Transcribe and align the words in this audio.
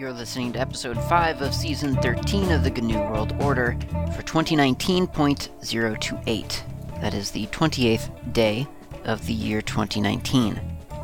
You're 0.00 0.12
listening 0.14 0.54
to 0.54 0.58
episode 0.58 0.96
5 0.96 1.42
of 1.42 1.54
season 1.54 1.94
13 1.96 2.52
of 2.52 2.64
the 2.64 2.70
GNU 2.70 3.00
World 3.00 3.34
Order 3.38 3.76
for 4.16 4.22
2019.028. 4.22 7.00
That 7.02 7.12
is 7.12 7.30
the 7.30 7.46
28th 7.48 8.32
day 8.32 8.66
of 9.04 9.26
the 9.26 9.34
year 9.34 9.60
2019. 9.60 10.58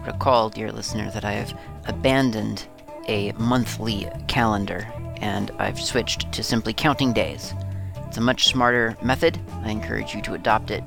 Recall, 0.06 0.48
dear 0.48 0.72
listener, 0.72 1.10
that 1.10 1.26
I 1.26 1.32
have 1.32 1.60
abandoned 1.86 2.66
a 3.06 3.32
monthly 3.32 4.08
calendar 4.28 4.88
and 5.18 5.50
I've 5.58 5.78
switched 5.78 6.32
to 6.32 6.42
simply 6.42 6.72
counting 6.72 7.12
days. 7.12 7.52
It's 8.06 8.16
a 8.16 8.22
much 8.22 8.46
smarter 8.46 8.96
method. 9.02 9.38
I 9.62 9.72
encourage 9.72 10.14
you 10.14 10.22
to 10.22 10.32
adopt 10.32 10.70
it 10.70 10.82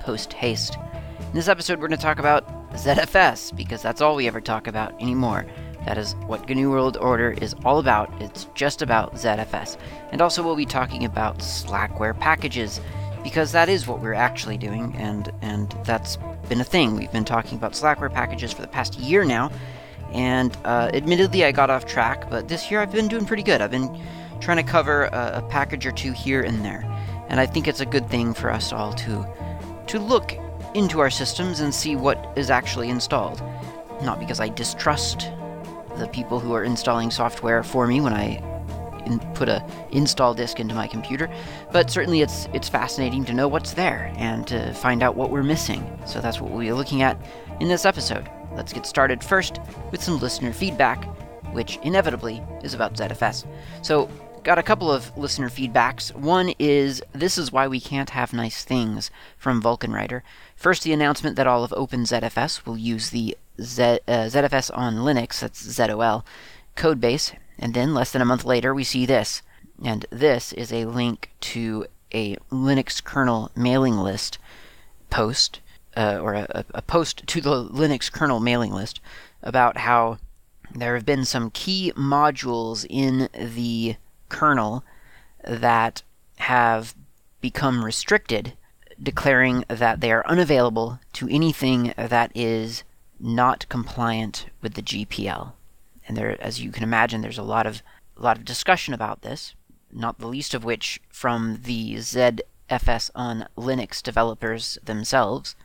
post 0.00 0.34
haste. 0.34 0.76
In 1.18 1.32
this 1.32 1.48
episode, 1.48 1.80
we're 1.80 1.88
going 1.88 1.98
to 1.98 2.04
talk 2.04 2.18
about 2.18 2.46
ZFS 2.74 3.56
because 3.56 3.80
that's 3.80 4.02
all 4.02 4.16
we 4.16 4.26
ever 4.26 4.42
talk 4.42 4.66
about 4.66 5.00
anymore. 5.00 5.46
That 5.86 5.98
is 5.98 6.14
what 6.26 6.48
GNU 6.48 6.70
World 6.70 6.96
Order 6.96 7.32
is 7.32 7.54
all 7.64 7.78
about. 7.78 8.10
It's 8.20 8.46
just 8.54 8.82
about 8.82 9.14
ZFS. 9.14 9.76
And 10.12 10.20
also, 10.22 10.42
we'll 10.42 10.56
be 10.56 10.66
talking 10.66 11.04
about 11.04 11.38
Slackware 11.38 12.18
packages 12.18 12.80
because 13.22 13.52
that 13.52 13.68
is 13.68 13.86
what 13.86 14.00
we're 14.00 14.14
actually 14.14 14.58
doing, 14.58 14.94
and 14.96 15.32
and 15.42 15.74
that's 15.84 16.18
been 16.48 16.60
a 16.60 16.64
thing. 16.64 16.94
We've 16.94 17.10
been 17.10 17.24
talking 17.24 17.56
about 17.56 17.72
Slackware 17.72 18.12
packages 18.12 18.52
for 18.52 18.62
the 18.62 18.68
past 18.68 18.98
year 18.98 19.24
now, 19.24 19.50
and 20.12 20.56
uh, 20.64 20.90
admittedly, 20.92 21.44
I 21.44 21.50
got 21.50 21.70
off 21.70 21.86
track, 21.86 22.30
but 22.30 22.48
this 22.48 22.70
year 22.70 22.80
I've 22.80 22.92
been 22.92 23.08
doing 23.08 23.24
pretty 23.24 23.42
good. 23.42 23.60
I've 23.60 23.70
been 23.70 24.00
trying 24.40 24.58
to 24.58 24.62
cover 24.62 25.04
a, 25.04 25.32
a 25.36 25.42
package 25.48 25.86
or 25.86 25.92
two 25.92 26.12
here 26.12 26.42
and 26.42 26.64
there, 26.64 26.84
and 27.28 27.40
I 27.40 27.46
think 27.46 27.66
it's 27.66 27.80
a 27.80 27.86
good 27.86 28.08
thing 28.08 28.34
for 28.34 28.50
us 28.50 28.72
all 28.72 28.92
to 28.92 29.26
to 29.86 29.98
look 29.98 30.34
into 30.74 31.00
our 31.00 31.10
systems 31.10 31.60
and 31.60 31.74
see 31.74 31.96
what 31.96 32.32
is 32.36 32.50
actually 32.50 32.90
installed. 32.90 33.42
Not 34.02 34.20
because 34.20 34.40
I 34.40 34.48
distrust 34.48 35.30
the 35.96 36.08
people 36.08 36.40
who 36.40 36.52
are 36.52 36.64
installing 36.64 37.10
software 37.10 37.62
for 37.62 37.86
me 37.86 38.00
when 38.00 38.12
I 38.12 38.42
in, 39.06 39.18
put 39.34 39.48
a 39.48 39.64
install 39.90 40.34
disk 40.34 40.60
into 40.60 40.74
my 40.74 40.86
computer, 40.86 41.30
but 41.72 41.90
certainly 41.90 42.20
it's 42.22 42.48
it's 42.52 42.68
fascinating 42.68 43.24
to 43.26 43.32
know 43.32 43.48
what's 43.48 43.74
there 43.74 44.12
and 44.16 44.46
to 44.46 44.72
find 44.74 45.02
out 45.02 45.16
what 45.16 45.30
we're 45.30 45.42
missing. 45.42 45.86
So 46.06 46.20
that's 46.20 46.40
what 46.40 46.50
we'll 46.50 46.60
be 46.60 46.72
looking 46.72 47.02
at 47.02 47.18
in 47.60 47.68
this 47.68 47.84
episode. 47.84 48.28
Let's 48.54 48.72
get 48.72 48.86
started 48.86 49.22
first 49.22 49.60
with 49.90 50.02
some 50.02 50.18
listener 50.18 50.52
feedback, 50.52 51.04
which 51.52 51.78
inevitably 51.82 52.42
is 52.62 52.74
about 52.74 52.94
ZFS. 52.94 53.46
So 53.82 54.08
got 54.44 54.58
a 54.58 54.62
couple 54.62 54.92
of 54.92 55.16
listener 55.16 55.48
feedbacks. 55.48 56.14
One 56.14 56.52
is 56.58 57.02
this 57.12 57.38
is 57.38 57.50
why 57.50 57.66
we 57.66 57.80
can't 57.80 58.10
have 58.10 58.34
nice 58.34 58.62
things 58.62 59.10
from 59.38 59.60
Vulcan 59.60 59.92
Writer. 59.92 60.22
First, 60.54 60.82
the 60.84 60.92
announcement 60.92 61.36
that 61.36 61.46
all 61.46 61.64
of 61.64 61.70
OpenZFS 61.70 62.66
will 62.66 62.76
use 62.76 63.08
the 63.10 63.36
Z, 63.60 63.82
uh, 64.06 64.28
ZFS 64.28 64.70
on 64.76 64.96
Linux, 64.96 65.40
that's 65.40 65.62
ZOL, 65.66 66.24
codebase, 66.76 67.34
and 67.58 67.72
then 67.72 67.94
less 67.94 68.12
than 68.12 68.20
a 68.20 68.26
month 68.26 68.44
later, 68.44 68.74
we 68.74 68.84
see 68.84 69.06
this. 69.06 69.42
And 69.82 70.04
this 70.10 70.52
is 70.52 70.72
a 70.72 70.84
link 70.84 71.30
to 71.40 71.86
a 72.12 72.36
Linux 72.52 73.02
kernel 73.02 73.50
mailing 73.56 73.96
list 73.96 74.38
post, 75.08 75.60
uh, 75.96 76.18
or 76.20 76.34
a, 76.34 76.64
a 76.74 76.82
post 76.82 77.26
to 77.26 77.40
the 77.40 77.64
Linux 77.64 78.12
kernel 78.12 78.40
mailing 78.40 78.72
list 78.72 79.00
about 79.42 79.78
how 79.78 80.18
there 80.74 80.94
have 80.96 81.06
been 81.06 81.24
some 81.24 81.50
key 81.50 81.92
modules 81.96 82.84
in 82.90 83.28
the 83.32 83.96
kernel 84.28 84.84
that 85.46 86.02
have 86.38 86.94
become 87.40 87.84
restricted, 87.84 88.56
declaring 89.02 89.64
that 89.68 90.00
they 90.00 90.10
are 90.10 90.26
unavailable 90.26 90.98
to 91.12 91.28
anything 91.28 91.92
that 91.96 92.32
is 92.34 92.84
not 93.20 93.68
compliant 93.68 94.46
with 94.62 94.74
the 94.74 94.82
GPL. 94.82 95.52
And 96.06 96.16
there, 96.16 96.40
as 96.40 96.60
you 96.60 96.70
can 96.70 96.82
imagine, 96.82 97.20
there's 97.20 97.38
a 97.38 97.42
lot 97.42 97.66
of 97.66 97.82
a 98.16 98.22
lot 98.22 98.36
of 98.36 98.44
discussion 98.44 98.94
about 98.94 99.22
this, 99.22 99.54
not 99.92 100.18
the 100.18 100.28
least 100.28 100.54
of 100.54 100.64
which 100.64 101.00
from 101.08 101.60
the 101.64 101.94
ZFS 101.94 103.10
on 103.14 103.48
Linux 103.56 104.02
developers 104.02 104.78
themselves, 104.84 105.56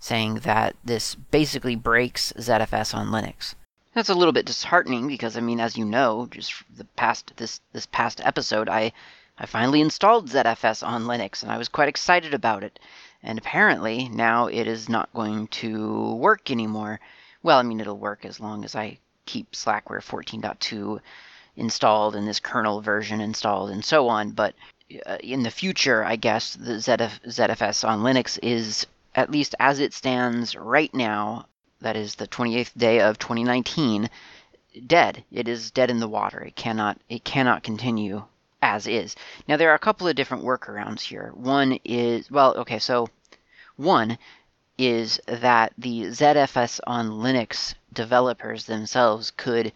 saying 0.00 0.36
that 0.36 0.74
this 0.84 1.14
basically 1.14 1.76
breaks 1.76 2.32
ZFS 2.36 2.94
on 2.94 3.08
Linux. 3.08 3.54
That's 3.94 4.08
a 4.08 4.14
little 4.14 4.32
bit 4.32 4.46
disheartening 4.46 5.06
because 5.06 5.36
I 5.36 5.40
mean, 5.40 5.60
as 5.60 5.76
you 5.76 5.84
know, 5.84 6.26
just 6.30 6.54
the 6.74 6.84
past 6.96 7.32
this 7.36 7.60
this 7.72 7.86
past 7.86 8.20
episode, 8.24 8.68
I 8.68 8.92
I 9.38 9.46
finally 9.46 9.80
installed 9.80 10.30
ZFS 10.30 10.86
on 10.86 11.04
Linux 11.04 11.42
and 11.42 11.50
I 11.52 11.58
was 11.58 11.68
quite 11.68 11.88
excited 11.88 12.32
about 12.32 12.64
it. 12.64 12.78
And 13.22 13.38
apparently 13.38 14.08
now 14.08 14.46
it 14.46 14.66
is 14.66 14.88
not 14.88 15.12
going 15.12 15.48
to 15.48 16.14
work 16.14 16.50
anymore. 16.50 17.00
Well, 17.42 17.58
I 17.58 17.62
mean, 17.62 17.80
it'll 17.80 17.98
work 17.98 18.24
as 18.24 18.40
long 18.40 18.64
as 18.64 18.74
I 18.74 18.98
keep 19.26 19.52
Slackware 19.52 20.02
14.2 20.02 21.00
installed 21.56 22.16
and 22.16 22.26
this 22.26 22.40
kernel 22.40 22.80
version 22.80 23.20
installed 23.20 23.70
and 23.70 23.84
so 23.84 24.08
on. 24.08 24.30
But 24.30 24.54
uh, 25.06 25.18
in 25.20 25.42
the 25.42 25.50
future, 25.50 26.04
I 26.04 26.16
guess 26.16 26.54
the 26.54 26.74
ZF, 26.74 27.20
ZFS 27.26 27.88
on 27.88 28.00
Linux 28.00 28.38
is, 28.42 28.86
at 29.14 29.30
least 29.30 29.54
as 29.58 29.80
it 29.80 29.92
stands 29.92 30.54
right 30.56 30.92
now, 30.94 31.46
that 31.82 31.96
is 31.96 32.14
the 32.14 32.26
28th 32.26 32.72
day 32.76 33.00
of 33.00 33.18
2019, 33.18 34.08
dead. 34.86 35.24
It 35.30 35.48
is 35.48 35.70
dead 35.70 35.90
in 35.90 36.00
the 36.00 36.08
water. 36.08 36.40
It 36.40 36.56
cannot 36.56 36.98
it 37.08 37.24
cannot 37.24 37.62
continue 37.62 38.24
as 38.62 38.86
is. 38.86 39.16
Now 39.48 39.56
there 39.56 39.70
are 39.70 39.74
a 39.74 39.78
couple 39.80 40.08
of 40.08 40.16
different 40.16 40.44
workarounds 40.44 41.02
here. 41.02 41.32
One 41.34 41.78
is 41.84 42.30
well, 42.30 42.56
okay, 42.58 42.78
so 42.78 43.08
one 43.76 44.18
is 44.78 45.20
that 45.26 45.72
the 45.76 46.04
ZFS 46.04 46.80
on 46.86 47.10
Linux 47.10 47.74
developers 47.92 48.64
themselves 48.64 49.30
could 49.36 49.72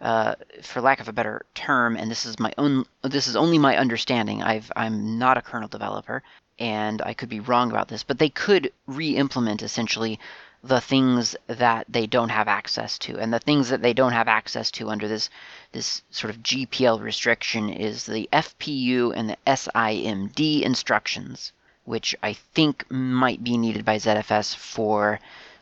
uh, 0.00 0.34
for 0.62 0.80
lack 0.80 0.98
of 0.98 1.08
a 1.08 1.12
better 1.12 1.42
term, 1.54 1.96
and 1.96 2.10
this 2.10 2.26
is 2.26 2.40
my 2.40 2.52
own, 2.58 2.84
this 3.02 3.28
is 3.28 3.36
only 3.36 3.56
my 3.56 3.76
understanding. 3.76 4.42
I've, 4.42 4.70
I'm 4.74 5.16
not 5.16 5.38
a 5.38 5.42
kernel 5.42 5.68
developer, 5.68 6.24
and 6.58 7.00
I 7.02 7.14
could 7.14 7.28
be 7.28 7.38
wrong 7.38 7.70
about 7.70 7.86
this, 7.86 8.02
but 8.02 8.18
they 8.18 8.28
could 8.28 8.72
re-implement 8.86 9.62
essentially 9.62 10.18
the 10.64 10.80
things 10.80 11.34
that 11.48 11.86
they 11.88 12.06
don't 12.06 12.28
have 12.28 12.46
access 12.46 12.96
to. 12.98 13.18
And 13.18 13.32
the 13.32 13.40
things 13.40 13.68
that 13.70 13.82
they 13.82 13.92
don't 13.92 14.12
have 14.12 14.28
access 14.28 14.70
to 14.72 14.90
under 14.90 15.08
this 15.08 15.28
this 15.72 16.02
sort 16.10 16.32
of 16.32 16.42
GPL 16.42 17.00
restriction 17.00 17.68
is 17.68 18.06
the 18.06 18.28
FPU 18.32 19.12
and 19.16 19.30
the 19.30 19.38
SIMD 19.46 20.62
instructions, 20.62 21.52
which 21.84 22.14
I 22.22 22.34
think 22.34 22.88
might 22.90 23.42
be 23.42 23.56
needed 23.56 23.84
by 23.84 23.96
ZFS 23.96 24.54
for 24.54 25.18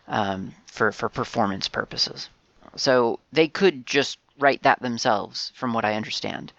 um, 0.06 0.54
for 0.66 0.92
for 0.92 1.08
performance 1.08 1.68
purposes. 1.68 2.28
So 2.76 3.20
they 3.32 3.48
could 3.48 3.86
just 3.86 4.18
write 4.38 4.62
that 4.62 4.80
themselves, 4.80 5.52
from 5.54 5.72
what 5.72 5.84
I 5.84 5.94
understand. 5.94 6.52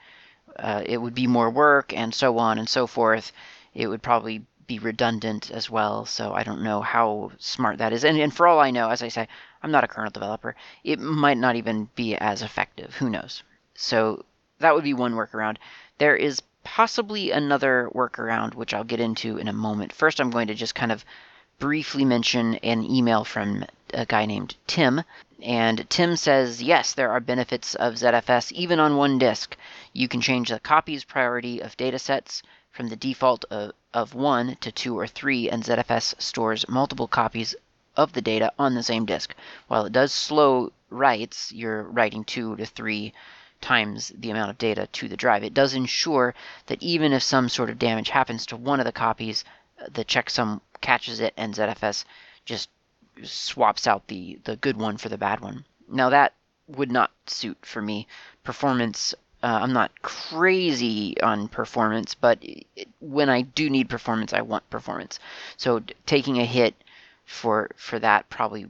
Uh, 0.58 0.84
it 0.86 0.98
would 0.98 1.16
be 1.16 1.28
more 1.28 1.50
work 1.50 1.94
and 1.94 2.14
so 2.14 2.38
on 2.38 2.58
and 2.58 2.68
so 2.68 2.86
forth. 2.86 3.32
It 3.74 3.88
would 3.88 4.02
probably 4.02 4.44
be 4.72 4.80
redundant 4.80 5.52
as 5.52 5.70
well. 5.70 6.06
So 6.06 6.34
I 6.34 6.44
don't 6.44 6.62
know 6.62 6.80
how 6.80 7.32
smart 7.40 7.80
that 7.80 7.92
is. 7.92 8.06
And, 8.06 8.18
and 8.18 8.34
for 8.34 8.48
all 8.48 8.62
I 8.62 8.72
know, 8.72 8.90
as 8.90 9.02
I 9.02 9.10
say, 9.10 9.28
I'm 9.62 9.72
not 9.72 9.84
a 9.84 9.88
kernel 9.88 10.12
developer. 10.12 10.56
It 10.86 10.98
might 10.98 11.38
not 11.38 11.58
even 11.58 11.90
be 11.94 12.16
as 12.16 12.42
effective. 12.42 12.96
Who 12.96 13.10
knows? 13.10 13.44
So 13.76 14.24
that 14.60 14.74
would 14.74 14.86
be 14.86 14.94
one 14.94 15.16
workaround. 15.16 15.58
There 15.98 16.16
is 16.16 16.42
possibly 16.64 17.32
another 17.32 17.90
workaround, 17.94 18.56
which 18.56 18.74
I'll 18.74 18.86
get 18.86 19.02
into 19.02 19.38
in 19.38 19.50
a 19.50 19.54
moment. 19.68 19.92
First, 19.92 20.22
I'm 20.22 20.30
going 20.30 20.48
to 20.48 20.54
just 20.54 20.74
kind 20.74 20.94
of 20.94 21.04
briefly 21.60 22.06
mention 22.06 22.56
an 22.56 22.86
email 22.86 23.26
from 23.26 23.66
a 23.94 24.06
guy 24.06 24.26
named 24.26 24.56
Tim. 24.68 25.02
And 25.44 25.90
Tim 25.90 26.16
says, 26.16 26.64
yes, 26.64 26.94
there 26.94 27.12
are 27.12 27.20
benefits 27.20 27.76
of 27.76 27.96
ZFS 27.96 28.54
even 28.54 28.80
on 28.80 28.96
one 28.96 29.20
disk. 29.20 29.58
You 29.92 30.08
can 30.08 30.22
change 30.22 30.48
the 30.48 30.62
copies 30.62 31.04
priority 31.04 31.60
of 31.60 31.76
datasets 31.76 32.42
from 32.72 32.88
the 32.88 32.96
default 32.96 33.44
of, 33.52 33.74
of 33.94 34.14
1 34.14 34.58
to 34.62 34.72
2 34.72 34.98
or 34.98 35.08
3, 35.08 35.50
and 35.50 35.64
ZFS 35.64 36.22
stores 36.22 36.68
multiple 36.70 37.08
copies 37.08 37.56
of 37.96 38.14
the 38.14 38.22
data 38.22 38.52
on 38.58 38.74
the 38.74 38.84
same 38.84 39.06
disk. 39.06 39.36
While 39.68 39.86
it 39.86 39.94
does 39.94 40.14
slow 40.14 40.72
writes, 40.90 41.52
you're 41.52 41.84
writing 41.84 42.24
2 42.24 42.56
to 42.56 42.66
3 42.66 43.14
times 43.60 44.12
the 44.16 44.32
amount 44.32 44.50
of 44.50 44.58
data 44.58 44.88
to 44.88 45.08
the 45.08 45.18
drive. 45.18 45.44
It 45.44 45.54
does 45.54 45.74
ensure 45.74 46.34
that 46.66 46.82
even 46.82 47.14
if 47.14 47.24
some 47.24 47.50
sort 47.50 47.70
of 47.70 47.80
damage 47.80 48.10
happens 48.10 48.46
to 48.48 48.58
one 48.58 48.80
of 48.80 48.86
the 48.86 48.92
copies, 48.92 49.44
uh, 49.80 49.88
the 49.94 50.06
checksum 50.06 50.62
catches 50.82 51.20
it 51.20 51.34
and 51.38 51.54
ZFS 51.54 52.06
just 52.46 52.70
swaps 53.24 53.86
out 53.88 54.08
the, 54.08 54.40
the 54.46 54.56
good 54.56 54.78
one 54.78 54.98
for 54.98 55.10
the 55.10 55.18
bad 55.18 55.40
one. 55.42 55.66
Now 55.88 56.10
that 56.10 56.34
would 56.68 56.92
not 56.92 57.12
suit 57.28 57.58
for 57.66 57.82
me. 57.82 58.08
Performance 58.44 59.14
uh, 59.44 59.60
I'm 59.62 59.74
not 59.74 60.02
crazy 60.02 61.20
on 61.22 61.48
performance, 61.48 62.14
but 62.16 62.44
when 63.00 63.30
I 63.30 63.42
do 63.42 63.70
need 63.70 63.90
performance, 63.90 64.34
I 64.34 64.42
want 64.42 64.70
performance. 64.70 65.20
So 65.58 65.82
taking 66.06 66.40
a 66.40 66.46
hit 66.46 66.76
for 67.26 67.72
for 67.76 67.98
that 68.00 68.30
probably 68.30 68.68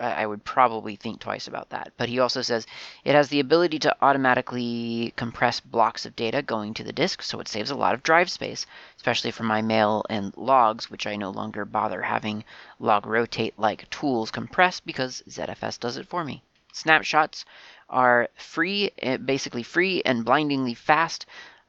I 0.00 0.26
would 0.26 0.44
probably 0.44 0.94
think 0.94 1.18
twice 1.18 1.48
about 1.48 1.70
that. 1.70 1.92
But 1.96 2.08
he 2.08 2.20
also 2.20 2.40
says 2.40 2.68
it 3.04 3.16
has 3.16 3.28
the 3.28 3.40
ability 3.40 3.80
to 3.80 3.96
automatically 4.00 5.12
compress 5.16 5.58
blocks 5.58 6.06
of 6.06 6.14
data 6.14 6.40
going 6.40 6.72
to 6.74 6.84
the 6.84 6.92
disk, 6.92 7.20
so 7.20 7.40
it 7.40 7.48
saves 7.48 7.70
a 7.70 7.74
lot 7.74 7.94
of 7.94 8.04
drive 8.04 8.30
space, 8.30 8.64
especially 8.96 9.32
for 9.32 9.42
my 9.42 9.60
mail 9.60 10.04
and 10.08 10.36
logs, 10.36 10.88
which 10.88 11.06
I 11.06 11.16
no 11.16 11.30
longer 11.30 11.64
bother 11.64 12.02
having 12.02 12.44
log 12.78 13.06
rotate 13.06 13.58
like 13.58 13.90
tools 13.90 14.30
compress 14.30 14.78
because 14.78 15.24
ZFS 15.28 15.80
does 15.80 15.96
it 15.96 16.06
for 16.06 16.24
me. 16.24 16.44
Snapshots 16.72 17.44
are 17.88 18.28
free, 18.36 18.90
eh, 18.98 19.16
basically 19.16 19.62
free 19.62 20.02
and 20.04 20.24
blindingly 20.24 20.74
fast. 20.74 21.26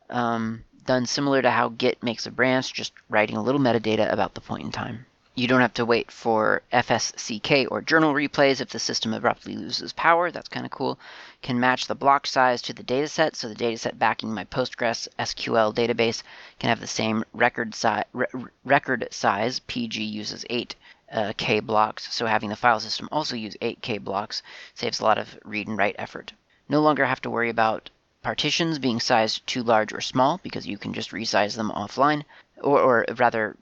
Um, 0.10 0.64
done 0.86 1.06
similar 1.06 1.42
to 1.42 1.52
how 1.52 1.70
Git 1.70 2.02
makes 2.02 2.26
a 2.26 2.32
branch, 2.32 2.74
just 2.74 2.94
writing 3.10 3.38
a 3.38 3.44
little 3.44 3.62
metadata 3.62 4.12
about 4.12 4.34
the 4.34 4.42
point 4.42 4.64
in 4.64 4.72
time. 4.72 5.06
You 5.36 5.48
don't 5.48 5.62
have 5.62 5.76
to 5.76 5.86
wait 5.86 6.12
for 6.12 6.64
FSCK 6.74 7.68
or 7.72 7.82
journal 7.82 8.14
replays 8.14 8.60
if 8.60 8.72
the 8.72 8.80
system 8.80 9.14
abruptly 9.14 9.56
loses 9.56 9.94
power. 9.94 10.32
That's 10.32 10.50
kind 10.50 10.66
of 10.66 10.72
cool. 10.72 11.00
Can 11.42 11.60
match 11.62 11.88
the 11.88 11.96
block 11.96 12.28
size 12.28 12.62
to 12.64 12.74
the 12.74 12.84
dataset, 12.84 13.36
so 13.36 13.48
the 13.48 13.56
dataset 13.56 13.98
backing 13.98 14.34
my 14.34 14.44
Postgres 14.44 15.08
SQL 15.18 15.74
database 15.74 16.24
can 16.60 16.70
have 16.70 16.82
the 16.82 16.88
same 16.88 17.24
record, 17.32 17.74
si- 17.74 18.04
re- 18.12 18.26
record 18.66 19.08
size. 19.12 19.60
PG 19.60 20.04
uses 20.04 20.44
8 20.50 20.76
uh, 21.12 21.34
K 21.38 21.60
blocks, 21.60 22.14
so 22.14 22.26
having 22.26 22.50
the 22.50 22.56
file 22.56 22.80
system 22.80 23.10
also 23.12 23.36
use 23.36 23.56
8 23.62 23.82
K 23.82 23.98
blocks 23.98 24.42
saves 24.74 25.00
a 25.00 25.04
lot 25.04 25.18
of 25.18 25.38
read 25.44 25.68
and 25.68 25.78
write 25.78 25.96
effort. 25.98 26.34
No 26.68 26.82
longer 26.82 27.06
have 27.06 27.22
to 27.22 27.30
worry 27.30 27.50
about 27.50 27.90
partitions 28.22 28.80
being 28.80 29.00
sized 29.00 29.46
too 29.48 29.64
large 29.64 29.94
or 29.94 30.02
small 30.02 30.40
because 30.44 30.68
you 30.68 30.78
can 30.78 30.94
just 30.94 31.12
resize 31.12 31.56
them 31.56 31.72
offline, 31.72 32.24
or, 32.62 32.80
or 32.80 33.06
rather, 33.16 33.56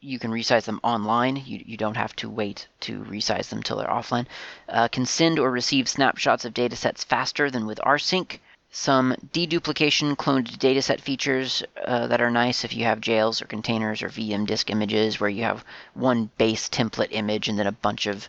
you 0.00 0.18
can 0.18 0.30
resize 0.30 0.64
them 0.64 0.80
online. 0.84 1.36
You, 1.36 1.62
you 1.64 1.76
don't 1.76 1.96
have 1.96 2.14
to 2.16 2.28
wait 2.28 2.68
to 2.80 3.02
resize 3.04 3.48
them 3.48 3.62
till 3.62 3.78
they're 3.78 3.88
offline. 3.88 4.26
Uh, 4.68 4.88
can 4.88 5.06
send 5.06 5.38
or 5.38 5.50
receive 5.50 5.88
snapshots 5.88 6.44
of 6.44 6.54
datasets 6.54 7.04
faster 7.04 7.50
than 7.50 7.66
with 7.66 7.78
rsync. 7.78 8.38
Some 8.76 9.14
deduplication 9.32 10.16
cloned 10.16 10.58
dataset 10.58 11.00
features 11.00 11.62
uh, 11.84 12.08
that 12.08 12.20
are 12.20 12.28
nice 12.28 12.64
if 12.64 12.74
you 12.74 12.86
have 12.86 13.00
jails 13.00 13.40
or 13.40 13.44
containers 13.44 14.02
or 14.02 14.08
VM 14.08 14.48
disk 14.48 14.68
images 14.68 15.20
where 15.20 15.30
you 15.30 15.44
have 15.44 15.64
one 15.94 16.28
base 16.38 16.68
template 16.68 17.12
image 17.12 17.48
and 17.48 17.56
then 17.56 17.68
a 17.68 17.72
bunch 17.72 18.06
of 18.06 18.28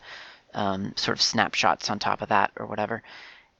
um, 0.53 0.93
sort 0.95 1.17
of 1.17 1.21
snapshots 1.23 1.89
on 1.89 1.97
top 1.97 2.21
of 2.21 2.29
that 2.29 2.51
or 2.57 2.67
whatever. 2.67 3.01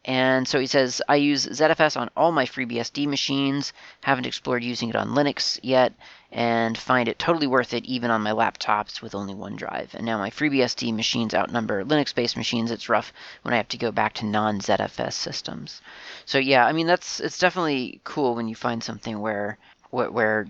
And 0.08 0.48
so 0.48 0.60
he 0.60 0.68
says, 0.68 1.02
I 1.10 1.16
use 1.16 1.48
ZFS 1.48 2.00
on 2.00 2.12
all 2.16 2.32
my 2.32 2.46
FreeBSD 2.46 3.08
machines, 3.08 3.74
haven't 4.02 4.28
explored 4.28 4.64
using 4.64 4.90
it 4.90 4.96
on 4.96 5.10
Linux 5.10 5.60
yet, 5.64 5.94
and 6.32 6.78
find 6.78 7.10
it 7.10 7.18
totally 7.18 7.48
worth 7.48 7.74
it 7.74 7.86
even 7.86 8.12
on 8.12 8.22
my 8.22 8.30
laptops 8.30 9.02
with 9.02 9.16
only 9.16 9.34
one 9.34 9.56
drive. 9.56 9.96
And 9.96 10.06
now 10.06 10.20
my 10.20 10.30
FreeBSD 10.30 10.94
machines 10.94 11.34
outnumber 11.34 11.84
Linux 11.84 12.14
based 12.14 12.38
machines. 12.38 12.70
It's 12.70 12.88
rough 12.88 13.12
when 13.42 13.56
I 13.56 13.58
have 13.58 13.68
to 13.70 13.78
go 13.78 13.92
back 13.92 14.14
to 14.16 14.28
non 14.28 14.60
ZFS 14.60 15.14
systems. 15.14 15.82
So, 16.26 16.38
yeah, 16.38 16.68
I 16.68 16.72
mean, 16.72 16.86
that's 16.86 17.20
it's 17.20 17.40
definitely 17.40 18.00
cool 18.04 18.36
when 18.36 18.48
you 18.48 18.56
find 18.56 18.84
something 18.84 19.20
where, 19.20 19.58
where, 19.90 20.12
where 20.12 20.48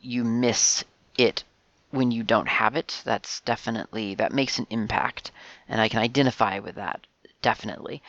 you 0.00 0.24
miss 0.24 0.82
it 1.16 1.44
when 1.92 2.10
you 2.10 2.24
don't 2.24 2.48
have 2.48 2.74
it. 2.74 3.02
That's 3.04 3.40
definitely, 3.42 4.16
that 4.16 4.32
makes 4.32 4.58
an 4.58 4.66
impact. 4.68 5.30
And 5.68 5.80
I 5.80 5.88
can 5.88 6.00
identify 6.00 6.58
with 6.58 6.74
that, 6.74 7.06
definitely. 7.40 8.02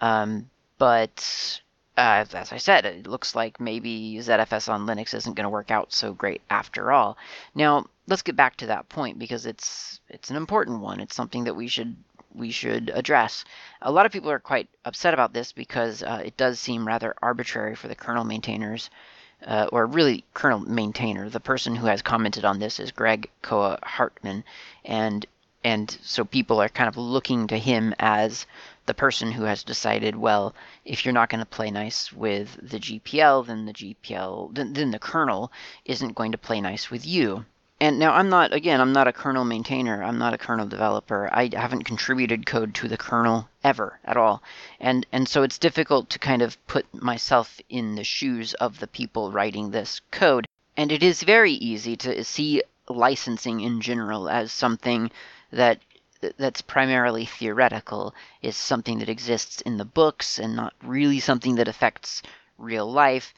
Um, 0.00 0.50
but 0.78 1.60
uh, 1.96 2.24
as 2.32 2.52
I 2.52 2.56
said, 2.56 2.86
it 2.86 3.06
looks 3.06 3.34
like 3.34 3.60
maybe 3.60 4.16
ZFS 4.20 4.68
on 4.68 4.86
Linux 4.86 5.12
isn't 5.14 5.34
going 5.34 5.44
to 5.44 5.50
work 5.50 5.70
out 5.70 5.92
so 5.92 6.14
great 6.14 6.40
after 6.48 6.90
all. 6.90 7.18
Now, 7.54 7.86
let's 8.06 8.22
get 8.22 8.36
back 8.36 8.56
to 8.56 8.66
that 8.66 8.88
point 8.88 9.18
because 9.18 9.44
it's 9.44 10.00
it's 10.08 10.30
an 10.30 10.36
important 10.36 10.80
one. 10.80 11.00
It's 11.00 11.14
something 11.14 11.44
that 11.44 11.56
we 11.56 11.68
should 11.68 11.96
we 12.34 12.50
should 12.50 12.90
address. 12.94 13.44
A 13.82 13.90
lot 13.92 14.06
of 14.06 14.12
people 14.12 14.30
are 14.30 14.38
quite 14.38 14.68
upset 14.84 15.14
about 15.14 15.32
this 15.32 15.52
because 15.52 16.02
uh, 16.02 16.22
it 16.24 16.36
does 16.36 16.58
seem 16.60 16.86
rather 16.86 17.14
arbitrary 17.20 17.74
for 17.74 17.88
the 17.88 17.94
kernel 17.94 18.24
maintainers, 18.24 18.88
uh, 19.46 19.66
or 19.72 19.86
really 19.86 20.24
kernel 20.32 20.60
maintainer. 20.60 21.28
The 21.28 21.40
person 21.40 21.76
who 21.76 21.86
has 21.86 22.02
commented 22.02 22.44
on 22.44 22.58
this 22.58 22.80
is 22.80 22.92
Greg 22.92 23.28
Kroah 23.42 23.82
Hartman, 23.82 24.44
and 24.84 25.26
and 25.62 25.98
so 26.02 26.24
people 26.24 26.62
are 26.62 26.68
kind 26.68 26.88
of 26.88 26.96
looking 26.96 27.46
to 27.48 27.58
him 27.58 27.94
as 27.98 28.46
the 28.90 28.94
person 28.94 29.30
who 29.30 29.44
has 29.44 29.62
decided, 29.62 30.16
well, 30.16 30.52
if 30.84 31.04
you're 31.04 31.14
not 31.14 31.28
going 31.28 31.38
to 31.38 31.46
play 31.46 31.70
nice 31.70 32.12
with 32.12 32.58
the 32.60 32.80
GPL, 32.80 33.46
then 33.46 33.64
the 33.64 33.72
GPL, 33.72 34.52
then, 34.52 34.72
then 34.72 34.90
the 34.90 34.98
kernel 34.98 35.52
isn't 35.84 36.16
going 36.16 36.32
to 36.32 36.38
play 36.38 36.60
nice 36.60 36.90
with 36.90 37.06
you. 37.06 37.44
And 37.80 38.00
now 38.00 38.12
I'm 38.12 38.28
not, 38.28 38.52
again, 38.52 38.80
I'm 38.80 38.92
not 38.92 39.06
a 39.06 39.12
kernel 39.12 39.44
maintainer. 39.44 40.02
I'm 40.02 40.18
not 40.18 40.34
a 40.34 40.38
kernel 40.38 40.66
developer. 40.66 41.30
I 41.32 41.50
haven't 41.52 41.84
contributed 41.84 42.46
code 42.46 42.74
to 42.74 42.88
the 42.88 42.96
kernel 42.96 43.48
ever 43.62 44.00
at 44.04 44.16
all. 44.16 44.42
And, 44.80 45.06
and 45.12 45.28
so 45.28 45.44
it's 45.44 45.56
difficult 45.56 46.10
to 46.10 46.18
kind 46.18 46.42
of 46.42 46.58
put 46.66 46.92
myself 46.92 47.60
in 47.68 47.94
the 47.94 48.02
shoes 48.02 48.54
of 48.54 48.80
the 48.80 48.88
people 48.88 49.30
writing 49.30 49.70
this 49.70 50.00
code. 50.10 50.46
And 50.76 50.90
it 50.90 51.04
is 51.04 51.22
very 51.22 51.52
easy 51.52 51.96
to 51.98 52.24
see 52.24 52.64
licensing 52.88 53.60
in 53.60 53.80
general 53.80 54.28
as 54.28 54.50
something 54.50 55.12
that 55.52 55.78
that's 56.36 56.60
primarily 56.62 57.24
theoretical 57.24 58.14
is 58.42 58.56
something 58.56 58.98
that 58.98 59.08
exists 59.08 59.60
in 59.62 59.78
the 59.78 59.84
books 59.84 60.38
and 60.38 60.54
not 60.54 60.74
really 60.82 61.20
something 61.20 61.54
that 61.54 61.68
affects 61.68 62.22
real 62.58 62.90
life 62.90 63.32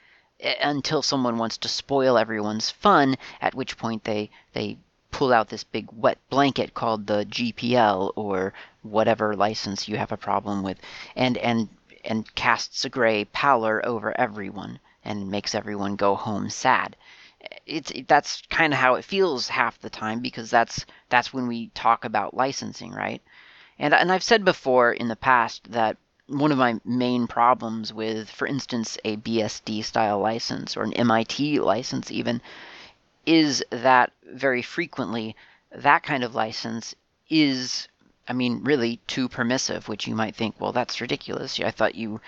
until 0.60 1.02
someone 1.02 1.38
wants 1.38 1.56
to 1.58 1.68
spoil 1.68 2.18
everyone's 2.18 2.70
fun 2.70 3.16
at 3.40 3.54
which 3.54 3.78
point 3.78 4.02
they 4.04 4.28
they 4.52 4.76
pull 5.12 5.32
out 5.32 5.48
this 5.48 5.62
big 5.62 5.86
wet 5.92 6.18
blanket 6.30 6.74
called 6.74 7.06
the 7.06 7.24
GPL 7.26 8.12
or 8.16 8.52
whatever 8.82 9.36
license 9.36 9.86
you 9.86 9.96
have 9.96 10.10
a 10.10 10.16
problem 10.16 10.62
with 10.62 10.78
and 11.14 11.36
and 11.38 11.68
and 12.04 12.34
casts 12.34 12.84
a 12.84 12.88
gray 12.88 13.24
pallor 13.26 13.84
over 13.86 14.18
everyone 14.18 14.80
and 15.04 15.30
makes 15.30 15.54
everyone 15.54 15.94
go 15.94 16.16
home 16.16 16.50
sad 16.50 16.96
it's 17.66 17.92
that's 18.08 18.42
kind 18.50 18.72
of 18.72 18.78
how 18.78 18.94
it 18.94 19.04
feels 19.04 19.48
half 19.48 19.78
the 19.80 19.90
time 19.90 20.20
because 20.20 20.50
that's 20.50 20.84
that's 21.08 21.32
when 21.32 21.46
we 21.46 21.68
talk 21.68 22.04
about 22.04 22.34
licensing, 22.34 22.92
right? 22.92 23.22
And 23.78 23.94
and 23.94 24.12
I've 24.12 24.22
said 24.22 24.44
before 24.44 24.92
in 24.92 25.08
the 25.08 25.16
past 25.16 25.72
that 25.72 25.96
one 26.26 26.52
of 26.52 26.58
my 26.58 26.80
main 26.84 27.26
problems 27.26 27.92
with, 27.92 28.30
for 28.30 28.46
instance, 28.46 28.96
a 29.04 29.16
BSD 29.16 29.84
style 29.84 30.18
license 30.18 30.76
or 30.76 30.82
an 30.82 30.92
MIT 30.94 31.60
license 31.60 32.10
even, 32.10 32.40
is 33.26 33.64
that 33.70 34.12
very 34.24 34.62
frequently 34.62 35.36
that 35.74 36.02
kind 36.02 36.24
of 36.24 36.34
license 36.34 36.94
is, 37.28 37.88
I 38.28 38.32
mean, 38.32 38.62
really 38.62 39.00
too 39.06 39.28
permissive, 39.28 39.88
which 39.88 40.06
you 40.06 40.14
might 40.14 40.36
think, 40.36 40.60
well, 40.60 40.72
that's 40.72 41.00
ridiculous. 41.00 41.58
I 41.60 41.70
thought 41.70 41.94
you 41.94 42.20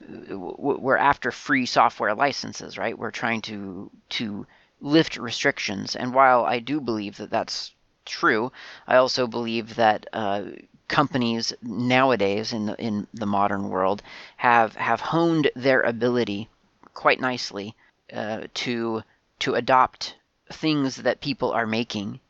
we're 0.00 0.96
after 0.96 1.30
free 1.30 1.66
software 1.66 2.14
licenses, 2.14 2.78
right? 2.78 2.98
We're 2.98 3.10
trying 3.10 3.42
to 3.42 3.90
to 4.10 4.46
lift 4.80 5.16
restrictions, 5.16 5.96
and 5.96 6.14
while 6.14 6.44
I 6.44 6.60
do 6.60 6.80
believe 6.80 7.16
that 7.16 7.30
that's 7.30 7.72
true, 8.04 8.52
I 8.86 8.96
also 8.96 9.26
believe 9.26 9.74
that 9.74 10.06
uh, 10.12 10.42
companies 10.88 11.52
nowadays 11.62 12.52
in 12.52 12.66
the 12.66 12.76
in 12.80 13.06
the 13.12 13.26
modern 13.26 13.68
world 13.68 14.02
have 14.36 14.74
have 14.76 15.00
honed 15.00 15.50
their 15.54 15.82
ability 15.82 16.48
quite 16.94 17.20
nicely 17.20 17.74
uh, 18.12 18.42
to 18.54 19.02
to 19.40 19.54
adopt 19.54 20.16
things 20.50 20.96
that 20.96 21.20
people 21.20 21.52
are 21.52 21.66
making 21.66 22.20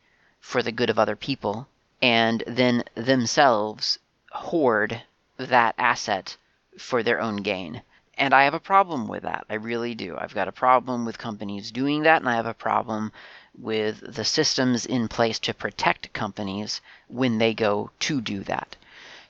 for 0.41 0.63
the 0.63 0.73
good 0.73 0.91
of 0.91 0.99
other 0.99 1.17
people, 1.17 1.69
and 2.03 2.43
then 2.47 2.83
themselves 2.95 3.99
hoard 4.33 5.03
that 5.37 5.75
asset 5.79 6.37
for 6.79 7.03
their 7.03 7.21
own 7.21 7.37
gain. 7.37 7.83
And 8.17 8.35
I 8.35 8.45
have 8.45 8.55
a 8.55 8.61
problem 8.61 9.07
with 9.07 9.23
that. 9.23 9.45
I 9.49 9.55
really 9.55 9.95
do. 9.95 10.17
I've 10.19 10.35
got 10.35 10.49
a 10.49 10.53
problem 10.53 11.05
with 11.05 11.19
companies 11.19 11.71
doing 11.71 12.03
that, 12.03 12.21
and 12.21 12.29
I 12.29 12.35
have 12.35 12.47
a 12.47 12.55
problem 12.55 13.13
with 13.57 14.15
the 14.15 14.25
systems 14.25 14.87
in 14.87 15.09
place 15.09 15.39
to 15.41 15.55
protect 15.55 16.13
companies 16.13 16.81
when 17.09 17.39
they 17.39 17.55
go 17.55 17.91
to 18.01 18.21
do 18.21 18.43
that. 18.45 18.77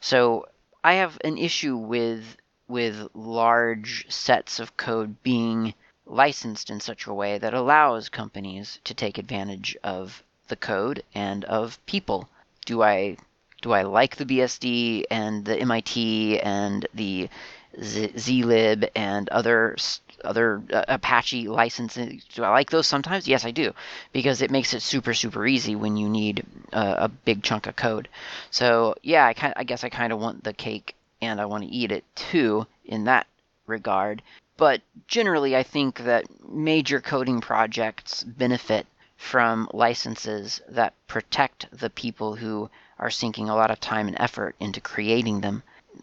So 0.01 0.47
I 0.85 0.95
have 0.95 1.19
an 1.25 1.37
issue 1.39 1.77
with 1.77 2.37
with 2.69 3.09
large 3.15 4.07
sets 4.11 4.61
of 4.61 4.77
code 4.77 5.23
being 5.23 5.75
licensed 6.07 6.71
in 6.71 6.81
such 6.81 7.07
a 7.07 7.15
way 7.15 7.39
that 7.39 7.55
allows 7.55 8.09
companies 8.09 8.79
to 8.85 8.95
take 8.95 9.19
advantage 9.19 9.77
of 9.83 10.23
the 10.49 10.57
code 10.57 11.03
and 11.15 11.45
of 11.45 11.85
people. 11.87 12.29
Do 12.65 12.83
I 12.83 13.17
do 13.61 13.73
I 13.73 13.83
like 13.83 14.17
the 14.17 14.25
BSD 14.25 15.05
and 15.11 15.45
the 15.45 15.57
MIT 15.57 16.41
and 16.41 16.87
the 16.95 17.29
zlib 17.77 18.89
and 18.95 19.29
other 19.29 19.77
other 20.25 20.63
uh, 20.73 20.85
Apache 20.89 21.49
licenses? 21.49 22.25
Do 22.35 22.45
I 22.45 22.51
like 22.51 22.71
those 22.71 22.87
sometimes? 22.87 23.27
Yes, 23.29 23.45
I 23.45 23.51
do, 23.51 23.75
because 24.13 24.43
it 24.43 24.51
makes 24.51 24.75
it 24.75 24.83
super 24.83 25.15
super 25.15 25.47
easy 25.47 25.75
when 25.75 25.97
you 25.97 26.09
need 26.09 26.45
uh, 26.73 26.95
a 26.99 27.09
big 27.09 27.43
chunk 27.43 27.67
of 27.67 27.77
code. 27.77 28.09
So 28.51 28.95
yeah, 29.03 29.27
I 29.27 29.35
kind 29.35 29.55
I 29.57 29.65
guess 29.65 29.85
I 29.85 29.89
kind 29.89 30.13
of 30.13 30.21
want 30.21 30.45
the 30.45 30.53
cake 30.53 30.95
and 31.21 31.41
I 31.41 31.47
want 31.47 31.65
to 31.65 31.71
eat 31.71 31.93
it 31.93 32.05
too 32.15 32.67
in 32.85 33.05
that 33.05 33.27
regard. 33.67 34.23
But 34.57 34.83
generally, 35.07 35.57
I 35.57 35.63
think 35.63 36.05
that 36.05 36.25
major 36.49 37.01
coding 37.01 37.41
projects 37.41 38.25
benefit 38.25 38.87
from 39.17 39.69
licenses 39.73 40.61
that 40.69 40.95
protect 41.07 41.67
the 41.73 41.91
people 41.91 42.37
who 42.37 42.71
are 42.99 43.11
sinking 43.11 43.49
a 43.49 43.57
lot 43.57 43.71
of 43.71 43.81
time 43.81 44.09
and 44.09 44.17
effort 44.19 44.57
into 44.61 44.81
creating 44.81 45.41
them, 45.41 45.63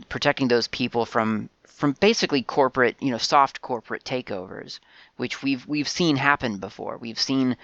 protecting 0.09 0.47
those 0.47 0.67
people 0.67 1.05
from 1.05 1.49
from 1.65 1.91
basically 1.99 2.41
corporate, 2.41 2.95
you 3.01 3.11
know, 3.11 3.17
soft 3.17 3.61
corporate 3.61 4.03
takeovers, 4.05 4.79
which 5.17 5.43
we've 5.43 5.67
we've 5.67 5.89
seen 5.89 6.15
happen 6.15 6.57
before. 6.57 6.97
We've 6.97 7.19
seen 7.19 7.57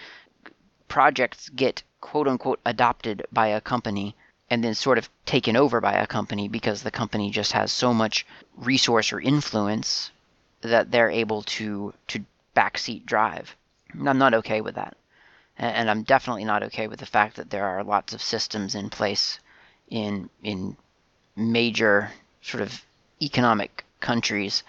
projects 0.88 1.50
get 1.50 1.83
quote 2.01 2.27
unquote 2.27 2.59
adopted 2.65 3.25
by 3.31 3.47
a 3.47 3.61
company 3.61 4.15
and 4.50 4.61
then 4.61 4.75
sort 4.75 4.97
of 4.97 5.09
taken 5.25 5.55
over 5.55 5.79
by 5.79 5.93
a 5.93 6.05
company 6.05 6.50
because 6.50 6.83
the 6.83 6.91
company 6.91 7.31
just 7.31 7.53
has 7.53 7.71
so 7.71 7.93
much 7.93 8.25
resource 8.57 9.13
or 9.13 9.21
influence 9.21 10.11
that 10.59 10.91
they're 10.91 11.09
able 11.09 11.41
to 11.43 11.93
to 12.07 12.25
backseat 12.55 13.05
drive. 13.05 13.55
I'm 13.93 14.17
not 14.17 14.33
okay 14.33 14.59
with 14.61 14.75
that. 14.75 14.97
And, 15.62 15.91
I'm 15.91 16.01
definitely 16.01 16.44
not 16.44 16.63
okay 16.63 16.88
with 16.88 17.00
the 17.00 17.06
fact 17.06 17.36
that 17.36 17.51
there 17.51 17.65
are 17.65 17.84
lots 17.84 18.13
of 18.13 18.22
systems 18.22 18.74
in 18.74 18.89
place 18.89 19.39
in 19.89 20.30
in 20.41 20.75
major 21.36 22.12
sort 22.41 22.63
of 22.63 22.84
economic 23.22 23.86
countries 24.00 24.63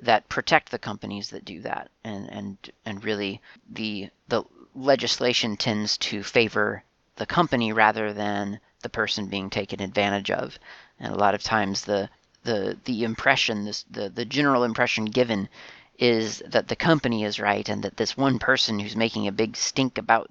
that 0.00 0.28
protect 0.30 0.70
the 0.70 0.78
companies 0.78 1.28
that 1.30 1.44
do 1.44 1.60
that. 1.60 1.90
And 2.02 2.30
and 2.32 2.70
and 2.86 3.04
really 3.04 3.42
the 3.68 4.08
the 4.28 4.42
legislation 4.74 5.58
tends 5.58 5.98
to 5.98 6.22
favor 6.22 6.82
the 7.16 7.26
company 7.26 7.72
rather 7.72 8.14
than 8.14 8.58
the 8.80 8.88
person 8.88 9.26
being 9.26 9.50
taken 9.50 9.82
advantage 9.82 10.30
of. 10.30 10.58
And 10.98 11.12
a 11.12 11.18
lot 11.18 11.34
of 11.34 11.42
times 11.42 11.84
the 11.84 12.08
the 12.44 12.78
the 12.84 13.04
impression 13.04 13.66
this 13.66 13.84
the 13.90 14.08
the 14.08 14.24
general 14.24 14.64
impression 14.64 15.04
given 15.04 15.50
is 15.98 16.42
that 16.46 16.68
the 16.68 16.76
company 16.76 17.24
is 17.24 17.40
right 17.40 17.68
and 17.68 17.82
that 17.82 17.96
this 17.96 18.16
one 18.16 18.38
person 18.38 18.78
who's 18.78 18.94
making 18.94 19.26
a 19.26 19.32
big 19.32 19.56
stink 19.56 19.98
about 19.98 20.30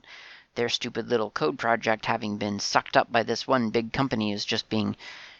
their 0.55 0.69
stupid 0.69 1.09
little 1.09 1.29
code 1.29 1.59
project 1.59 2.05
having 2.05 2.37
been 2.37 2.57
sucked 2.59 2.95
up 2.95 3.11
by 3.11 3.21
this 3.21 3.45
one 3.45 3.69
big 3.69 3.91
company 3.91 4.31
is 4.31 4.45
just 4.45 4.69
being 4.69 4.95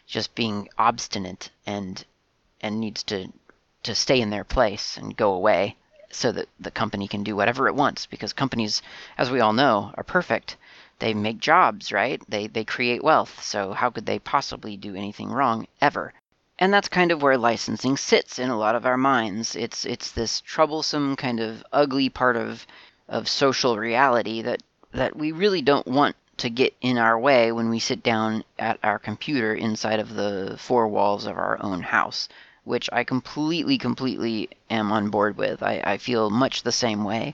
just 0.06 0.36
being 0.36 0.68
obstinate 0.78 1.50
and 1.66 2.06
and 2.62 2.80
needs 2.80 3.04
to 3.04 3.32
to 3.84 3.96
stay 3.96 4.20
in 4.20 4.30
their 4.30 4.44
place 4.44 4.98
and 4.98 5.16
go 5.16 5.34
away 5.34 5.76
so 6.10 6.32
that 6.32 6.50
the 6.60 6.72
company 6.72 7.08
can 7.08 7.24
do 7.24 7.36
whatever 7.36 7.68
it 7.68 7.76
wants 7.76 8.06
because 8.06 8.34
companies 8.34 8.82
as 9.18 9.32
we 9.32 9.40
all 9.40 9.54
know 9.54 9.92
are 9.96 10.04
perfect. 10.04 10.58
They 11.00 11.14
make 11.14 11.40
jobs 11.40 11.92
right? 11.92 12.22
They 12.28 12.48
they 12.48 12.66
create 12.66 13.04
wealth. 13.04 13.42
So 13.42 13.72
how 13.72 13.90
could 13.92 14.06
they 14.06 14.20
possibly 14.20 14.76
do 14.76 14.94
anything 14.94 15.30
wrong 15.30 15.68
ever 15.80 16.14
and 16.60 16.74
that's 16.74 16.88
kind 16.88 17.12
of 17.12 17.22
where 17.22 17.38
licensing 17.38 17.98
sits 17.98 18.40
in 18.40 18.50
a 18.50 18.58
lot 18.58 18.76
of 18.76 18.86
our 18.86 18.98
minds 18.98 19.56
it's 19.56 19.86
it's 19.86 20.12
this 20.12 20.42
troublesome 20.42 21.16
kind 21.16 21.40
of 21.40 21.64
ugly 21.72 22.10
part 22.10 22.36
of 22.36 22.66
of 23.08 23.28
social 23.28 23.78
reality 23.78 24.42
that 24.42 24.62
that 24.92 25.16
we 25.16 25.32
really 25.32 25.62
don't 25.62 25.88
want 25.88 26.16
to 26.38 26.50
get 26.50 26.74
in 26.82 26.98
our 26.98 27.18
way 27.18 27.52
when 27.52 27.70
we 27.70 27.80
sit 27.80 28.04
down 28.04 28.44
at 28.60 28.80
our 28.84 29.00
computer 29.00 29.54
inside 29.54 30.00
of 30.00 30.14
the 30.14 30.56
four 30.60 30.88
walls 30.88 31.26
of 31.26 31.36
our 31.38 31.58
own 31.62 31.82
house 31.82 32.30
which 32.68 32.90
I 32.92 33.06
completely, 33.06 33.78
completely 33.78 34.50
am 34.70 34.92
on 34.92 35.10
board 35.10 35.38
with. 35.38 35.64
I, 35.64 35.82
I 35.84 35.98
feel 35.98 36.30
much 36.30 36.64
the 36.64 36.72
same 36.74 37.06
way. 37.06 37.34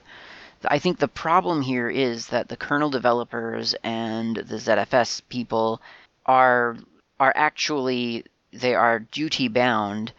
I 0.64 0.78
think 0.78 0.98
the 0.98 1.08
problem 1.08 1.60
here 1.60 1.90
is 1.90 2.28
that 2.28 2.48
the 2.48 2.56
kernel 2.56 2.88
developers 2.88 3.74
and 3.82 4.36
the 4.36 4.56
ZFS 4.56 5.22
people 5.28 5.82
are 6.24 6.76
are 7.20 7.32
actually 7.36 8.24
they 8.54 8.74
are 8.74 8.98
duty 9.00 9.48
bound 9.48 10.12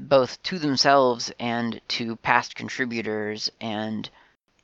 both 0.00 0.42
to 0.42 0.58
themselves 0.58 1.32
and 1.38 1.80
to 1.88 2.16
past 2.16 2.54
contributors 2.54 3.50
and 3.60 4.08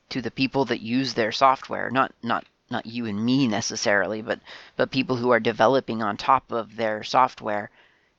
to 0.09 0.21
the 0.21 0.31
people 0.31 0.65
that 0.65 0.81
use 0.81 1.13
their 1.13 1.31
software 1.31 1.89
not 1.89 2.13
not 2.23 2.45
not 2.69 2.85
you 2.85 3.05
and 3.05 3.23
me 3.23 3.47
necessarily 3.47 4.21
but 4.21 4.39
but 4.75 4.91
people 4.91 5.17
who 5.17 5.29
are 5.29 5.39
developing 5.39 6.01
on 6.01 6.17
top 6.17 6.51
of 6.51 6.75
their 6.75 7.03
software 7.03 7.69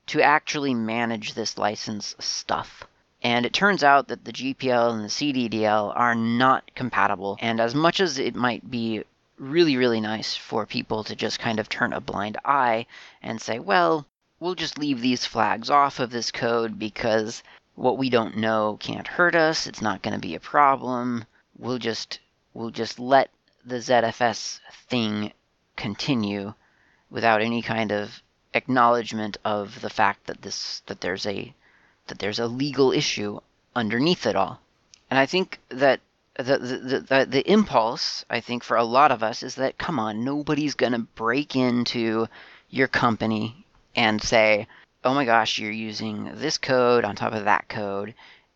to 0.05 0.21
actually 0.21 0.73
manage 0.73 1.33
this 1.33 1.57
license 1.57 2.15
stuff. 2.19 2.83
And 3.21 3.45
it 3.45 3.53
turns 3.53 3.83
out 3.83 4.09
that 4.09 4.25
the 4.25 4.33
GPL 4.33 4.93
and 4.93 5.03
the 5.03 5.07
CDDL 5.07 5.93
are 5.95 6.15
not 6.15 6.75
compatible. 6.75 7.37
And 7.39 7.61
as 7.61 7.73
much 7.73 8.01
as 8.01 8.19
it 8.19 8.35
might 8.35 8.69
be 8.69 9.03
really, 9.37 9.77
really 9.77 10.01
nice 10.01 10.35
for 10.35 10.65
people 10.65 11.05
to 11.05 11.15
just 11.15 11.39
kind 11.39 11.59
of 11.59 11.69
turn 11.69 11.93
a 11.93 12.01
blind 12.01 12.37
eye 12.43 12.85
and 13.21 13.41
say, 13.41 13.59
well, 13.59 14.05
we'll 14.43 14.55
just 14.55 14.77
leave 14.77 14.99
these 14.99 15.25
flags 15.25 15.69
off 15.69 16.01
of 16.01 16.09
this 16.09 16.29
code 16.29 16.77
because 16.77 17.41
what 17.75 17.97
we 17.97 18.09
don't 18.09 18.35
know 18.35 18.77
can't 18.77 19.07
hurt 19.07 19.35
us. 19.35 19.67
It's 19.67 19.81
not 19.81 20.01
going 20.01 20.13
to 20.13 20.19
be 20.19 20.35
a 20.35 20.39
problem. 20.41 21.23
We'll 21.57 21.77
just 21.77 22.19
we'll 22.53 22.69
just 22.69 22.99
let 22.99 23.29
the 23.65 23.77
ZFS 23.77 24.59
thing 24.89 25.31
continue 25.77 26.53
without 27.09 27.41
any 27.41 27.61
kind 27.61 27.93
of 27.93 28.21
acknowledgement 28.53 29.37
of 29.45 29.79
the 29.79 29.89
fact 29.89 30.27
that 30.27 30.41
this 30.41 30.81
that 30.87 30.99
there's 30.99 31.25
a 31.25 31.53
that 32.07 32.19
there's 32.19 32.39
a 32.39 32.47
legal 32.47 32.91
issue 32.91 33.39
underneath 33.73 34.25
it 34.25 34.35
all. 34.35 34.59
And 35.09 35.17
I 35.17 35.25
think 35.25 35.61
that 35.69 36.01
the, 36.35 36.57
the, 36.57 36.99
the, 37.07 37.25
the 37.29 37.49
impulse, 37.49 38.25
I 38.29 38.41
think, 38.41 38.63
for 38.63 38.75
a 38.75 38.83
lot 38.83 39.11
of 39.11 39.23
us 39.23 39.41
is 39.41 39.55
that, 39.55 39.77
come 39.77 39.99
on, 39.99 40.25
nobody's 40.25 40.73
going 40.73 40.93
to 40.93 40.99
break 40.99 41.55
into 41.55 42.27
your 42.69 42.87
company 42.87 43.62
and 43.95 44.21
say, 44.21 44.67
oh 45.03 45.13
my 45.13 45.25
gosh, 45.25 45.59
you're 45.59 45.71
using 45.71 46.31
this 46.35 46.57
code 46.57 47.05
on 47.05 47.15
top 47.15 47.33
of 47.33 47.45
that 47.45 47.69
code, 47.69 48.13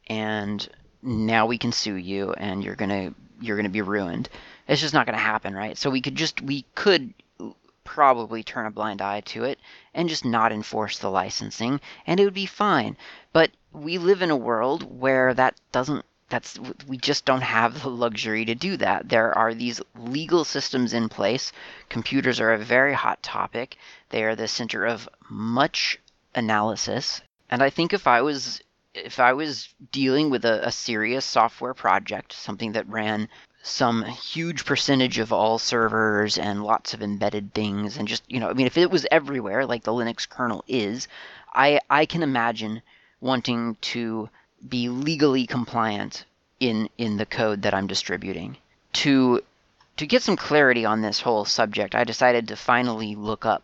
and 0.08 0.68
now 1.02 1.46
we 1.46 1.58
can 1.58 1.72
sue 1.72 1.96
you, 1.96 2.34
and 2.34 2.64
you're 2.64 2.76
to 2.90 3.14
you're 3.40 3.56
to 3.66 3.70
be 3.70 3.82
ruined. 3.82 4.30
It's 4.68 4.82
just 4.82 4.94
not 4.94 5.06
to 5.18 5.24
happen, 5.24 5.54
right? 5.54 5.78
So 5.78 5.90
we 5.90 6.02
could 6.02 6.16
just 6.16 6.42
we 6.42 6.66
could 6.76 7.14
probably 7.84 8.44
turn 8.44 8.66
a 8.66 8.72
blind 8.72 9.02
eye 9.02 9.22
to 9.22 9.46
it 9.46 9.58
and 9.94 10.10
just 10.10 10.26
not 10.26 10.52
enforce 10.52 11.00
the 11.00 11.10
licensing 11.10 11.80
and 12.06 12.20
it 12.20 12.26
would 12.26 12.34
be 12.34 12.46
fine. 12.46 12.98
But 13.32 13.52
we 13.72 13.98
live 13.98 14.22
in 14.22 14.30
a 14.30 14.36
world 14.36 14.84
where 15.00 15.34
that 15.34 15.56
doesn't 15.72 16.04
that's 16.30 16.60
we 16.88 16.98
just 16.98 17.26
don't 17.26 17.42
have 17.42 17.84
the 17.84 17.90
luxury 17.90 18.44
to 18.46 18.56
do 18.56 18.78
that. 18.78 19.10
There 19.10 19.38
are 19.38 19.54
these 19.54 19.82
legal 19.96 20.44
systems 20.44 20.94
in 20.94 21.10
place. 21.10 21.54
Computers 21.90 22.40
are 22.40 22.54
a 22.54 22.58
very 22.58 22.94
hot 22.94 23.24
topic. 23.24 23.78
They 24.10 24.24
are 24.24 24.36
the 24.36 24.48
center 24.48 24.86
of 24.86 25.08
much 25.30 26.00
analysis. 26.36 27.22
And 27.50 27.64
I 27.64 27.70
think 27.70 27.94
if 27.94 28.08
I 28.08 28.22
was 28.22 28.62
if 28.94 29.20
I 29.20 29.34
was 29.34 29.70
dealing 29.92 30.30
with 30.30 30.44
a, 30.44 30.68
a 30.68 30.72
serious 30.72 31.24
software 31.24 31.74
project, 31.74 32.34
something 32.34 32.74
that 32.74 32.90
ran 32.90 33.30
some 33.64 34.04
huge 34.04 34.66
percentage 34.66 35.20
of 35.20 35.34
all 35.34 35.60
servers 35.60 36.38
and 36.38 36.64
lots 36.64 36.94
of 36.94 37.02
embedded 37.02 37.54
things 37.54 37.98
and 37.98 38.08
just 38.08 38.24
you 38.28 38.40
know 38.40 38.50
i 38.50 38.54
mean 38.54 38.66
if 38.66 38.78
it 38.78 38.90
was 38.90 39.06
everywhere 39.12 39.66
like 39.66 39.84
the 39.84 39.92
linux 39.92 40.30
kernel 40.30 40.64
is 40.70 41.10
i 41.54 41.78
i 41.90 42.06
can 42.06 42.24
imagine 42.24 42.82
wanting 43.20 43.76
to 43.82 44.30
be 44.68 44.90
legally 44.90 45.46
compliant 45.46 46.26
in 46.60 46.90
in 46.98 47.18
the 47.18 47.26
code 47.26 47.62
that 47.62 47.74
i'm 47.74 47.88
distributing. 47.88 48.58
To 48.94 49.42
to 49.98 50.08
get 50.08 50.24
some 50.24 50.38
clarity 50.38 50.86
on 50.86 51.02
this 51.02 51.22
whole 51.22 51.46
subject 51.46 51.96
i 51.96 52.04
decided 52.04 52.48
to 52.48 52.56
finally 52.56 53.16
look 53.16 53.46
up 53.46 53.64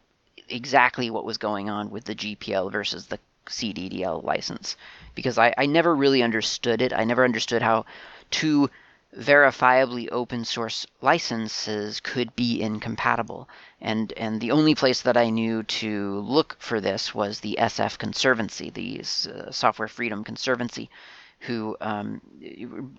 exactly 0.50 1.10
what 1.10 1.26
was 1.26 1.38
going 1.38 1.70
on 1.70 1.90
with 1.90 2.06
the 2.06 2.16
gpl 2.16 2.72
versus 2.72 3.08
the 3.08 3.20
cddl 3.48 4.24
license 4.24 4.76
because 5.16 5.38
i, 5.38 5.54
I 5.58 5.66
never 5.66 5.96
really 5.96 6.24
understood 6.24 6.82
it. 6.82 6.94
I 6.94 7.04
never 7.04 7.24
understood 7.24 7.62
how 7.62 7.86
two 8.30 8.70
verifiably 9.18 10.08
open 10.12 10.46
source 10.46 10.86
licenses 11.02 12.00
could 12.00 12.36
be 12.36 12.62
incompatible. 12.62 13.48
And, 13.82 14.12
and 14.14 14.40
the 14.40 14.52
only 14.52 14.76
place 14.76 15.02
that 15.02 15.18
I 15.18 15.30
knew 15.30 15.64
to 15.64 16.20
look 16.20 16.56
for 16.60 16.80
this 16.82 17.14
was 17.14 17.40
the 17.40 17.58
SF 17.60 17.98
Conservancy, 17.98 18.70
the 18.70 19.02
uh, 19.02 19.52
Software 19.52 19.88
Freedom 19.88 20.24
Conservancy, 20.24 20.90
who 21.40 21.76
um, 21.82 22.22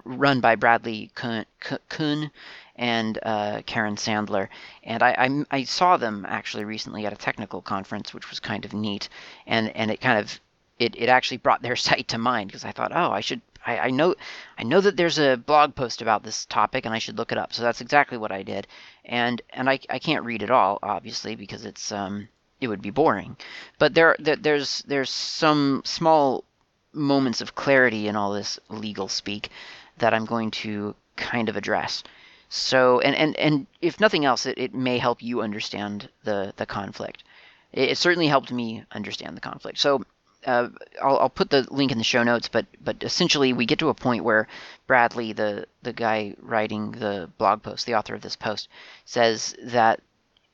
run 0.05 0.41
by 0.41 0.55
Bradley 0.55 1.11
Kuhn 1.15 2.31
and 2.77 3.19
uh, 3.23 3.63
Karen 3.65 3.97
Sandler. 3.97 4.49
And 4.83 5.03
I, 5.03 5.15
I, 5.51 5.59
I 5.59 5.65
saw 5.65 5.97
them 5.97 6.27
actually 6.29 6.65
recently 6.65 7.07
at 7.07 7.13
a 7.13 7.17
technical 7.17 7.63
conference, 7.63 8.13
which 8.13 8.29
was 8.29 8.41
kind 8.41 8.65
of 8.65 8.75
neat. 8.75 9.09
And, 9.47 9.75
and 9.75 9.91
it 9.91 10.01
kind 10.01 10.19
of 10.19 10.41
it, 10.79 10.95
it 10.97 11.09
actually 11.09 11.39
brought 11.39 11.63
their 11.63 11.77
site 11.89 12.09
to 12.09 12.19
mind 12.19 12.49
because 12.49 12.65
I 12.65 12.73
thought, 12.73 12.93
oh, 12.95 13.11
I 13.11 13.21
should 13.21 13.41
I, 13.65 13.79
I 13.79 13.91
know 13.91 14.15
I 14.59 14.63
know 14.63 14.81
that 14.81 14.97
there's 14.97 15.19
a 15.19 15.37
blog 15.37 15.75
post 15.75 16.03
about 16.03 16.23
this 16.23 16.47
topic 16.47 16.85
and 16.85 16.95
I 16.95 16.99
should 16.99 17.19
look 17.19 17.33
it 17.33 17.39
up. 17.39 17.53
So 17.53 17.63
that's 17.63 17.81
exactly 17.81 18.19
what 18.19 18.33
I 18.33 18.43
did. 18.43 18.67
And 19.05 19.41
and 19.51 19.69
I, 19.69 19.79
I 19.91 19.99
can't 19.99 20.25
read 20.25 20.43
it 20.43 20.51
all 20.51 20.79
obviously 20.83 21.35
because 21.35 21.65
it's 21.65 21.93
um 21.93 22.29
it 22.61 22.69
would 22.69 22.83
be 22.83 22.91
boring. 22.91 23.37
But 23.79 23.95
there, 23.95 24.17
there 24.19 24.37
there's 24.37 24.83
there's 24.87 25.11
some 25.11 25.83
small 25.85 26.45
moments 26.93 27.41
of 27.41 27.55
clarity 27.55 28.09
in 28.09 28.17
all 28.17 28.33
this 28.33 28.59
legal 28.69 29.09
speak 29.09 29.51
that 29.99 30.15
I'm 30.15 30.25
going 30.25 30.51
to 30.51 30.95
kind 31.17 31.49
of 31.49 31.57
address. 31.57 32.03
So 32.49 33.01
and 33.01 33.17
and 33.17 33.37
and 33.37 33.67
if 33.81 34.01
nothing 34.01 34.25
else, 34.25 34.47
it, 34.47 34.59
it 34.59 34.75
may 34.75 34.99
help 34.99 35.23
you 35.23 35.43
understand 35.43 36.09
the 36.25 36.53
the 36.57 36.67
conflict. 36.67 37.25
It, 37.73 37.91
it 37.91 37.99
certainly 37.99 38.29
helped 38.29 38.53
me 38.53 38.85
understand 38.93 39.37
the 39.37 39.41
conflict. 39.41 39.79
So 39.79 40.05
uh, 40.47 40.69
I'll, 41.03 41.19
I'll, 41.19 41.31
put 41.31 41.51
the 41.51 41.67
link 41.71 41.93
in 41.93 41.99
the 41.99 42.05
show 42.05 42.23
notes, 42.23 42.49
but 42.49 42.67
but 42.83 43.03
essentially 43.03 43.53
we 43.53 43.67
get 43.67 43.79
to 43.79 43.89
a 43.89 43.95
point 43.95 44.25
where 44.25 44.49
Bradley, 44.87 45.33
the 45.33 45.67
the 45.83 45.93
guy 45.93 46.35
writing 46.41 46.93
the 46.93 47.31
blog 47.39 47.63
post, 47.63 47.87
the 47.87 47.95
author 47.95 48.15
of 48.15 48.23
this 48.23 48.37
post, 48.37 48.69
says 49.05 49.57
that 49.63 50.01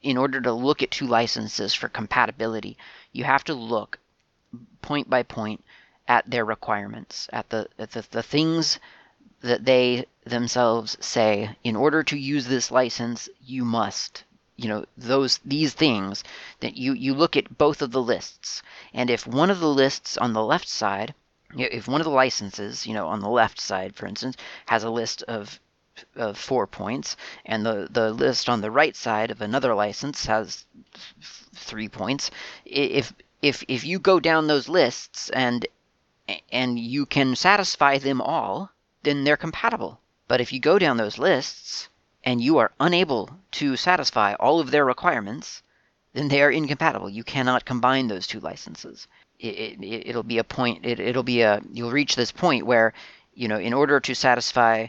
in 0.02 0.16
order 0.16 0.40
to 0.40 0.52
look 0.52 0.82
at 0.82 0.90
two 0.90 1.06
licenses 1.06 1.74
for 1.74 1.88
compatibility, 1.88 2.78
you 3.12 3.24
have 3.24 3.44
to 3.44 3.54
look 3.54 3.98
point 4.82 5.10
by 5.10 5.22
point 5.22 5.62
at 6.08 6.28
their 6.30 6.44
requirements, 6.44 7.28
at 7.32 7.50
the 7.50 7.68
at 7.78 7.90
the, 7.92 8.04
the 8.10 8.22
things 8.22 8.78
that 9.42 9.64
they 9.64 10.06
themselves 10.24 10.96
say. 11.00 11.56
In 11.64 11.76
order 11.76 12.02
to 12.04 12.16
use 12.16 12.46
this 12.46 12.70
license, 12.70 13.28
you 13.40 13.64
must 13.64 14.24
you 14.62 14.68
know 14.68 14.84
those 14.96 15.38
these 15.44 15.72
things 15.72 16.24
that 16.60 16.76
you 16.76 16.92
you 16.92 17.14
look 17.14 17.36
at 17.36 17.56
both 17.58 17.82
of 17.82 17.92
the 17.92 18.02
lists. 18.02 18.62
And 18.92 19.10
if 19.10 19.26
one 19.26 19.50
of 19.50 19.60
the 19.60 19.74
lists 19.82 20.16
on 20.16 20.32
the 20.32 20.44
left 20.44 20.68
side 20.68 21.14
if 21.56 21.88
one 21.88 22.00
of 22.00 22.04
the 22.04 22.10
licenses 22.10 22.86
you 22.86 22.94
know 22.94 23.08
on 23.08 23.20
the 23.20 23.28
left 23.28 23.60
side 23.60 23.96
for 23.96 24.06
instance 24.06 24.36
has 24.66 24.84
a 24.84 24.90
list 24.90 25.22
of 25.24 25.58
of 26.14 26.38
four 26.38 26.66
points 26.66 27.16
and 27.44 27.66
the 27.66 27.88
the 27.90 28.12
list 28.12 28.48
on 28.48 28.60
the 28.60 28.70
right 28.70 28.96
side 28.96 29.30
of 29.30 29.40
another 29.40 29.74
license 29.74 30.26
has 30.26 30.64
three 31.54 31.88
points 31.88 32.30
if 32.64 33.12
if 33.42 33.64
if 33.66 33.84
you 33.84 33.98
go 33.98 34.20
down 34.20 34.46
those 34.46 34.68
lists 34.68 35.30
and 35.30 35.66
and 36.52 36.78
you 36.78 37.04
can 37.04 37.34
satisfy 37.34 37.98
them 37.98 38.20
all 38.20 38.70
then 39.02 39.24
they're 39.24 39.36
compatible. 39.36 40.00
But 40.28 40.40
if 40.40 40.52
you 40.52 40.60
go 40.60 40.78
down 40.78 40.96
those 40.96 41.18
lists 41.18 41.88
and 42.24 42.40
you 42.40 42.58
are 42.58 42.72
unable 42.78 43.30
to 43.52 43.76
satisfy 43.76 44.34
all 44.34 44.60
of 44.60 44.70
their 44.70 44.84
requirements, 44.84 45.62
then 46.12 46.28
they 46.28 46.42
are 46.42 46.50
incompatible. 46.50 47.08
You 47.08 47.24
cannot 47.24 47.64
combine 47.64 48.08
those 48.08 48.26
two 48.26 48.40
licenses. 48.40 49.06
It, 49.38 49.82
it, 49.82 50.14
will 50.14 50.22
be 50.22 50.38
a 50.38 50.44
point. 50.44 50.84
It, 50.84 51.00
it'll 51.00 51.22
be 51.22 51.40
a. 51.40 51.62
You'll 51.72 51.92
reach 51.92 52.14
this 52.14 52.32
point 52.32 52.66
where, 52.66 52.92
you 53.34 53.48
know, 53.48 53.58
in 53.58 53.72
order 53.72 54.00
to 54.00 54.14
satisfy 54.14 54.88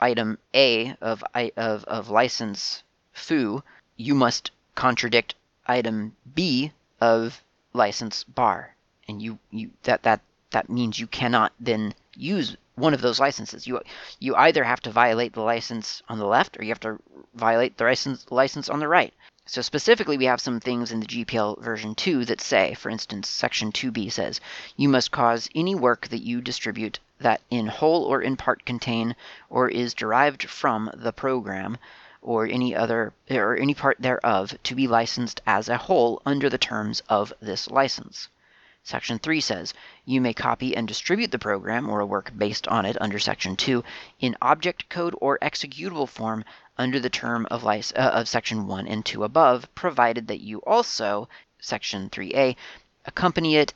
item 0.00 0.38
A 0.54 0.96
of 1.00 1.22
of 1.34 1.84
of 1.84 2.08
license 2.08 2.82
foo, 3.12 3.62
you 3.96 4.14
must 4.14 4.50
contradict 4.74 5.34
item 5.66 6.16
B 6.34 6.72
of 7.00 7.42
license 7.74 8.24
bar, 8.24 8.74
and 9.08 9.20
you 9.20 9.38
you 9.50 9.70
that 9.82 10.04
that 10.04 10.20
that 10.52 10.70
means 10.70 10.98
you 10.98 11.06
cannot 11.06 11.52
then 11.60 11.94
use 12.14 12.56
one 12.74 12.94
of 12.94 13.00
those 13.00 13.20
licenses. 13.20 13.66
You 13.66 13.80
you 14.18 14.34
either 14.36 14.64
have 14.64 14.80
to 14.80 14.90
violate 14.90 15.34
the 15.34 15.42
license 15.42 16.02
on 16.08 16.18
the 16.18 16.26
left 16.26 16.58
or 16.58 16.62
you 16.62 16.70
have 16.70 16.80
to 16.80 16.98
violate 17.34 17.76
the 17.76 17.84
license 17.84 18.24
license 18.30 18.68
on 18.68 18.80
the 18.80 18.88
right. 18.88 19.12
So 19.44 19.60
specifically, 19.60 20.16
we 20.16 20.26
have 20.26 20.40
some 20.40 20.60
things 20.60 20.92
in 20.92 21.00
the 21.00 21.06
GPL 21.06 21.60
version 21.60 21.96
2 21.96 22.24
that 22.26 22.40
say, 22.40 22.74
for 22.74 22.88
instance, 22.88 23.28
section 23.28 23.72
2b 23.72 24.12
says, 24.12 24.40
you 24.76 24.88
must 24.88 25.10
cause 25.10 25.48
any 25.54 25.74
work 25.74 26.06
that 26.08 26.22
you 26.22 26.40
distribute 26.40 27.00
that 27.18 27.40
in 27.50 27.66
whole 27.66 28.04
or 28.04 28.22
in 28.22 28.36
part 28.36 28.64
contain 28.64 29.16
or 29.50 29.68
is 29.68 29.94
derived 29.94 30.48
from 30.48 30.90
the 30.94 31.12
program 31.12 31.76
or 32.22 32.46
any 32.46 32.74
other 32.74 33.12
or 33.28 33.56
any 33.56 33.74
part 33.74 33.96
thereof 33.98 34.56
to 34.62 34.76
be 34.76 34.86
licensed 34.86 35.40
as 35.44 35.68
a 35.68 35.76
whole 35.76 36.22
under 36.24 36.48
the 36.48 36.56
terms 36.56 37.02
of 37.08 37.32
this 37.40 37.68
license. 37.68 38.28
Section 38.84 39.20
3 39.20 39.40
says, 39.40 39.74
you 40.04 40.20
may 40.20 40.34
copy 40.34 40.76
and 40.76 40.88
distribute 40.88 41.30
the 41.30 41.38
program 41.38 41.88
or 41.88 42.00
a 42.00 42.06
work 42.06 42.32
based 42.36 42.66
on 42.66 42.84
it 42.84 43.00
under 43.00 43.20
Section 43.20 43.54
2 43.54 43.84
in 44.18 44.36
object 44.42 44.88
code 44.88 45.14
or 45.20 45.38
executable 45.40 46.08
form 46.08 46.44
under 46.76 46.98
the 46.98 47.08
term 47.08 47.46
of, 47.48 47.64
uh, 47.64 47.80
of 47.94 48.28
Section 48.28 48.66
1 48.66 48.88
and 48.88 49.06
2 49.06 49.22
above, 49.22 49.72
provided 49.76 50.26
that 50.26 50.40
you 50.40 50.58
also, 50.66 51.28
Section 51.60 52.10
3a, 52.10 52.56
accompany 53.04 53.54
it 53.54 53.72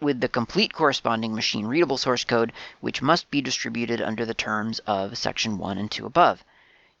with 0.00 0.20
the 0.20 0.28
complete 0.28 0.72
corresponding 0.72 1.32
machine 1.32 1.66
readable 1.66 1.96
source 1.96 2.24
code, 2.24 2.52
which 2.80 3.00
must 3.00 3.30
be 3.30 3.40
distributed 3.40 4.00
under 4.00 4.26
the 4.26 4.34
terms 4.34 4.80
of 4.80 5.16
Section 5.16 5.58
1 5.58 5.78
and 5.78 5.92
2 5.92 6.06
above. 6.06 6.42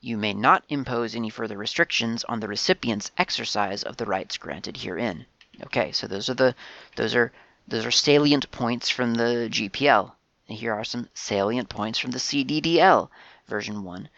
You 0.00 0.16
may 0.16 0.34
not 0.34 0.62
impose 0.68 1.16
any 1.16 1.30
further 1.30 1.58
restrictions 1.58 2.22
on 2.24 2.38
the 2.38 2.46
recipient's 2.46 3.10
exercise 3.18 3.82
of 3.82 3.96
the 3.96 4.06
rights 4.06 4.36
granted 4.36 4.76
herein. 4.76 5.26
Okay, 5.64 5.92
so 5.92 6.06
those 6.06 6.28
are 6.28 6.34
the 6.34 6.54
those 6.96 7.14
are 7.14 7.32
those 7.68 7.84
are 7.84 7.90
salient 7.90 8.50
points 8.50 8.88
from 8.88 9.14
the 9.14 9.48
GPL. 9.50 10.12
And 10.48 10.58
here 10.58 10.74
are 10.74 10.84
some 10.84 11.08
salient 11.14 11.68
points 11.68 11.98
from 11.98 12.10
the 12.10 12.18
CDDL 12.18 13.08
version 13.46 13.84
1. 13.84 14.08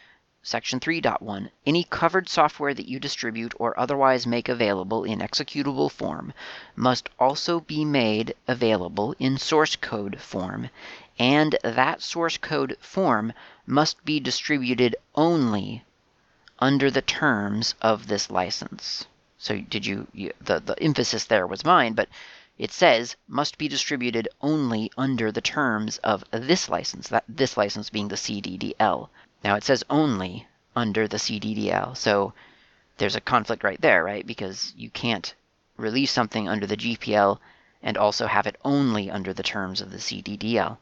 Section 0.44 0.80
3.1 0.80 1.50
Any 1.64 1.84
covered 1.84 2.28
software 2.28 2.74
that 2.74 2.88
you 2.88 2.98
distribute 2.98 3.54
or 3.58 3.78
otherwise 3.78 4.26
make 4.26 4.48
available 4.48 5.04
in 5.04 5.20
executable 5.20 5.90
form 5.90 6.32
must 6.74 7.08
also 7.18 7.60
be 7.60 7.84
made 7.84 8.34
available 8.48 9.14
in 9.18 9.38
source 9.38 9.76
code 9.76 10.20
form, 10.20 10.68
and 11.18 11.56
that 11.62 12.02
source 12.02 12.38
code 12.38 12.76
form 12.80 13.32
must 13.66 14.04
be 14.04 14.18
distributed 14.18 14.96
only 15.14 15.84
under 16.58 16.90
the 16.90 17.02
terms 17.02 17.74
of 17.80 18.08
this 18.08 18.30
license. 18.30 19.06
So 19.44 19.58
did 19.58 19.84
you, 19.84 20.06
you 20.12 20.32
the, 20.40 20.60
the 20.60 20.80
emphasis 20.80 21.24
there 21.24 21.48
was 21.48 21.64
mine, 21.64 21.94
but 21.94 22.08
it 22.58 22.70
says 22.70 23.16
must 23.26 23.58
be 23.58 23.66
distributed 23.66 24.28
only 24.40 24.92
under 24.96 25.32
the 25.32 25.40
terms 25.40 25.98
of 25.98 26.22
this 26.30 26.68
license, 26.68 27.08
that 27.08 27.24
this 27.28 27.56
license 27.56 27.90
being 27.90 28.06
the 28.06 28.14
CDDL. 28.14 29.08
Now 29.42 29.56
it 29.56 29.64
says 29.64 29.82
only 29.90 30.46
under 30.76 31.08
the 31.08 31.16
CDDL. 31.16 31.96
So 31.96 32.34
there's 32.98 33.16
a 33.16 33.20
conflict 33.20 33.64
right 33.64 33.80
there, 33.80 34.04
right? 34.04 34.24
Because 34.24 34.72
you 34.76 34.90
can't 34.90 35.34
release 35.76 36.12
something 36.12 36.48
under 36.48 36.68
the 36.68 36.76
GPL 36.76 37.40
and 37.82 37.96
also 37.96 38.28
have 38.28 38.46
it 38.46 38.60
only 38.64 39.10
under 39.10 39.32
the 39.32 39.42
terms 39.42 39.80
of 39.80 39.90
the 39.90 39.98
CDDL. 39.98 40.78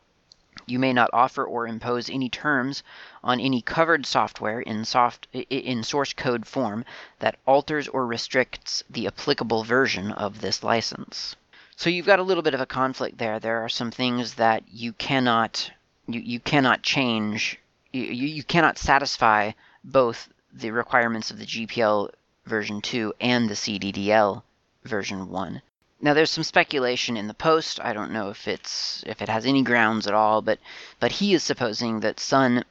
You 0.70 0.78
may 0.78 0.92
not 0.92 1.10
offer 1.12 1.44
or 1.44 1.66
impose 1.66 2.08
any 2.08 2.28
terms 2.28 2.82
on 3.24 3.40
any 3.40 3.60
covered 3.60 4.06
software 4.06 4.60
in, 4.60 4.84
soft, 4.84 5.26
in 5.32 5.82
source 5.82 6.12
code 6.12 6.46
form 6.46 6.84
that 7.18 7.38
alters 7.44 7.88
or 7.88 8.06
restricts 8.06 8.84
the 8.88 9.08
applicable 9.08 9.64
version 9.64 10.12
of 10.12 10.40
this 10.40 10.62
license. 10.62 11.34
So 11.74 11.90
you've 11.90 12.06
got 12.06 12.20
a 12.20 12.22
little 12.22 12.42
bit 12.44 12.54
of 12.54 12.60
a 12.60 12.66
conflict 12.66 13.18
there. 13.18 13.40
There 13.40 13.64
are 13.64 13.68
some 13.68 13.90
things 13.90 14.34
that 14.34 14.62
you 14.70 14.92
cannot 14.92 15.72
you, 16.06 16.20
you 16.20 16.40
cannot 16.40 16.82
change. 16.82 17.58
You, 17.92 18.02
you 18.02 18.42
cannot 18.42 18.78
satisfy 18.78 19.52
both 19.82 20.28
the 20.52 20.70
requirements 20.70 21.30
of 21.30 21.38
the 21.38 21.46
GPL 21.46 22.10
version 22.46 22.80
2 22.80 23.14
and 23.20 23.48
the 23.48 23.54
CDDL 23.54 24.42
version 24.84 25.28
1. 25.28 25.62
Now 26.02 26.14
there's 26.14 26.30
some 26.30 26.44
speculation 26.44 27.18
in 27.18 27.26
the 27.26 27.34
post. 27.34 27.78
I 27.82 27.92
don't 27.92 28.10
know 28.10 28.30
if 28.30 28.48
it's 28.48 29.04
if 29.06 29.20
it 29.20 29.28
has 29.28 29.44
any 29.44 29.62
grounds 29.62 30.06
at 30.06 30.14
all, 30.14 30.40
but 30.40 30.58
but 30.98 31.12
he 31.12 31.34
is 31.34 31.42
supposing 31.42 32.00
that 32.00 32.18
Sun 32.18 32.64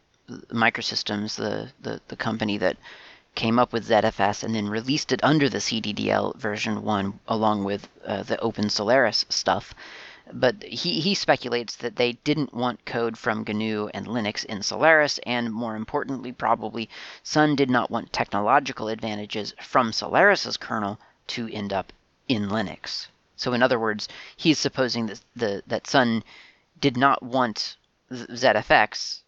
Microsystems, 0.51 1.35
the 1.35 1.71
the, 1.79 2.01
the 2.07 2.15
company 2.15 2.57
that 2.57 2.77
came 3.35 3.59
up 3.59 3.71
with 3.71 3.87
ZFS 3.87 4.43
and 4.43 4.55
then 4.55 4.67
released 4.67 5.11
it 5.11 5.23
under 5.23 5.47
the 5.47 5.59
CDDL 5.59 6.35
version 6.37 6.81
1 6.81 7.19
along 7.27 7.63
with 7.63 7.87
uh, 8.03 8.23
the 8.23 8.39
Open 8.39 8.67
Solaris 8.67 9.25
stuff. 9.29 9.75
But 10.33 10.63
he, 10.63 10.99
he 10.99 11.13
speculates 11.13 11.75
that 11.77 11.95
they 11.95 12.13
didn't 12.23 12.53
want 12.53 12.85
code 12.85 13.17
from 13.17 13.45
GNU 13.47 13.89
and 13.93 14.07
Linux 14.07 14.43
in 14.43 14.63
Solaris, 14.63 15.19
and 15.19 15.53
more 15.53 15.75
importantly, 15.75 16.31
probably, 16.31 16.89
Sun 17.23 17.55
did 17.55 17.69
not 17.69 17.91
want 17.91 18.11
technological 18.11 18.87
advantages 18.87 19.53
from 19.61 19.93
Solaris's 19.93 20.57
kernel 20.57 20.99
to 21.27 21.47
end 21.53 21.71
up 21.71 21.93
in 22.27 22.49
Linux. 22.49 23.07
So 23.39 23.53
in 23.53 23.63
other 23.63 23.79
words, 23.79 24.09
he's 24.35 24.59
supposing 24.59 25.07
that 25.07 25.21
the 25.35 25.63
that 25.67 25.87
Sun 25.87 26.23
did 26.79 26.97
not 26.97 27.23
want 27.23 27.77
ZFX 28.11 29.21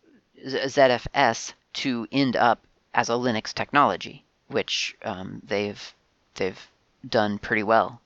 ZFS 0.46 1.54
to 1.74 2.08
end 2.12 2.36
up 2.36 2.60
as 2.94 3.10
a 3.10 3.14
Linux 3.14 3.54
technology, 3.54 4.26
which 4.48 4.96
um, 5.04 5.42
they've 5.46 5.94
they've 6.36 6.68
done 7.08 7.38
pretty 7.40 7.64
well 7.64 8.02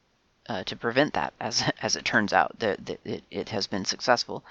uh, 0.48 0.63
to 0.65 0.76
prevent 0.76 1.13
that. 1.13 1.34
As 1.39 1.63
as 1.82 1.96
it 1.96 2.06
turns 2.06 2.34
out, 2.34 2.60
that 2.60 3.00
it, 3.04 3.24
it 3.32 3.50
has 3.50 3.65
been 3.68 3.86
successful, 3.86 4.44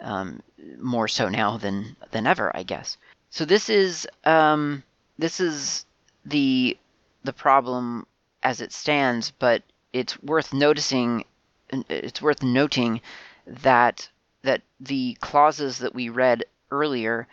um, 0.00 0.42
more 0.78 1.08
so 1.08 1.28
now 1.28 1.56
than 1.56 1.96
than 2.10 2.26
ever, 2.26 2.54
I 2.54 2.62
guess. 2.62 2.98
So 3.30 3.44
this 3.44 3.70
is 3.70 4.06
um, 4.24 4.82
this 5.18 5.40
is 5.40 5.86
the 6.26 6.76
the 7.24 7.32
problem 7.32 8.06
as 8.42 8.60
it 8.60 8.72
stands, 8.72 9.30
but 9.30 9.62
it's 9.92 10.22
worth 10.22 10.52
noticing 10.52 11.24
it's 11.88 12.22
worth 12.22 12.42
noting 12.42 13.00
that 13.46 14.08
that 14.42 14.62
the 14.80 15.16
clauses 15.20 15.78
that 15.78 15.94
we 15.94 16.08
read 16.08 16.44
earlier 16.70 17.26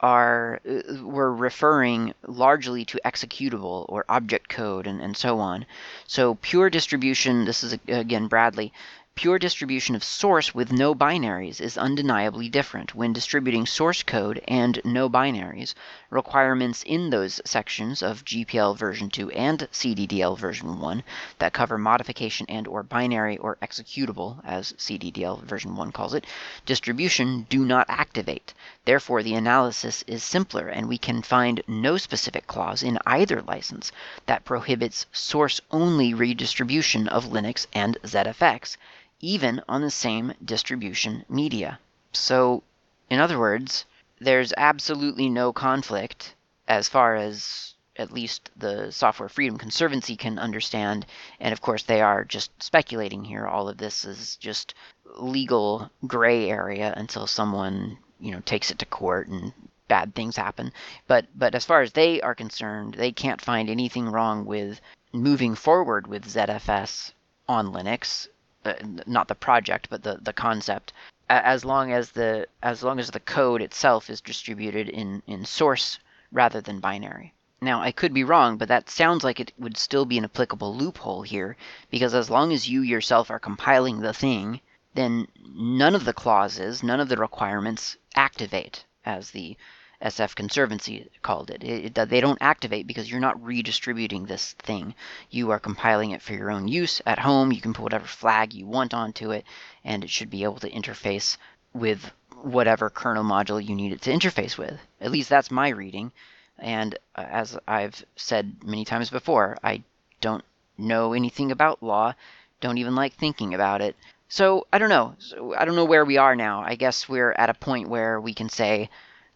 are 0.00 0.60
uh, 0.68 1.04
were 1.04 1.32
referring 1.32 2.14
largely 2.26 2.84
to 2.86 3.00
executable 3.04 3.84
or 3.88 4.04
object 4.08 4.48
code 4.48 4.86
and, 4.86 5.00
and 5.00 5.16
so 5.16 5.38
on. 5.38 5.66
So 6.06 6.36
pure 6.36 6.70
distribution, 6.70 7.44
this 7.44 7.62
is 7.62 7.76
again 7.86 8.28
Bradley, 8.28 8.72
Pure 9.16 9.40
distribution 9.40 9.94
of 9.94 10.04
source 10.04 10.54
with 10.54 10.72
no 10.72 10.94
binaries 10.94 11.60
is 11.60 11.76
undeniably 11.76 12.48
different 12.48 12.94
when 12.94 13.12
distributing 13.12 13.66
source 13.66 14.02
code 14.02 14.40
and 14.46 14.80
no 14.84 15.10
binaries. 15.10 15.74
Requirements 16.10 16.82
in 16.84 17.10
those 17.10 17.40
sections 17.44 18.02
of 18.02 18.24
GPL 18.24 18.76
version 18.76 19.10
2 19.10 19.30
and 19.32 19.68
CDDL 19.72 20.38
version 20.38 20.78
1 20.78 21.02
that 21.38 21.52
cover 21.52 21.76
modification 21.76 22.46
and 22.48 22.66
or 22.66 22.82
binary 22.82 23.36
or 23.36 23.56
executable, 23.60 24.40
as 24.44 24.72
CDDL 24.74 25.42
version 25.42 25.76
1 25.76 25.92
calls 25.92 26.14
it, 26.14 26.24
distribution 26.64 27.46
do 27.50 27.64
not 27.64 27.86
activate. 27.90 28.54
Therefore, 28.90 29.22
the 29.22 29.36
analysis 29.36 30.02
is 30.08 30.24
simpler 30.24 30.66
and 30.66 30.88
we 30.88 30.98
can 30.98 31.22
find 31.22 31.62
no 31.68 31.96
specific 31.96 32.48
clause 32.48 32.82
in 32.82 32.98
either 33.06 33.40
license 33.40 33.92
that 34.26 34.44
prohibits 34.44 35.06
source-only 35.12 36.12
redistribution 36.12 37.06
of 37.06 37.26
Linux 37.26 37.68
and 37.72 37.98
ZFX 38.02 38.76
even 39.20 39.62
on 39.68 39.82
the 39.82 39.92
same 39.92 40.34
distribution 40.44 41.24
media. 41.28 41.78
So, 42.12 42.64
in 43.08 43.20
other 43.20 43.38
words, 43.38 43.84
there's 44.18 44.52
absolutely 44.56 45.28
no 45.28 45.52
conflict 45.52 46.34
as 46.66 46.88
far 46.88 47.14
as 47.14 47.74
at 47.94 48.10
least 48.10 48.50
the 48.56 48.90
Software 48.90 49.28
Freedom 49.28 49.56
Conservancy 49.56 50.16
can 50.16 50.36
understand. 50.36 51.06
And 51.38 51.52
of 51.52 51.60
course, 51.60 51.84
they 51.84 52.00
are 52.00 52.24
just 52.24 52.50
speculating 52.60 53.22
here. 53.22 53.46
All 53.46 53.68
of 53.68 53.78
this 53.78 54.04
is 54.04 54.34
just 54.34 54.74
legal 55.14 55.92
gray 56.08 56.50
area 56.50 56.92
until 56.96 57.28
someone 57.28 57.96
you 58.20 58.30
know 58.30 58.40
takes 58.40 58.70
it 58.70 58.78
to 58.78 58.86
court 58.86 59.28
and 59.28 59.52
bad 59.88 60.14
things 60.14 60.36
happen. 60.36 60.72
But 61.06 61.26
but 61.34 61.54
as 61.54 61.64
far 61.64 61.82
as 61.82 61.92
they 61.92 62.20
are 62.20 62.34
concerned, 62.34 62.94
they 62.94 63.12
can't 63.12 63.40
find 63.40 63.68
anything 63.68 64.08
wrong 64.08 64.44
with 64.44 64.80
moving 65.12 65.56
forward 65.56 66.06
with 66.06 66.32
ZFS 66.32 67.12
on 67.48 67.72
Linux, 67.72 68.28
uh, 68.64 68.74
not 69.06 69.26
the 69.26 69.34
project, 69.34 69.88
but 69.90 70.02
the 70.02 70.18
the 70.22 70.32
concept. 70.32 70.92
As 71.28 71.64
long 71.64 71.92
as 71.92 72.12
the 72.12 72.46
as 72.62 72.82
long 72.82 73.00
as 73.00 73.10
the 73.10 73.20
code 73.20 73.62
itself 73.62 74.10
is 74.10 74.20
distributed 74.20 74.88
in 74.88 75.22
in 75.26 75.44
source 75.44 75.98
rather 76.30 76.60
than 76.60 76.78
binary. 76.78 77.34
Now, 77.62 77.82
I 77.82 77.92
could 77.92 78.14
be 78.14 78.24
wrong, 78.24 78.56
but 78.56 78.68
that 78.68 78.88
sounds 78.88 79.22
like 79.22 79.38
it 79.38 79.52
would 79.58 79.76
still 79.76 80.06
be 80.06 80.16
an 80.16 80.24
applicable 80.24 80.74
loophole 80.74 81.22
here, 81.22 81.56
because 81.90 82.14
as 82.14 82.30
long 82.30 82.52
as 82.52 82.70
you 82.70 82.80
yourself 82.80 83.30
are 83.30 83.38
compiling 83.38 84.00
the 84.00 84.14
thing, 84.14 84.60
then 84.94 85.28
none 85.44 85.94
of 85.94 86.04
the 86.04 86.12
clauses, 86.12 86.82
none 86.82 87.00
of 87.00 87.08
the 87.08 87.16
requirements 87.16 87.96
activate, 88.16 88.84
as 89.04 89.30
the 89.30 89.56
SF 90.02 90.34
Conservancy 90.34 91.10
called 91.22 91.50
it. 91.50 91.62
It, 91.62 91.98
it. 91.98 92.08
They 92.08 92.20
don't 92.20 92.40
activate 92.40 92.86
because 92.86 93.10
you're 93.10 93.20
not 93.20 93.42
redistributing 93.42 94.26
this 94.26 94.52
thing. 94.54 94.94
You 95.30 95.50
are 95.50 95.60
compiling 95.60 96.10
it 96.10 96.22
for 96.22 96.32
your 96.32 96.50
own 96.50 96.68
use 96.68 97.02
at 97.04 97.18
home. 97.18 97.52
You 97.52 97.60
can 97.60 97.74
put 97.74 97.82
whatever 97.82 98.06
flag 98.06 98.54
you 98.54 98.66
want 98.66 98.94
onto 98.94 99.30
it, 99.30 99.44
and 99.84 100.02
it 100.02 100.10
should 100.10 100.30
be 100.30 100.44
able 100.44 100.58
to 100.60 100.70
interface 100.70 101.36
with 101.72 102.12
whatever 102.42 102.88
kernel 102.88 103.24
module 103.24 103.64
you 103.64 103.74
need 103.74 103.92
it 103.92 104.00
to 104.02 104.10
interface 104.10 104.56
with. 104.56 104.80
At 105.00 105.10
least 105.10 105.28
that's 105.28 105.50
my 105.50 105.68
reading. 105.68 106.12
And 106.58 106.98
uh, 107.14 107.26
as 107.28 107.58
I've 107.68 108.04
said 108.16 108.64
many 108.64 108.84
times 108.84 109.10
before, 109.10 109.58
I 109.62 109.82
don't 110.20 110.44
know 110.78 111.12
anything 111.12 111.50
about 111.50 111.82
law, 111.82 112.14
don't 112.60 112.78
even 112.78 112.94
like 112.94 113.14
thinking 113.14 113.54
about 113.54 113.82
it. 113.82 113.96
So 114.30 114.68
I 114.72 114.78
don't 114.78 114.88
know. 114.88 115.16
So 115.18 115.54
I 115.56 115.64
don't 115.64 115.74
know 115.74 115.84
where 115.84 116.04
we 116.04 116.16
are 116.16 116.36
now. 116.36 116.62
I 116.62 116.76
guess 116.76 117.08
we're 117.08 117.32
at 117.32 117.50
a 117.50 117.54
point 117.54 117.88
where 117.88 118.20
we 118.20 118.32
can 118.32 118.48
say 118.48 118.88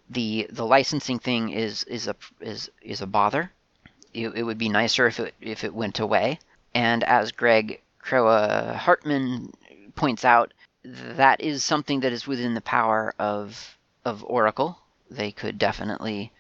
the 0.09 0.47
the 0.51 0.65
licensing 0.65 1.19
thing 1.19 1.51
is 1.51 1.83
is 1.85 2.07
a 2.07 2.15
is 2.41 2.71
is 2.81 3.03
a 3.03 3.07
bother. 3.07 3.51
It, 4.15 4.29
it 4.29 4.45
would 4.45 4.57
be 4.57 4.69
nicer 4.69 5.09
if 5.09 5.19
it 5.19 5.35
if 5.41 5.65
it 5.65 5.75
went 5.75 5.99
away. 5.99 6.39
And 6.75 7.03
as 7.03 7.33
Greg 7.33 7.81
Kroah 8.01 8.49
uh, 8.49 8.77
Hartman 8.77 9.53
points 9.97 10.25
out, 10.25 10.55
that 10.85 11.41
is 11.41 11.65
something 11.65 12.01
that 12.01 12.13
is 12.13 12.29
within 12.29 12.55
the 12.55 12.61
power 12.61 13.15
of 13.19 13.77
of 14.05 14.25
Oracle. 14.25 14.79
They 15.11 15.33
could 15.33 15.59
definitely 15.59 16.31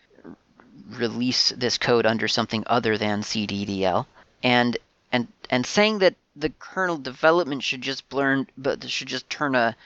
release 0.90 1.48
this 1.56 1.76
code 1.76 2.06
under 2.06 2.28
something 2.28 2.62
other 2.68 2.96
than 2.98 3.22
CDDL. 3.22 4.06
And 4.44 4.78
and 5.10 5.26
and 5.50 5.66
saying 5.66 5.98
that 5.98 6.14
the 6.36 6.50
kernel 6.58 6.96
development 6.96 7.62
should 7.62 7.82
just 7.82 8.12
learn 8.12 8.46
but 8.56 8.88
should 8.90 9.08
just 9.08 9.28
turn 9.30 9.54
a 9.54 9.76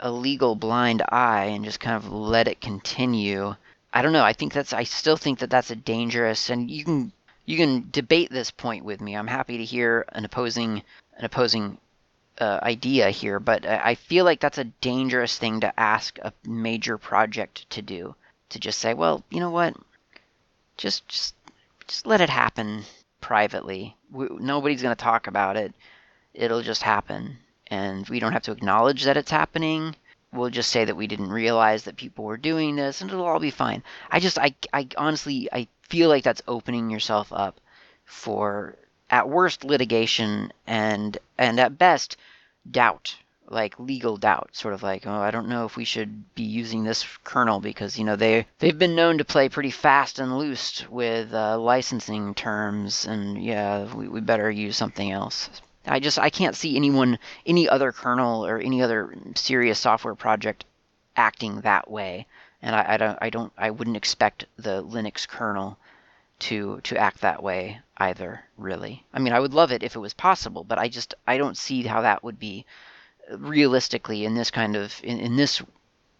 a 0.00 0.10
legal 0.10 0.54
blind 0.54 1.02
eye 1.08 1.46
and 1.46 1.64
just 1.64 1.80
kind 1.80 1.96
of 1.96 2.10
let 2.12 2.48
it 2.48 2.60
continue. 2.60 3.54
I 3.92 4.02
don't 4.02 4.12
know. 4.12 4.24
I 4.24 4.32
think 4.32 4.52
that's. 4.52 4.72
I 4.72 4.84
still 4.84 5.16
think 5.16 5.40
that 5.40 5.50
that's 5.50 5.70
a 5.70 5.76
dangerous. 5.76 6.50
And 6.50 6.70
you 6.70 6.84
can 6.84 7.12
you 7.46 7.56
can 7.56 7.88
debate 7.90 8.30
this 8.30 8.50
point 8.50 8.84
with 8.84 9.00
me. 9.00 9.16
I'm 9.16 9.26
happy 9.26 9.58
to 9.58 9.64
hear 9.64 10.04
an 10.10 10.24
opposing 10.24 10.82
an 11.16 11.24
opposing 11.24 11.78
uh, 12.40 12.60
idea 12.62 13.10
here, 13.10 13.40
but 13.40 13.66
I 13.66 13.96
feel 13.96 14.24
like 14.24 14.40
that's 14.40 14.58
a 14.58 14.64
dangerous 14.64 15.36
thing 15.36 15.60
to 15.60 15.80
ask 15.80 16.18
a 16.18 16.32
major 16.46 16.96
project 16.96 17.68
to 17.70 17.82
do. 17.82 18.14
To 18.50 18.60
just 18.60 18.78
say, 18.78 18.94
well, 18.94 19.24
you 19.30 19.40
know 19.40 19.50
what, 19.50 19.74
just 20.76 21.08
just 21.08 21.34
just 21.86 22.06
let 22.06 22.20
it 22.20 22.30
happen 22.30 22.84
privately. 23.28 23.94
We, 24.10 24.26
nobody's 24.40 24.80
going 24.80 24.96
to 24.96 25.04
talk 25.04 25.26
about 25.26 25.58
it. 25.58 25.74
It'll 26.32 26.62
just 26.62 26.82
happen 26.82 27.36
and 27.66 28.08
we 28.08 28.20
don't 28.20 28.32
have 28.32 28.44
to 28.44 28.52
acknowledge 28.52 29.04
that 29.04 29.18
it's 29.18 29.30
happening. 29.30 29.94
We'll 30.32 30.48
just 30.48 30.70
say 30.70 30.86
that 30.86 30.96
we 30.96 31.06
didn't 31.06 31.28
realize 31.28 31.82
that 31.84 31.96
people 31.96 32.24
were 32.24 32.38
doing 32.38 32.76
this, 32.76 33.02
and 33.02 33.10
it'll 33.10 33.26
all 33.26 33.38
be 33.38 33.50
fine. 33.50 33.82
I 34.10 34.18
just, 34.18 34.38
I, 34.38 34.54
I 34.72 34.88
honestly, 34.96 35.46
I 35.52 35.68
feel 35.82 36.08
like 36.08 36.24
that's 36.24 36.40
opening 36.48 36.88
yourself 36.88 37.30
up 37.30 37.60
for, 38.06 38.76
at 39.10 39.28
worst, 39.28 39.62
litigation, 39.62 40.50
and 40.66 41.18
and 41.36 41.60
at 41.60 41.76
best, 41.76 42.16
doubt, 42.70 43.14
like 43.50 43.78
legal 43.80 44.16
doubt, 44.16 44.50
sort 44.52 44.74
of 44.74 44.82
like, 44.82 45.06
oh, 45.06 45.20
I 45.20 45.30
don't 45.30 45.48
know 45.48 45.64
if 45.64 45.76
we 45.76 45.84
should 45.84 46.34
be 46.34 46.42
using 46.42 46.84
this 46.84 47.06
kernel 47.24 47.60
because 47.60 47.98
you 47.98 48.04
know 48.04 48.16
they 48.16 48.46
they've 48.58 48.78
been 48.78 48.94
known 48.94 49.18
to 49.18 49.24
play 49.24 49.48
pretty 49.48 49.70
fast 49.70 50.18
and 50.18 50.38
loose 50.38 50.88
with 50.90 51.32
uh, 51.32 51.58
licensing 51.58 52.34
terms, 52.34 53.06
and 53.06 53.42
yeah, 53.42 53.92
we, 53.94 54.08
we 54.08 54.20
better 54.20 54.50
use 54.50 54.76
something 54.76 55.10
else. 55.10 55.48
I 55.86 56.00
just 56.00 56.18
I 56.18 56.30
can't 56.30 56.56
see 56.56 56.76
anyone, 56.76 57.18
any 57.46 57.68
other 57.68 57.92
kernel 57.92 58.44
or 58.44 58.58
any 58.58 58.82
other 58.82 59.14
serious 59.34 59.78
software 59.78 60.14
project 60.14 60.64
acting 61.16 61.62
that 61.62 61.90
way, 61.90 62.26
and 62.60 62.76
I, 62.76 62.94
I 62.94 62.96
don't 62.98 63.18
I 63.22 63.30
don't 63.30 63.52
I 63.56 63.70
wouldn't 63.70 63.96
expect 63.96 64.44
the 64.56 64.82
Linux 64.82 65.26
kernel 65.26 65.78
to 66.40 66.80
to 66.82 66.98
act 66.98 67.22
that 67.22 67.42
way 67.42 67.80
either. 67.96 68.44
Really, 68.58 69.04
I 69.14 69.20
mean 69.20 69.32
I 69.32 69.40
would 69.40 69.54
love 69.54 69.72
it 69.72 69.82
if 69.82 69.96
it 69.96 70.00
was 70.00 70.12
possible, 70.12 70.64
but 70.64 70.78
I 70.78 70.88
just 70.88 71.14
I 71.26 71.38
don't 71.38 71.56
see 71.56 71.82
how 71.84 72.02
that 72.02 72.22
would 72.22 72.38
be 72.38 72.66
realistically 73.36 74.24
in 74.24 74.34
this 74.34 74.50
kind 74.50 74.76
of 74.76 75.00
in, 75.02 75.18
in 75.18 75.36
this 75.36 75.62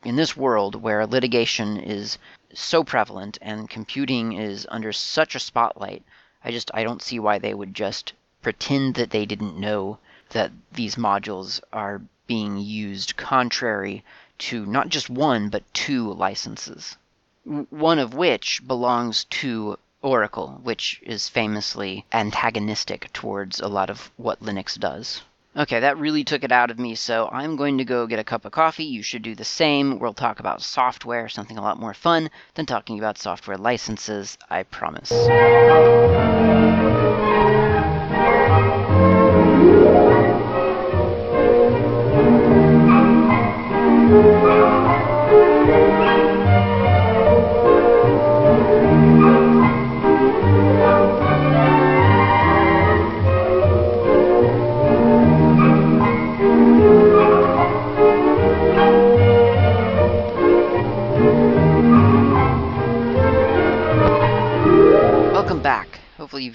in 0.05 0.17
this 0.17 0.37
world 0.37 0.75
where 0.75 1.07
litigation 1.07 1.77
is 1.79 2.19
so 2.55 2.85
prevalent 2.85 3.37
and 3.43 3.69
computing 3.69 4.33
is 4.33 4.67
under 4.71 4.93
such 4.93 5.35
a 5.35 5.41
spotlight. 5.41 6.03
I 6.45 6.51
just 6.51 6.71
I 6.73 6.85
don't 6.85 7.03
see 7.03 7.19
why 7.19 7.39
they 7.39 7.55
would 7.55 7.75
just 7.75 8.13
pretend 8.43 8.95
that 8.95 9.11
they 9.11 9.27
didn't 9.27 9.59
know 9.59 9.99
that 10.31 10.53
these 10.73 10.97
modules 10.97 11.61
are 11.73 12.03
being 12.27 12.59
used 12.59 13.17
contrary 13.17 14.05
to 14.39 14.65
not 14.67 14.89
just 14.89 15.11
one, 15.11 15.49
but 15.49 15.65
two 15.75 16.13
licenses. 16.13 16.97
One 17.45 17.99
of 17.99 18.15
which 18.15 18.63
belongs 18.67 19.25
to 19.25 19.79
Oracle, 20.01 20.61
which 20.63 21.01
is 21.03 21.29
famously 21.29 22.05
antagonistic 22.13 23.13
towards 23.13 23.59
a 23.59 23.69
lot 23.69 23.91
of 23.91 24.13
what 24.17 24.41
Linux 24.41 24.79
does. 24.79 25.23
Okay, 25.59 25.81
that 25.81 25.99
really 25.99 26.23
took 26.23 26.45
it 26.45 26.53
out 26.53 26.71
of 26.71 26.79
me, 26.79 26.95
so 26.95 27.29
I'm 27.33 27.57
going 27.57 27.79
to 27.79 27.85
go 27.85 28.07
get 28.07 28.21
a 28.21 28.25
cup 28.25 28.45
of 28.45 28.53
coffee. 28.53 28.85
You 28.85 29.03
should 29.03 29.23
do 29.23 29.35
the 29.35 29.43
same. 29.43 29.99
We'll 29.99 30.15
talk 30.15 30.39
about 30.39 30.63
software, 30.63 31.29
something 31.29 31.59
a 31.59 31.63
lot 31.63 31.81
more 31.81 31.95
fun 31.95 32.31
than 32.55 32.65
talking 32.65 32.97
about 33.01 33.19
software 33.19 33.59
licenses, 33.59 34.39
I 34.49 34.63
promise. 34.63 35.11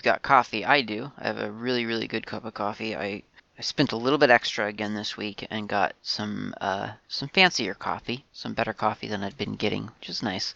Got 0.03 0.21
coffee. 0.21 0.65
I 0.65 0.81
do. 0.81 1.11
I 1.17 1.27
have 1.27 1.39
a 1.39 1.51
really, 1.51 1.85
really 1.85 2.07
good 2.07 2.25
cup 2.25 2.45
of 2.45 2.53
coffee. 2.53 2.95
I, 2.95 3.23
I 3.57 3.61
spent 3.61 3.91
a 3.91 3.97
little 3.97 4.19
bit 4.19 4.29
extra 4.29 4.67
again 4.67 4.93
this 4.93 5.17
week 5.17 5.47
and 5.49 5.67
got 5.67 5.95
some 6.01 6.53
uh, 6.61 6.91
some 7.07 7.29
fancier 7.29 7.73
coffee, 7.73 8.25
some 8.33 8.53
better 8.53 8.73
coffee 8.73 9.07
than 9.07 9.23
I'd 9.23 9.37
been 9.37 9.55
getting, 9.55 9.85
which 9.99 10.09
is 10.09 10.21
nice. 10.21 10.53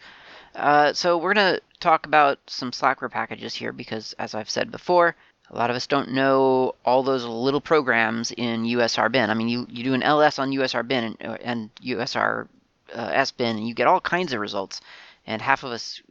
Uh, 0.55 0.93
so 0.93 1.17
we're 1.17 1.33
gonna 1.33 1.59
talk 1.79 2.05
about 2.05 2.39
some 2.47 2.71
Slackware 2.71 3.11
packages 3.11 3.55
here 3.55 3.71
because, 3.71 4.13
as 4.13 4.35
I've 4.35 4.49
said 4.49 4.71
before, 4.71 5.15
a 5.49 5.55
lot 5.55 5.69
of 5.69 5.75
us 5.75 5.87
don't 5.87 6.11
know 6.11 6.75
all 6.83 7.03
those 7.03 7.23
little 7.23 7.61
programs 7.61 8.31
in 8.31 8.63
USR 8.65 9.11
bin. 9.11 9.29
I 9.29 9.33
mean, 9.33 9.47
you, 9.47 9.65
you 9.69 9.83
do 9.83 9.93
an 9.93 10.03
ls 10.03 10.39
on 10.39 10.51
USR 10.51 10.85
bin 10.87 11.15
and, 11.19 11.39
and 11.41 11.69
USR 11.83 12.47
uh, 12.93 13.09
S 13.13 13.31
bin, 13.31 13.57
and 13.57 13.67
you 13.67 13.73
get 13.73 13.87
all 13.87 14.01
kinds 14.01 14.33
of 14.33 14.41
results 14.41 14.81
and 15.27 15.41
half 15.41 15.63
of 15.63 15.71
us 15.71 16.01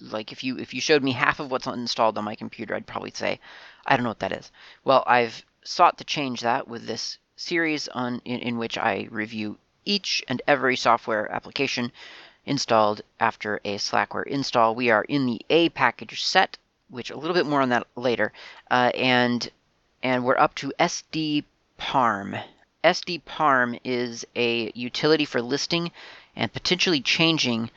like 0.00 0.30
if 0.30 0.44
you 0.44 0.58
if 0.58 0.74
you 0.74 0.80
showed 0.80 1.02
me 1.02 1.12
half 1.12 1.40
of 1.40 1.50
what's 1.50 1.66
installed 1.66 2.18
on 2.18 2.24
my 2.24 2.36
computer 2.36 2.74
i'd 2.74 2.86
probably 2.86 3.10
say 3.10 3.40
i 3.86 3.96
don't 3.96 4.04
know 4.04 4.10
what 4.10 4.20
that 4.20 4.32
is. 4.32 4.52
Well 4.84 5.02
i've 5.06 5.44
sought 5.64 5.98
to 5.98 6.04
change 6.04 6.42
that 6.42 6.68
with 6.68 6.86
this 6.86 7.18
series 7.36 7.88
on 7.88 8.20
in, 8.24 8.40
in 8.40 8.58
which 8.58 8.78
i 8.78 9.08
review 9.10 9.58
each 9.84 10.22
and 10.28 10.42
every 10.46 10.76
software 10.76 11.30
application 11.32 11.90
installed 12.44 13.02
after 13.18 13.60
a 13.64 13.76
slackware 13.76 14.26
install. 14.26 14.74
We 14.74 14.90
are 14.90 15.04
in 15.04 15.26
the 15.26 15.40
a 15.50 15.70
package 15.70 16.22
set 16.22 16.58
which 16.88 17.10
a 17.10 17.16
little 17.16 17.34
bit 17.34 17.46
more 17.46 17.62
on 17.62 17.70
that 17.70 17.86
later 17.96 18.32
uh, 18.70 18.92
and 18.94 19.50
and 20.02 20.24
we're 20.24 20.38
up 20.38 20.54
to 20.56 20.72
sd 20.78 21.44
parm 21.80 22.40
sd 22.84 23.22
parm 23.24 23.80
is 23.82 24.24
a 24.36 24.70
utility 24.74 25.24
for 25.24 25.42
listing 25.42 25.90
and 26.36 26.52
potentially 26.52 27.00
changing 27.00 27.70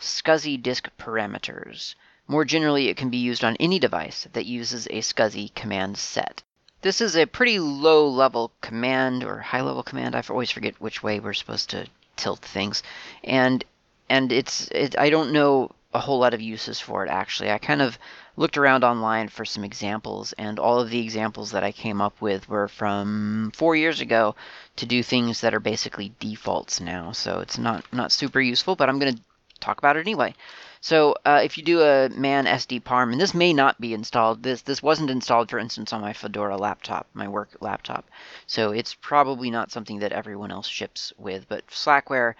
SCSI 0.00 0.62
disk 0.62 0.88
parameters. 0.98 1.94
More 2.26 2.44
generally, 2.44 2.88
it 2.88 2.96
can 2.96 3.10
be 3.10 3.16
used 3.16 3.42
on 3.42 3.56
any 3.56 3.78
device 3.78 4.28
that 4.32 4.46
uses 4.46 4.86
a 4.86 5.00
SCSI 5.00 5.54
command 5.54 5.96
set. 5.98 6.42
This 6.82 7.00
is 7.00 7.16
a 7.16 7.26
pretty 7.26 7.58
low 7.58 8.08
level 8.08 8.52
command 8.60 9.24
or 9.24 9.38
high 9.38 9.62
level 9.62 9.82
command. 9.82 10.14
I 10.14 10.22
always 10.28 10.50
forget 10.50 10.80
which 10.80 11.02
way 11.02 11.18
we're 11.18 11.32
supposed 11.32 11.70
to 11.70 11.86
tilt 12.16 12.40
things. 12.40 12.82
And 13.24 13.64
and 14.08 14.30
it's 14.30 14.68
it, 14.68 14.98
I 14.98 15.10
don't 15.10 15.32
know 15.32 15.72
a 15.94 16.00
whole 16.00 16.18
lot 16.18 16.34
of 16.34 16.40
uses 16.40 16.78
for 16.78 17.04
it 17.04 17.08
actually. 17.08 17.50
I 17.50 17.58
kind 17.58 17.80
of 17.80 17.98
looked 18.36 18.58
around 18.58 18.84
online 18.84 19.28
for 19.28 19.44
some 19.44 19.64
examples, 19.64 20.32
and 20.34 20.58
all 20.58 20.78
of 20.78 20.90
the 20.90 21.00
examples 21.00 21.50
that 21.50 21.64
I 21.64 21.72
came 21.72 22.00
up 22.00 22.20
with 22.20 22.48
were 22.48 22.68
from 22.68 23.50
four 23.54 23.74
years 23.74 24.00
ago 24.00 24.36
to 24.76 24.86
do 24.86 25.02
things 25.02 25.40
that 25.40 25.54
are 25.54 25.60
basically 25.60 26.12
defaults 26.20 26.80
now. 26.80 27.12
So 27.12 27.40
it's 27.40 27.58
not 27.58 27.84
not 27.92 28.12
super 28.12 28.40
useful, 28.40 28.76
but 28.76 28.88
I'm 28.88 28.98
going 28.98 29.16
to 29.16 29.22
talk 29.60 29.78
about 29.78 29.96
it 29.96 30.00
anyway. 30.00 30.34
So 30.80 31.16
uh, 31.24 31.40
if 31.42 31.58
you 31.58 31.64
do 31.64 31.82
a 31.82 32.08
man 32.08 32.46
SD 32.46 32.82
parm, 32.82 33.10
and 33.12 33.20
this 33.20 33.34
may 33.34 33.52
not 33.52 33.80
be 33.80 33.94
installed, 33.94 34.42
this 34.42 34.62
this 34.62 34.82
wasn't 34.82 35.10
installed, 35.10 35.50
for 35.50 35.58
instance, 35.58 35.92
on 35.92 36.00
my 36.00 36.12
Fedora 36.12 36.56
laptop, 36.56 37.06
my 37.14 37.26
work 37.26 37.56
laptop. 37.60 38.08
So 38.46 38.70
it's 38.70 38.94
probably 38.94 39.50
not 39.50 39.72
something 39.72 39.98
that 39.98 40.12
everyone 40.12 40.52
else 40.52 40.68
ships 40.68 41.12
with, 41.18 41.48
but 41.48 41.66
Slackware 41.68 42.34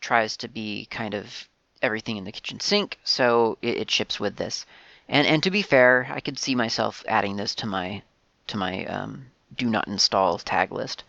tries 0.00 0.36
to 0.38 0.48
be 0.48 0.86
kind 0.86 1.14
of 1.14 1.48
everything 1.80 2.16
in 2.16 2.24
the 2.24 2.32
kitchen 2.32 2.58
sink, 2.58 2.98
so 3.04 3.58
it, 3.62 3.76
it 3.78 3.90
ships 3.90 4.18
with 4.18 4.36
this. 4.36 4.66
And 5.08 5.26
and 5.26 5.42
to 5.44 5.50
be 5.50 5.62
fair, 5.62 6.08
I 6.10 6.20
could 6.20 6.38
see 6.38 6.54
myself 6.56 7.04
adding 7.06 7.36
this 7.36 7.54
to 7.56 7.66
my 7.66 8.02
to 8.48 8.56
my 8.56 8.84
um, 8.86 9.26
do 9.56 9.68
not 9.68 9.86
install 9.86 10.38
tag 10.38 10.72
list. 10.72 11.04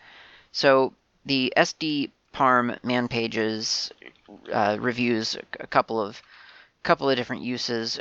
So 0.52 0.94
the 1.26 1.52
SD 1.56 2.10
parm 2.38 2.78
man 2.84 3.08
pages 3.08 3.90
uh, 4.52 4.76
reviews 4.78 5.36
a 5.58 5.66
couple 5.66 6.00
of 6.00 6.22
couple 6.84 7.10
of 7.10 7.16
different 7.16 7.42
uses, 7.42 7.98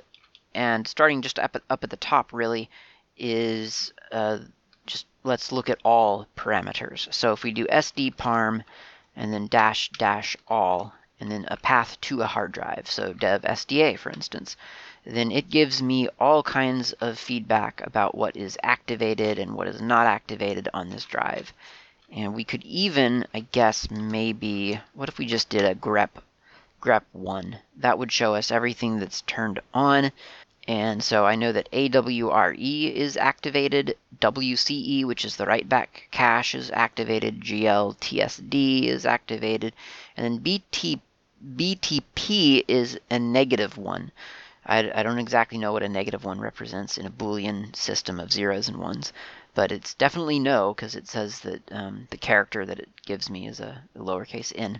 and 0.53 0.87
starting 0.87 1.23
just 1.23 1.39
up 1.39 1.55
at, 1.55 1.63
up 1.71 1.83
at 1.83 1.89
the 1.89 1.97
top 1.97 2.31
really 2.31 2.69
is 3.17 3.93
uh, 4.11 4.37
just 4.85 5.07
let's 5.23 5.51
look 5.51 5.69
at 5.69 5.79
all 5.83 6.27
parameters. 6.37 7.11
So 7.11 7.33
if 7.33 7.43
we 7.43 7.51
do 7.51 7.65
SD 7.65 8.15
parm 8.15 8.63
and 9.15 9.33
then 9.33 9.47
dash 9.47 9.89
dash 9.97 10.37
all 10.47 10.93
and 11.19 11.31
then 11.31 11.47
a 11.49 11.57
path 11.57 11.99
to 12.01 12.21
a 12.21 12.27
hard 12.27 12.51
drive, 12.51 12.87
so 12.87 13.13
dev 13.13 13.41
SDA 13.41 13.97
for 13.97 14.11
instance, 14.11 14.55
then 15.03 15.31
it 15.31 15.49
gives 15.49 15.81
me 15.81 16.09
all 16.19 16.43
kinds 16.43 16.93
of 16.93 17.17
feedback 17.17 17.81
about 17.83 18.13
what 18.13 18.37
is 18.37 18.55
activated 18.61 19.39
and 19.39 19.55
what 19.55 19.67
is 19.67 19.81
not 19.81 20.05
activated 20.05 20.69
on 20.75 20.89
this 20.89 21.05
drive. 21.05 21.51
And 22.11 22.33
we 22.33 22.43
could 22.43 22.63
even, 22.63 23.25
I 23.33 23.41
guess, 23.41 23.91
maybe, 23.91 24.79
what 24.93 25.09
if 25.09 25.17
we 25.17 25.25
just 25.25 25.49
did 25.49 25.65
a 25.65 25.75
grep, 25.75 26.09
grep1? 26.81 27.59
That 27.75 27.99
would 27.99 28.11
show 28.11 28.35
us 28.35 28.49
everything 28.49 28.99
that's 28.99 29.21
turned 29.21 29.59
on. 29.73 30.11
And 30.67 31.01
so 31.03 31.25
I 31.25 31.35
know 31.35 31.51
that 31.51 31.69
AWRE 31.71 32.93
is 32.93 33.15
activated, 33.15 33.95
WCE, 34.19 35.05
which 35.05 35.23
is 35.23 35.37
the 35.37 35.45
write 35.45 35.69
back 35.69 36.09
cache, 36.11 36.55
is 36.55 36.71
activated, 36.71 37.41
GLTSD 37.41 38.85
is 38.85 39.05
activated, 39.05 39.73
and 40.17 40.25
then 40.25 40.37
BT, 40.39 41.01
BTP 41.55 42.65
is 42.67 42.99
a 43.09 43.17
negative 43.17 43.77
one. 43.77 44.11
I, 44.65 44.91
I 44.93 45.03
don't 45.03 45.19
exactly 45.19 45.57
know 45.57 45.71
what 45.71 45.83
a 45.83 45.89
negative 45.89 46.25
one 46.25 46.41
represents 46.41 46.97
in 46.97 47.05
a 47.05 47.11
Boolean 47.11 47.73
system 47.73 48.19
of 48.19 48.33
zeros 48.33 48.67
and 48.67 48.77
ones, 48.77 49.13
but 49.57 49.71
it's 49.71 49.95
definitely 49.95 50.37
no 50.37 50.71
because 50.71 50.95
it 50.95 51.07
says 51.07 51.39
that 51.39 51.59
um, 51.71 52.07
the 52.11 52.17
character 52.17 52.63
that 52.63 52.77
it 52.77 52.89
gives 53.07 53.27
me 53.27 53.47
is 53.47 53.59
a, 53.59 53.81
lowercase 53.97 54.53
n. 54.55 54.79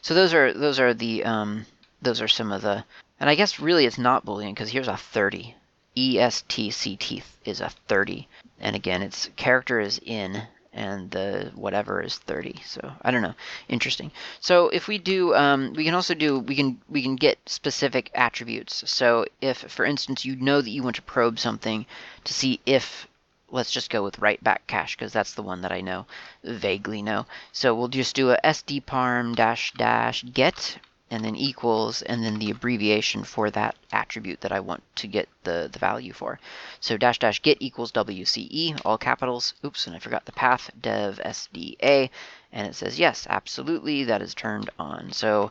So 0.00 0.14
those 0.14 0.32
are 0.32 0.52
those 0.52 0.78
are 0.78 0.94
the 0.94 1.24
um, 1.24 1.66
those 2.00 2.20
are 2.20 2.28
some 2.28 2.52
of 2.52 2.62
the, 2.62 2.84
and 3.18 3.28
I 3.28 3.34
guess 3.34 3.58
really 3.58 3.86
it's 3.86 3.98
not 3.98 4.24
Boolean 4.24 4.54
because 4.54 4.70
here's 4.70 4.86
a 4.86 4.96
30. 4.96 5.56
ESTCT 5.96 7.24
is 7.44 7.60
a 7.60 7.70
30, 7.88 8.28
and 8.60 8.76
again 8.76 9.02
its 9.02 9.28
character 9.34 9.80
is 9.80 10.00
n 10.06 10.46
and 10.72 11.10
the 11.10 11.50
whatever 11.56 12.00
is 12.00 12.16
30 12.16 12.62
so 12.64 12.92
i 13.02 13.10
don't 13.10 13.22
know. 13.22 13.34
Interesting. 13.68 14.12
So 14.38 14.68
if 14.68 14.86
we 14.86 14.98
do 14.98 15.34
um, 15.34 15.72
we 15.72 15.82
can 15.82 15.94
also 15.94 16.14
do 16.14 16.38
we 16.38 16.54
can 16.54 16.80
we 16.88 17.02
can 17.02 17.16
get 17.16 17.40
specific 17.46 18.12
attributes. 18.14 18.88
So 18.88 19.26
if 19.40 19.58
for 19.58 19.84
instance 19.84 20.24
you 20.24 20.36
know 20.36 20.60
that 20.60 20.70
you 20.70 20.84
want 20.84 20.94
to 20.94 21.02
probe 21.02 21.40
something 21.40 21.86
to 22.22 22.32
see 22.32 22.60
if 22.64 23.08
let's 23.50 23.70
just 23.70 23.90
go 23.90 24.02
with 24.02 24.18
write 24.18 24.42
back 24.42 24.66
cache 24.66 24.96
because 24.96 25.12
that's 25.12 25.34
the 25.34 25.42
one 25.42 25.62
that 25.62 25.72
i 25.72 25.80
know 25.80 26.06
vaguely 26.44 27.02
know 27.02 27.26
so 27.52 27.74
we'll 27.74 27.88
just 27.88 28.14
do 28.14 28.30
a 28.30 28.38
sdparm 28.44 29.34
dash 29.34 29.72
dash 29.72 30.22
get 30.32 30.78
and 31.10 31.24
then 31.24 31.34
equals, 31.34 32.02
and 32.02 32.22
then 32.22 32.38
the 32.38 32.52
abbreviation 32.52 33.24
for 33.24 33.50
that 33.50 33.74
attribute 33.90 34.40
that 34.42 34.52
I 34.52 34.60
want 34.60 34.82
to 34.96 35.08
get 35.08 35.28
the, 35.42 35.68
the 35.70 35.78
value 35.78 36.12
for. 36.12 36.38
So 36.78 36.96
dash 36.96 37.18
dash 37.18 37.42
get 37.42 37.58
equals 37.60 37.90
WCE, 37.90 38.80
all 38.84 38.96
capitals. 38.96 39.54
Oops, 39.64 39.86
and 39.86 39.96
I 39.96 39.98
forgot 39.98 40.24
the 40.24 40.32
path, 40.32 40.70
dev 40.80 41.20
SDA, 41.24 42.10
and 42.52 42.66
it 42.66 42.76
says 42.76 42.98
yes, 42.98 43.26
absolutely, 43.28 44.04
that 44.04 44.22
is 44.22 44.34
turned 44.34 44.70
on. 44.78 45.10
So 45.12 45.50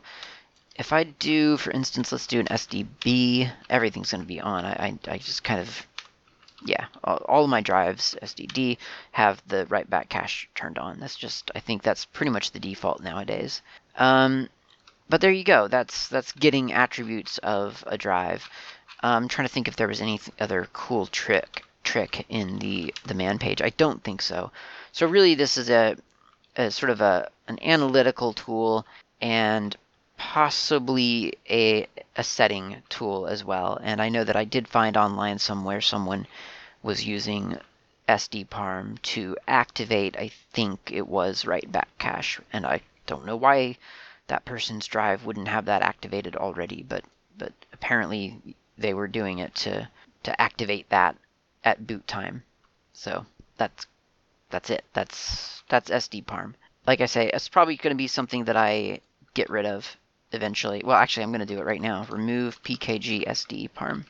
if 0.76 0.94
I 0.94 1.04
do, 1.04 1.58
for 1.58 1.70
instance, 1.72 2.10
let's 2.10 2.26
do 2.26 2.40
an 2.40 2.46
SDB, 2.46 3.52
everything's 3.68 4.12
going 4.12 4.22
to 4.22 4.26
be 4.26 4.40
on. 4.40 4.64
I, 4.64 4.72
I, 4.72 4.98
I, 5.12 5.18
just 5.18 5.44
kind 5.44 5.60
of, 5.60 5.86
yeah, 6.64 6.86
all, 7.04 7.46
my 7.46 7.60
drives, 7.60 8.16
SDD, 8.22 8.78
have 9.12 9.42
the 9.46 9.66
write 9.66 9.88
back 9.88 10.08
cache 10.08 10.48
turned 10.54 10.78
on. 10.78 11.00
That's 11.00 11.16
just, 11.16 11.50
I 11.54 11.60
think 11.60 11.82
that's 11.82 12.04
pretty 12.04 12.30
much 12.30 12.50
the 12.52 12.60
default 12.60 13.02
nowadays. 13.02 13.62
Um, 13.96 14.48
but 15.08 15.20
there 15.20 15.32
you 15.32 15.44
go. 15.44 15.66
That's 15.66 16.06
that's 16.08 16.30
getting 16.32 16.72
attributes 16.72 17.38
of 17.38 17.82
a 17.86 17.98
drive. 17.98 18.48
I'm 19.00 19.26
trying 19.28 19.48
to 19.48 19.52
think 19.52 19.66
if 19.66 19.76
there 19.76 19.88
was 19.88 20.00
any 20.00 20.20
other 20.38 20.68
cool 20.72 21.06
trick 21.06 21.64
trick 21.82 22.24
in 22.28 22.58
the 22.60 22.94
the 23.06 23.14
man 23.14 23.38
page. 23.38 23.60
I 23.60 23.70
don't 23.70 24.02
think 24.04 24.22
so. 24.22 24.52
So 24.92 25.06
really, 25.06 25.34
this 25.34 25.58
is 25.58 25.68
a, 25.68 25.96
a 26.56 26.70
sort 26.70 26.90
of 26.90 27.00
a 27.00 27.28
an 27.48 27.58
analytical 27.62 28.32
tool 28.32 28.86
and 29.20 29.76
possibly 30.20 31.32
a 31.48 31.88
a 32.14 32.22
setting 32.22 32.76
tool 32.90 33.26
as 33.26 33.42
well. 33.42 33.80
And 33.82 34.02
I 34.02 34.10
know 34.10 34.22
that 34.22 34.36
I 34.36 34.44
did 34.44 34.68
find 34.68 34.94
online 34.94 35.38
somewhere 35.38 35.80
someone 35.80 36.26
was 36.82 37.06
using 37.06 37.58
SDParm 38.06 39.00
to 39.02 39.36
activate. 39.48 40.18
I 40.18 40.28
think 40.52 40.90
it 40.92 41.08
was 41.08 41.46
write 41.46 41.72
back 41.72 41.88
cache, 41.98 42.38
and 42.52 42.66
I 42.66 42.82
don't 43.06 43.24
know 43.24 43.34
why 43.34 43.78
that 44.26 44.44
person's 44.44 44.86
drive 44.86 45.24
wouldn't 45.24 45.48
have 45.48 45.64
that 45.64 45.80
activated 45.82 46.36
already, 46.36 46.82
but 46.82 47.02
but 47.38 47.54
apparently 47.72 48.54
they 48.76 48.92
were 48.92 49.08
doing 49.08 49.38
it 49.38 49.54
to 49.54 49.88
to 50.24 50.40
activate 50.40 50.90
that 50.90 51.16
at 51.64 51.86
boot 51.86 52.06
time. 52.06 52.44
So 52.92 53.24
that's 53.56 53.86
that's 54.50 54.68
it. 54.68 54.84
That's 54.92 55.62
that's 55.70 55.90
SD 55.90 56.26
Parm. 56.26 56.54
Like 56.86 57.00
I 57.00 57.06
say, 57.06 57.30
it's 57.30 57.48
probably 57.48 57.76
going 57.76 57.94
to 57.94 58.04
be 58.04 58.06
something 58.06 58.44
that 58.44 58.56
I 58.56 59.00
get 59.32 59.48
rid 59.48 59.64
of 59.64 59.96
eventually. 60.32 60.82
Well, 60.84 60.96
actually, 60.96 61.24
I'm 61.24 61.32
going 61.32 61.46
to 61.46 61.54
do 61.54 61.58
it 61.60 61.66
right 61.66 61.80
now. 61.80 62.06
Remove 62.08 62.62
PKG 62.62 63.26
SD 63.26 63.70
Parm. 63.70 64.04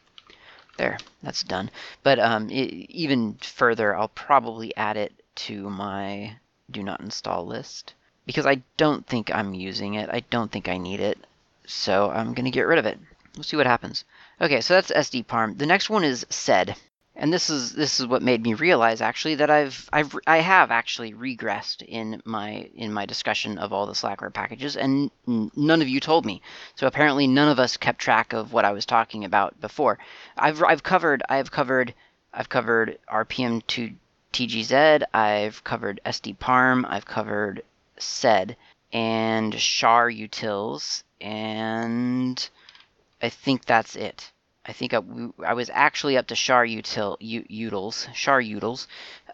There, 0.76 0.98
that's 1.22 1.42
done. 1.42 1.70
But 2.02 2.18
um, 2.18 2.48
it, 2.50 2.72
even 2.90 3.34
further, 3.42 3.94
I'll 3.94 4.08
probably 4.08 4.74
add 4.76 4.96
it 4.96 5.12
to 5.46 5.68
my 5.68 6.36
do 6.70 6.82
not 6.82 7.00
install 7.00 7.46
list 7.46 7.94
because 8.26 8.46
I 8.46 8.62
don't 8.76 9.06
think 9.06 9.34
I'm 9.34 9.54
using 9.54 9.94
it. 9.94 10.08
I 10.12 10.20
don't 10.30 10.50
think 10.50 10.68
I 10.68 10.78
need 10.78 11.00
it. 11.00 11.18
So 11.66 12.10
I'm 12.10 12.34
going 12.34 12.44
to 12.44 12.50
get 12.50 12.66
rid 12.66 12.78
of 12.78 12.86
it. 12.86 12.98
We'll 13.36 13.44
see 13.44 13.56
what 13.56 13.66
happens. 13.66 14.04
Okay, 14.40 14.60
so 14.60 14.74
that's 14.74 14.90
SD 14.90 15.26
Parm. 15.26 15.58
The 15.58 15.66
next 15.66 15.90
one 15.90 16.04
is 16.04 16.26
sed. 16.30 16.76
And 17.20 17.30
this 17.30 17.50
is 17.50 17.74
this 17.74 18.00
is 18.00 18.06
what 18.06 18.22
made 18.22 18.42
me 18.42 18.54
realize 18.54 19.02
actually 19.02 19.34
that 19.34 19.50
I've 19.50 19.90
I've 19.92 20.16
I 20.26 20.38
have 20.38 20.70
actually 20.70 21.12
regressed 21.12 21.82
in 21.82 22.22
my 22.24 22.70
in 22.74 22.94
my 22.94 23.04
discussion 23.04 23.58
of 23.58 23.74
all 23.74 23.84
the 23.84 23.92
Slackware 23.92 24.32
packages 24.32 24.74
and 24.74 25.10
none 25.26 25.82
of 25.82 25.88
you 25.88 26.00
told 26.00 26.24
me. 26.24 26.40
So 26.76 26.86
apparently 26.86 27.26
none 27.26 27.50
of 27.50 27.58
us 27.58 27.76
kept 27.76 27.98
track 27.98 28.32
of 28.32 28.54
what 28.54 28.64
I 28.64 28.72
was 28.72 28.86
talking 28.86 29.26
about 29.26 29.60
before. 29.60 29.98
I've 30.38 30.62
I've 30.62 30.82
covered 30.82 31.22
I've 31.28 31.50
covered 31.50 31.92
I've 32.32 32.48
covered 32.48 32.98
RPM 33.06 33.66
to 33.66 33.92
TGZ, 34.32 35.02
I've 35.12 35.62
covered 35.62 36.00
SD 36.06 36.38
Parm, 36.38 36.86
I've 36.88 37.04
covered 37.04 37.62
sed 37.98 38.56
and 38.94 39.54
shar 39.60 40.10
utils, 40.10 41.02
and 41.20 42.48
I 43.20 43.28
think 43.28 43.66
that's 43.66 43.94
it. 43.94 44.32
I 44.66 44.72
think 44.72 44.92
I, 44.92 45.00
I 45.44 45.54
was 45.54 45.70
actually 45.72 46.18
up 46.18 46.26
to 46.26 46.34
shar 46.34 46.66
util 46.66 47.16
utils, 47.18 48.14
shar 48.14 48.42
utils, 48.42 48.86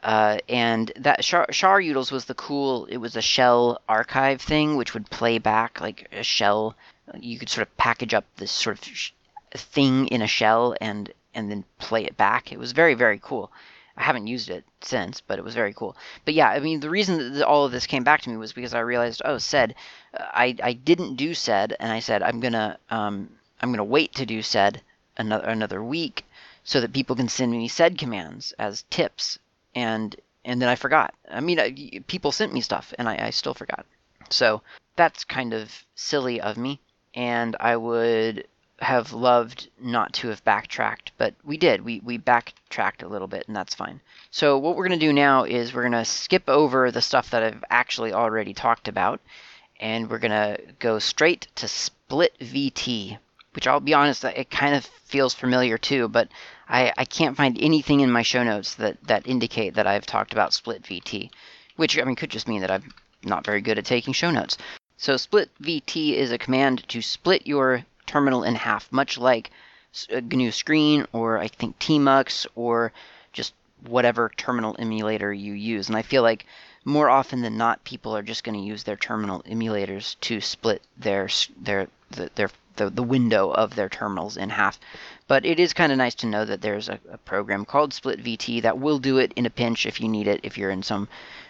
uh, 0.03 0.39
and 0.49 0.93
that 0.97 1.25
shar, 1.25 1.47
shar 1.51 1.81
utils 1.81 2.13
was 2.13 2.27
the 2.27 2.35
cool. 2.35 2.87
It 2.87 2.99
was 2.99 3.17
a 3.17 3.23
shell 3.23 3.81
archive 3.89 4.41
thing, 4.41 4.77
which 4.77 4.95
would 4.95 5.11
play 5.11 5.39
back 5.39 5.81
like 5.81 6.09
a 6.13 6.23
shell. 6.23 6.77
You 7.19 7.39
could 7.39 7.49
sort 7.49 7.67
of 7.67 7.77
package 7.77 8.15
up 8.15 8.25
this 8.37 8.53
sort 8.53 8.87
of 8.87 9.61
thing 9.61 10.07
in 10.09 10.23
a 10.23 10.29
shell 10.29 10.77
and 10.81 11.13
and 11.35 11.51
then 11.51 11.65
play 11.79 12.05
it 12.05 12.17
back. 12.17 12.53
It 12.53 12.59
was 12.59 12.71
very 12.71 12.95
very 12.95 13.19
cool. 13.21 13.51
I 13.97 14.05
haven't 14.05 14.29
used 14.29 14.49
it 14.49 14.65
since, 14.81 15.21
but 15.21 15.39
it 15.39 15.45
was 15.45 15.55
very 15.55 15.73
cool. 15.73 15.97
But 16.25 16.35
yeah, 16.35 16.51
I 16.51 16.61
mean, 16.61 16.81
the 16.81 16.91
reason 16.91 17.35
that 17.35 17.47
all 17.47 17.65
of 17.65 17.73
this 17.73 17.87
came 17.87 18.05
back 18.05 18.21
to 18.23 18.31
me 18.31 18.37
was 18.37 18.53
because 18.53 18.75
I 18.75 18.81
realized, 18.81 19.23
oh, 19.25 19.39
sed, 19.39 19.75
uh, 20.15 20.25
I 20.33 20.55
I 20.63 20.73
didn't 20.75 21.17
do 21.17 21.35
sed, 21.35 21.75
and 21.81 21.91
I 21.91 21.99
said 21.99 22.23
I'm 22.23 22.39
gonna 22.39 22.79
um 22.91 23.29
I'm 23.61 23.73
gonna 23.73 23.83
wait 23.85 24.15
to 24.17 24.27
do 24.27 24.41
sed 24.41 24.83
another 25.17 25.47
another 25.47 25.83
week 25.83 26.25
so 26.65 26.81
that 26.81 26.93
people 26.93 27.17
can 27.17 27.29
send 27.29 27.53
me 27.53 27.69
sed 27.69 27.99
commands 27.99 28.53
as 28.59 28.85
tips 28.91 29.39
and 29.75 30.17
and 30.45 30.63
then 30.63 30.69
I 30.69 30.77
forgot. 30.77 31.13
I 31.29 31.41
mean, 31.41 31.59
I, 31.59 32.01
people 32.07 32.31
sent 32.31 32.55
me 32.55 32.61
stuff 32.61 32.95
and 32.99 33.09
I, 33.09 33.27
I 33.27 33.31
still 33.31 33.55
forgot. 33.55 33.85
So 34.31 34.63
that's 34.95 35.25
kind 35.25 35.53
of 35.53 35.85
silly 35.95 36.41
of 36.41 36.57
me, 36.57 36.81
and 37.15 37.57
I 37.61 37.77
would 37.77 38.47
have 38.81 39.13
loved 39.13 39.69
not 39.81 40.13
to 40.13 40.29
have 40.29 40.45
backtracked, 40.45 41.13
but 41.17 41.35
we 41.45 41.57
did. 41.57 41.85
We 41.85 42.01
we 42.01 42.19
backtracked 42.19 43.03
a 43.03 43.09
little 43.09 43.29
bit, 43.29 43.47
and 43.47 43.57
that's 43.57 43.75
fine. 43.75 44.01
So 44.31 44.59
what 44.59 44.77
we're 44.77 44.87
going 44.89 44.99
to 44.99 45.07
do 45.07 45.13
now 45.13 45.45
is 45.45 45.73
we're 45.73 45.83
going 45.83 45.93
to 45.93 46.05
skip 46.05 46.49
over 46.49 46.91
the 46.91 47.03
stuff 47.03 47.31
that 47.31 47.43
I've 47.43 47.65
actually 47.71 48.13
already 48.13 48.55
talked 48.55 48.89
about, 48.89 49.21
and 49.81 50.11
we're 50.11 50.19
going 50.19 50.31
to 50.31 50.61
go 50.79 50.99
straight 50.99 51.49
to 51.57 51.69
split 51.69 52.39
VT, 52.41 53.19
which 53.57 53.67
I'll 53.67 53.81
be 53.81 53.95
honest, 53.95 54.23
uh, 54.23 54.33
it 54.37 54.51
kind 54.51 54.75
of 54.75 54.85
feels 54.85 55.33
familiar 55.33 55.79
too, 55.79 56.09
but 56.09 56.29
I, 56.69 56.93
I 56.99 57.07
can't 57.07 57.37
find 57.37 57.57
anything 57.59 58.01
in 58.01 58.11
my 58.11 58.21
show 58.21 58.45
notes 58.45 58.75
that, 58.75 59.03
that 59.05 59.27
indicate 59.27 59.75
that 59.75 59.87
I've 59.87 60.05
talked 60.05 60.33
about 60.33 60.53
split 60.53 60.83
VT, 60.83 61.31
which 61.77 61.99
I 61.99 62.05
mean 62.05 62.17
could 62.17 62.31
just 62.31 62.49
mean 62.49 62.61
that 62.61 62.71
I'm 62.71 62.93
not 63.25 63.47
very 63.47 63.63
good 63.63 63.79
at 63.79 63.87
taking 63.87 64.13
show 64.13 64.31
notes. 64.31 64.59
So 64.99 65.17
split 65.17 65.51
VT 65.63 66.13
is 66.13 66.33
a 66.33 66.39
command 66.39 66.87
to 66.89 67.01
split 67.01 67.47
your 67.47 67.83
terminal 68.05 68.45
in 68.45 68.55
half, 68.55 68.93
much 68.93 69.17
like 69.17 69.51
GNU 70.11 70.51
Screen 70.51 71.07
or 71.15 71.39
I 71.39 71.49
think 71.49 71.79
Tmux 71.79 72.47
or 72.55 72.93
just 73.33 73.55
whatever 73.87 74.31
terminal 74.37 74.77
emulator 74.79 75.33
you 75.33 75.55
use. 75.55 75.89
And 75.89 75.97
I 75.97 76.03
feel 76.03 76.23
like 76.23 76.45
more 76.85 77.09
often 77.09 77.41
than 77.41 77.57
not, 77.57 77.85
people 77.85 78.15
are 78.15 78.23
just 78.23 78.45
going 78.45 78.59
to 78.59 78.67
use 78.67 78.83
their 78.83 78.97
terminal 78.97 79.43
emulators 79.45 80.17
to 80.21 80.43
split 80.43 80.83
their 80.99 81.29
their 81.59 81.89
their 82.11 82.51
the, 82.77 82.91
the 82.91 83.03
window 83.03 83.51
of 83.51 83.75
their 83.75 83.89
terminals 83.89 84.37
in 84.37 84.51
half. 84.51 84.79
But 85.27 85.45
it 85.45 85.59
is 85.59 85.73
kind 85.73 85.91
of 85.91 85.99
nice 85.99 86.15
to 86.17 86.27
know 86.27 86.45
that 86.45 86.61
there's 86.61 86.89
a, 86.89 87.01
a, 87.11 87.19
program 87.19 87.65
called 87.65 87.93
Split 87.93 88.23
VT 88.23 88.63
that 88.63 88.79
will 88.79 88.99
do 88.99 89.19
it 89.19 89.33
in 89.35 89.47
a 89.47 89.51
pinch 89.51 89.87
if 89.87 90.01
you 90.01 90.09
need 90.09 90.29
it. 90.29 90.41
If 90.43 90.57
you're 90.57 90.71
in 90.71 90.83
some 90.83 91.09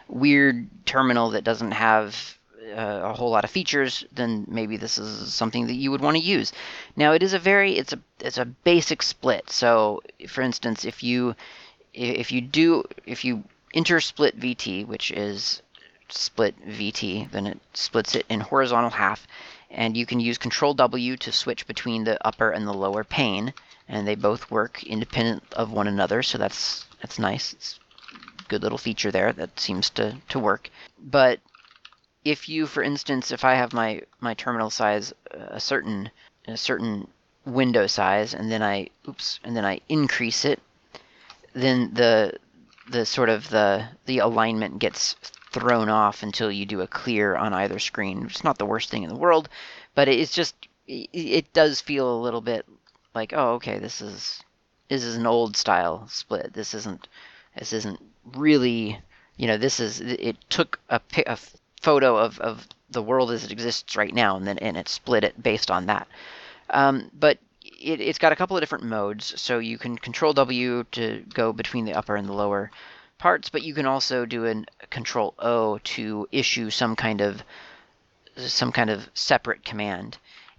weird 0.08 0.68
terminal 0.86 1.30
that 1.30 1.44
doesn't 1.44 1.72
have 1.72 2.38
uh, 2.74 3.00
a 3.04 3.12
whole 3.12 3.30
lot 3.30 3.44
of 3.44 3.50
features, 3.50 4.04
then 4.12 4.46
maybe 4.48 4.76
this 4.76 4.98
is 4.98 5.34
something 5.34 5.66
that 5.66 5.74
you 5.74 5.90
would 5.90 6.00
want 6.00 6.16
to 6.16 6.22
use. 6.22 6.52
Now 6.96 7.12
it 7.12 7.22
is 7.22 7.34
a 7.34 7.38
very 7.38 7.76
it's 7.76 7.92
a 7.92 7.98
it's 8.20 8.38
a 8.38 8.44
basic 8.44 9.02
split. 9.02 9.50
So 9.50 10.02
for 10.28 10.42
instance, 10.42 10.84
if 10.84 11.02
you 11.02 11.34
if 11.92 12.32
you 12.32 12.40
do 12.40 12.84
if 13.04 13.24
you 13.24 13.44
enter 13.74 14.00
split 14.00 14.38
VT, 14.40 14.86
which 14.86 15.10
is 15.10 15.62
split 16.08 16.54
VT, 16.66 17.30
then 17.30 17.46
it 17.46 17.60
splits 17.74 18.14
it 18.14 18.24
in 18.28 18.40
horizontal 18.40 18.90
half 18.90 19.26
and 19.76 19.96
you 19.96 20.06
can 20.06 20.18
use 20.18 20.38
Control 20.38 20.72
W 20.74 21.16
to 21.18 21.30
switch 21.30 21.66
between 21.66 22.04
the 22.04 22.18
upper 22.26 22.50
and 22.50 22.66
the 22.66 22.72
lower 22.72 23.04
pane, 23.04 23.52
and 23.88 24.08
they 24.08 24.14
both 24.14 24.50
work 24.50 24.82
independent 24.82 25.44
of 25.52 25.70
one 25.70 25.86
another. 25.86 26.22
So 26.22 26.38
that's 26.38 26.86
that's 27.00 27.18
nice. 27.18 27.52
It's 27.52 27.78
a 28.40 28.48
good 28.48 28.62
little 28.62 28.78
feature 28.78 29.12
there 29.12 29.32
that 29.34 29.60
seems 29.60 29.90
to 29.90 30.16
to 30.30 30.38
work. 30.38 30.70
But 30.98 31.40
if 32.24 32.48
you, 32.48 32.66
for 32.66 32.82
instance, 32.82 33.30
if 33.30 33.44
I 33.44 33.54
have 33.54 33.72
my 33.74 34.00
my 34.18 34.34
terminal 34.34 34.70
size 34.70 35.12
uh, 35.32 35.46
a 35.50 35.60
certain 35.60 36.10
a 36.48 36.56
certain 36.56 37.06
window 37.44 37.86
size, 37.86 38.32
and 38.32 38.50
then 38.50 38.62
I 38.62 38.88
oops, 39.06 39.40
and 39.44 39.54
then 39.54 39.66
I 39.66 39.80
increase 39.90 40.46
it, 40.46 40.60
then 41.52 41.92
the 41.92 42.32
the 42.88 43.04
sort 43.04 43.28
of 43.28 43.50
the 43.50 43.88
the 44.06 44.20
alignment 44.20 44.78
gets 44.78 45.16
thrown 45.56 45.88
off 45.88 46.22
until 46.22 46.52
you 46.52 46.66
do 46.66 46.82
a 46.82 46.86
clear 46.86 47.34
on 47.34 47.54
either 47.54 47.78
screen. 47.78 48.26
It's 48.26 48.44
not 48.44 48.58
the 48.58 48.66
worst 48.66 48.90
thing 48.90 49.04
in 49.04 49.08
the 49.08 49.16
world, 49.16 49.48
but 49.94 50.06
it's 50.06 50.32
just 50.32 50.54
it 50.86 51.52
does 51.52 51.80
feel 51.80 52.14
a 52.14 52.22
little 52.22 52.42
bit 52.42 52.64
like 53.12 53.32
oh 53.32 53.54
okay 53.54 53.80
this 53.80 54.00
is 54.00 54.40
this 54.88 55.02
is 55.02 55.16
an 55.16 55.26
old 55.26 55.56
style 55.56 56.06
split. 56.08 56.52
This 56.52 56.74
isn't 56.74 57.08
this 57.58 57.72
isn't 57.72 58.00
really 58.34 59.00
you 59.36 59.46
know 59.46 59.56
this 59.56 59.80
is 59.80 60.00
it 60.00 60.36
took 60.50 60.78
a, 60.90 61.00
a 61.26 61.38
photo 61.80 62.16
of, 62.18 62.38
of 62.40 62.68
the 62.90 63.02
world 63.02 63.30
as 63.30 63.42
it 63.42 63.50
exists 63.50 63.96
right 63.96 64.14
now 64.14 64.36
and 64.36 64.46
then 64.46 64.58
and 64.58 64.76
it 64.76 64.88
split 64.88 65.24
it 65.24 65.42
based 65.42 65.70
on 65.70 65.86
that. 65.86 66.06
Um, 66.68 67.10
but 67.18 67.38
it, 67.80 68.00
has 68.00 68.18
got 68.18 68.32
a 68.32 68.36
couple 68.36 68.56
of 68.56 68.60
different 68.60 68.84
modes, 68.84 69.40
so 69.40 69.58
you 69.58 69.78
can 69.78 69.96
control 69.96 70.32
W 70.32 70.84
to 70.92 71.24
go 71.32 71.52
between 71.52 71.84
the 71.84 71.94
upper 71.94 72.16
and 72.16 72.28
the 72.28 72.32
lower 72.32 72.70
parts, 73.18 73.48
but 73.48 73.62
you 73.62 73.74
can 73.74 73.86
also 73.86 74.26
do 74.26 74.46
a 74.46 74.64
control 74.90 75.34
O 75.38 75.78
to 75.78 76.28
issue 76.32 76.70
some 76.70 76.96
kind 76.96 77.20
of 77.20 77.42
some 78.36 78.72
kind 78.72 78.90
of 78.90 79.08
separate 79.14 79.64
command. 79.64 80.18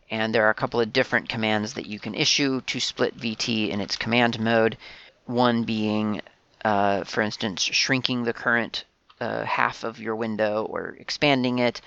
And 0.09 0.33
there 0.33 0.45
are 0.45 0.49
a 0.49 0.55
couple 0.55 0.79
of 0.79 0.93
different 0.93 1.29
commands 1.29 1.73
that 1.73 1.85
you 1.85 1.99
can 1.99 2.15
issue 2.15 2.61
to 2.61 2.79
split 2.79 3.17
VT 3.17 3.69
in 3.69 3.81
its 3.81 3.95
command 3.95 4.39
mode. 4.39 4.77
One 5.25 5.63
being, 5.63 6.21
uh, 6.63 7.03
for 7.03 7.21
instance, 7.21 7.61
shrinking 7.61 8.23
the 8.23 8.33
current 8.33 8.85
uh, 9.19 9.43
half 9.43 9.83
of 9.83 9.99
your 9.99 10.15
window 10.15 10.63
or 10.63 10.95
expanding 10.99 11.59
it. 11.59 11.81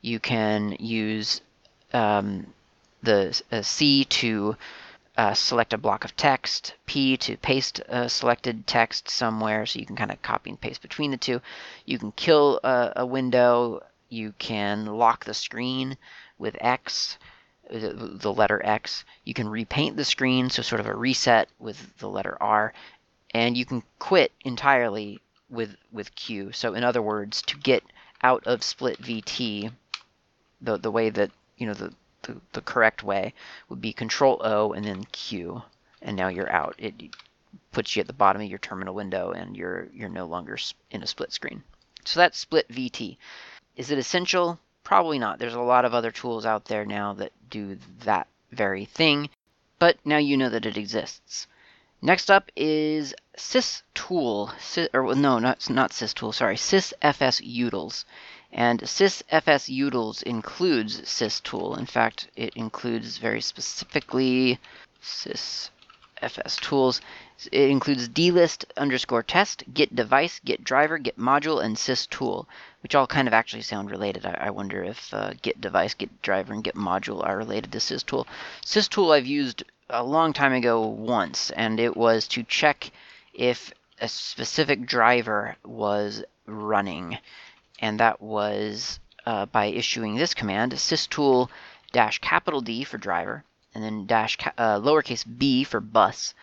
You 0.00 0.20
can 0.20 0.76
use 0.78 1.40
um, 1.92 2.46
the 3.02 3.40
uh, 3.50 3.62
C 3.62 4.04
to 4.04 4.56
uh, 5.16 5.34
select 5.34 5.72
a 5.72 5.78
block 5.78 6.04
of 6.04 6.16
text, 6.16 6.74
P 6.86 7.16
to 7.18 7.36
paste 7.36 7.80
selected 8.08 8.66
text 8.66 9.08
somewhere, 9.08 9.64
so 9.64 9.78
you 9.78 9.86
can 9.86 9.96
kind 9.96 10.10
of 10.10 10.20
copy 10.22 10.50
and 10.50 10.60
paste 10.60 10.82
between 10.82 11.10
the 11.10 11.16
two. 11.16 11.40
You 11.84 11.98
can 11.98 12.12
kill 12.12 12.60
a, 12.64 12.92
a 12.96 13.06
window, 13.06 13.82
you 14.08 14.32
can 14.38 14.86
lock 14.86 15.24
the 15.24 15.34
screen 15.34 15.96
with 16.38 16.56
X, 16.60 17.18
the, 17.70 18.16
the 18.20 18.32
letter 18.32 18.60
X. 18.64 19.04
You 19.24 19.34
can 19.34 19.48
repaint 19.48 19.96
the 19.96 20.04
screen, 20.04 20.50
so 20.50 20.62
sort 20.62 20.80
of 20.80 20.86
a 20.86 20.94
reset 20.94 21.48
with 21.58 21.98
the 21.98 22.08
letter 22.08 22.36
R, 22.40 22.72
and 23.32 23.56
you 23.56 23.64
can 23.64 23.82
quit 23.98 24.32
entirely 24.44 25.20
with 25.48 25.76
with 25.92 26.14
Q. 26.14 26.52
So 26.52 26.74
in 26.74 26.84
other 26.84 27.02
words, 27.02 27.42
to 27.42 27.58
get 27.58 27.84
out 28.22 28.46
of 28.46 28.62
split 28.62 29.00
VT, 29.00 29.72
the 30.60 30.76
the 30.76 30.90
way 30.90 31.10
that 31.10 31.30
you 31.56 31.66
know 31.66 31.74
the 31.74 31.92
the, 32.24 32.40
the 32.52 32.60
correct 32.60 33.02
way 33.02 33.32
would 33.68 33.80
be 33.80 33.92
Control 33.92 34.40
O 34.44 34.72
and 34.72 34.84
then 34.84 35.04
Q, 35.04 35.62
and 36.02 36.16
now 36.16 36.28
you're 36.28 36.50
out. 36.50 36.74
It 36.78 36.94
puts 37.72 37.94
you 37.94 38.00
at 38.00 38.06
the 38.06 38.12
bottom 38.12 38.42
of 38.42 38.48
your 38.48 38.58
terminal 38.58 38.94
window, 38.94 39.30
and 39.30 39.56
you're 39.56 39.88
you're 39.92 40.08
no 40.08 40.26
longer 40.26 40.58
in 40.90 41.02
a 41.02 41.06
split 41.06 41.32
screen. 41.32 41.62
So 42.04 42.20
that's 42.20 42.38
split 42.38 42.68
VT. 42.68 43.16
Is 43.76 43.90
it 43.90 43.98
essential? 43.98 44.58
Probably 44.82 45.18
not. 45.18 45.38
There's 45.38 45.54
a 45.54 45.60
lot 45.60 45.84
of 45.84 45.94
other 45.94 46.10
tools 46.10 46.44
out 46.44 46.66
there 46.66 46.84
now 46.84 47.14
that 47.14 47.32
do 47.48 47.78
that 48.00 48.26
very 48.50 48.84
thing, 48.84 49.30
but 49.78 49.96
now 50.04 50.18
you 50.18 50.36
know 50.36 50.50
that 50.50 50.66
it 50.66 50.76
exists. 50.76 51.46
Next 52.02 52.30
up 52.30 52.52
is 52.54 53.14
systool, 53.36 54.52
Sys, 54.58 54.88
or 54.92 55.14
no, 55.14 55.38
not 55.38 55.70
not 55.70 55.92
systool. 55.92 56.32
Sorry, 56.32 56.56
sysfsutils. 56.56 58.04
And 58.56 58.82
sysfsutils 58.82 60.22
includes 60.22 61.08
systool. 61.08 61.74
In 61.74 61.86
fact, 61.86 62.28
it 62.36 62.54
includes 62.54 63.18
very 63.18 63.40
specifically 63.40 64.60
sysfs 65.02 66.60
tools. 66.60 67.00
It 67.50 67.68
includes 67.68 68.08
dlist 68.08 68.64
underscore 68.76 69.24
test, 69.24 69.64
get 69.74 69.96
device, 69.96 70.40
get 70.44 70.62
driver, 70.62 70.98
get 70.98 71.18
module, 71.18 71.64
and 71.64 71.76
systool, 71.76 72.48
which 72.84 72.94
all 72.94 73.08
kind 73.08 73.26
of 73.26 73.34
actually 73.34 73.62
sound 73.62 73.90
related. 73.90 74.24
I, 74.24 74.46
I 74.46 74.50
wonder 74.50 74.84
if 74.84 75.12
uh, 75.12 75.32
get 75.42 75.60
device, 75.60 75.94
get 75.94 76.22
driver, 76.22 76.54
and 76.54 76.62
get 76.62 76.76
module 76.76 77.26
are 77.26 77.36
related 77.36 77.72
to 77.72 77.80
systool. 77.80 78.24
Systool 78.64 79.10
I've 79.10 79.26
used 79.26 79.64
a 79.90 80.04
long 80.04 80.32
time 80.32 80.52
ago 80.52 80.86
once, 80.86 81.50
and 81.50 81.80
it 81.80 81.96
was 81.96 82.28
to 82.28 82.44
check 82.44 82.92
if 83.32 83.74
a 84.00 84.06
specific 84.06 84.86
driver 84.86 85.56
was 85.64 86.22
running 86.46 87.18
and 87.80 88.00
that 88.00 88.20
was 88.20 89.00
uh, 89.26 89.46
by 89.46 89.66
issuing 89.66 90.16
this 90.16 90.34
command, 90.34 90.78
systool 90.78 91.50
dash 91.92 92.18
capital 92.18 92.60
D 92.60 92.84
for 92.84 92.98
driver, 92.98 93.44
and 93.74 93.82
then 93.82 94.06
dash 94.06 94.36
uh, 94.58 94.78
lowercase 94.78 95.24
b 95.38 95.64
for 95.64 95.80
bus, 95.80 96.34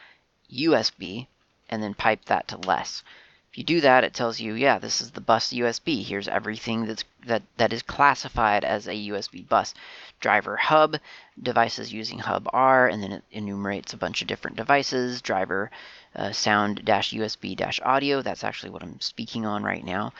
USB, 0.51 1.27
and 1.69 1.81
then 1.81 1.93
pipe 1.93 2.25
that 2.25 2.47
to 2.49 2.57
less. 2.57 3.03
If 3.51 3.57
you 3.57 3.63
do 3.65 3.81
that, 3.81 4.05
it 4.05 4.13
tells 4.13 4.39
you, 4.39 4.53
yeah, 4.53 4.79
this 4.79 5.01
is 5.01 5.11
the 5.11 5.19
bus 5.19 5.51
USB. 5.51 6.05
Here's 6.05 6.29
everything 6.29 6.85
that's 6.85 7.03
that 7.25 7.43
that 7.57 7.73
is 7.73 7.81
classified 7.81 8.63
as 8.63 8.87
a 8.87 9.09
USB 9.09 9.47
bus. 9.47 9.73
Driver 10.21 10.55
hub, 10.55 10.97
devices 11.41 11.91
using 11.91 12.19
hub 12.19 12.47
R, 12.53 12.87
and 12.87 13.03
then 13.03 13.11
it 13.11 13.23
enumerates 13.31 13.93
a 13.93 13.97
bunch 13.97 14.21
of 14.21 14.27
different 14.27 14.57
devices. 14.57 15.21
Driver 15.21 15.69
uh, 16.15 16.31
sound 16.31 16.85
dash 16.85 17.11
USB 17.11 17.55
dash 17.55 17.79
audio. 17.83 18.21
That's 18.21 18.43
actually 18.43 18.69
what 18.69 18.83
I'm 18.83 19.01
speaking 19.01 19.45
on 19.45 19.63
right 19.63 19.83
now 19.83 20.13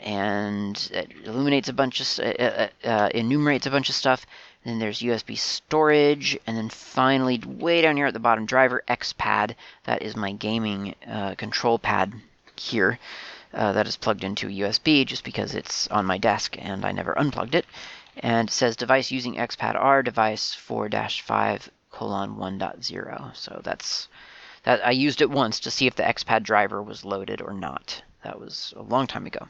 and 0.00 0.90
it 0.92 1.12
illuminates 1.24 1.68
a 1.68 1.74
bunch 1.74 2.00
of 2.00 2.24
uh, 2.24 2.42
uh, 2.42 2.68
uh, 2.84 3.08
enumerates 3.14 3.66
a 3.66 3.70
bunch 3.70 3.88
of 3.88 3.94
stuff. 3.94 4.26
And 4.64 4.72
then 4.72 4.78
there's 4.78 5.00
USB 5.00 5.38
storage, 5.38 6.38
and 6.46 6.56
then 6.56 6.68
finally, 6.68 7.40
way 7.46 7.80
down 7.80 7.96
here 7.96 8.06
at 8.06 8.14
the 8.14 8.20
bottom, 8.20 8.44
driver 8.44 8.82
XPad. 8.88 9.54
That 9.84 10.02
is 10.02 10.16
my 10.16 10.32
gaming 10.32 10.94
uh, 11.06 11.34
control 11.34 11.78
pad 11.78 12.12
here. 12.56 12.98
Uh, 13.52 13.72
that 13.72 13.86
is 13.86 13.96
plugged 13.96 14.22
into 14.22 14.48
USB 14.48 15.04
just 15.04 15.24
because 15.24 15.54
it's 15.54 15.88
on 15.88 16.06
my 16.06 16.18
desk 16.18 16.56
and 16.58 16.84
I 16.84 16.92
never 16.92 17.18
unplugged 17.18 17.54
it. 17.54 17.66
And 18.16 18.48
it 18.48 18.52
says 18.52 18.76
device 18.76 19.10
using 19.10 19.34
XPad 19.34 19.74
R, 19.74 20.02
device 20.02 20.54
4 20.54 20.88
5 20.88 21.70
colon 21.90 22.36
1.0. 22.36 23.36
So 23.36 23.60
that's 23.64 24.08
that 24.62 24.86
I 24.86 24.90
used 24.90 25.20
it 25.20 25.30
once 25.30 25.58
to 25.60 25.70
see 25.70 25.86
if 25.86 25.96
the 25.96 26.02
XPad 26.02 26.42
driver 26.42 26.82
was 26.82 27.04
loaded 27.04 27.40
or 27.40 27.52
not. 27.52 28.02
That 28.22 28.38
was 28.38 28.72
a 28.76 28.82
long 28.82 29.06
time 29.06 29.26
ago. 29.26 29.48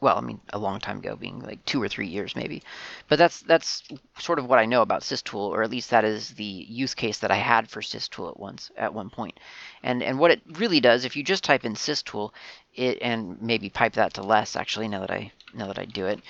Well, 0.00 0.18
I 0.18 0.20
mean, 0.20 0.40
a 0.52 0.58
long 0.58 0.78
time 0.78 0.98
ago, 0.98 1.16
being 1.16 1.40
like 1.40 1.64
two 1.64 1.82
or 1.82 1.88
three 1.88 2.06
years 2.06 2.36
maybe. 2.36 2.62
But 3.08 3.18
that's 3.18 3.40
that's 3.40 3.82
sort 4.18 4.38
of 4.38 4.46
what 4.46 4.58
I 4.58 4.66
know 4.66 4.82
about 4.82 5.02
systool, 5.02 5.40
or 5.40 5.62
at 5.62 5.70
least 5.70 5.90
that 5.90 6.04
is 6.04 6.30
the 6.32 6.44
use 6.44 6.94
case 6.94 7.18
that 7.20 7.30
I 7.30 7.36
had 7.36 7.70
for 7.70 7.80
systool 7.80 8.28
at 8.28 8.38
once 8.38 8.70
at 8.76 8.92
one 8.92 9.08
point. 9.08 9.40
And 9.82 10.02
and 10.02 10.18
what 10.18 10.30
it 10.30 10.42
really 10.52 10.80
does, 10.80 11.04
if 11.04 11.16
you 11.16 11.22
just 11.22 11.44
type 11.44 11.64
in 11.64 11.76
systool, 11.76 12.34
it 12.74 12.98
and 13.00 13.40
maybe 13.40 13.70
pipe 13.70 13.94
that 13.94 14.14
to 14.14 14.22
less 14.22 14.54
actually 14.54 14.88
now 14.88 15.00
that 15.00 15.10
I 15.10 15.32
now 15.54 15.66
that 15.68 15.78
I 15.78 15.86
do 15.86 16.06
it, 16.06 16.20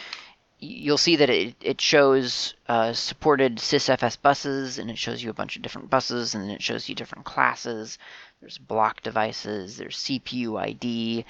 you'll 0.58 0.98
see 0.98 1.16
that 1.16 1.28
it, 1.28 1.54
it 1.60 1.80
shows 1.80 2.54
uh, 2.68 2.92
supported 2.92 3.56
sysfs 3.56 4.20
buses 4.20 4.78
and 4.78 4.90
it 4.90 4.98
shows 4.98 5.22
you 5.22 5.28
a 5.30 5.34
bunch 5.34 5.56
of 5.56 5.62
different 5.62 5.90
buses 5.90 6.34
and 6.34 6.44
then 6.44 6.50
it 6.50 6.62
shows 6.62 6.88
you 6.88 6.94
different 6.94 7.24
classes 7.24 7.98
there's 8.40 8.58
block 8.58 9.02
devices 9.02 9.76
there's 9.76 9.96
cpu 9.96 10.58
id 10.66 11.24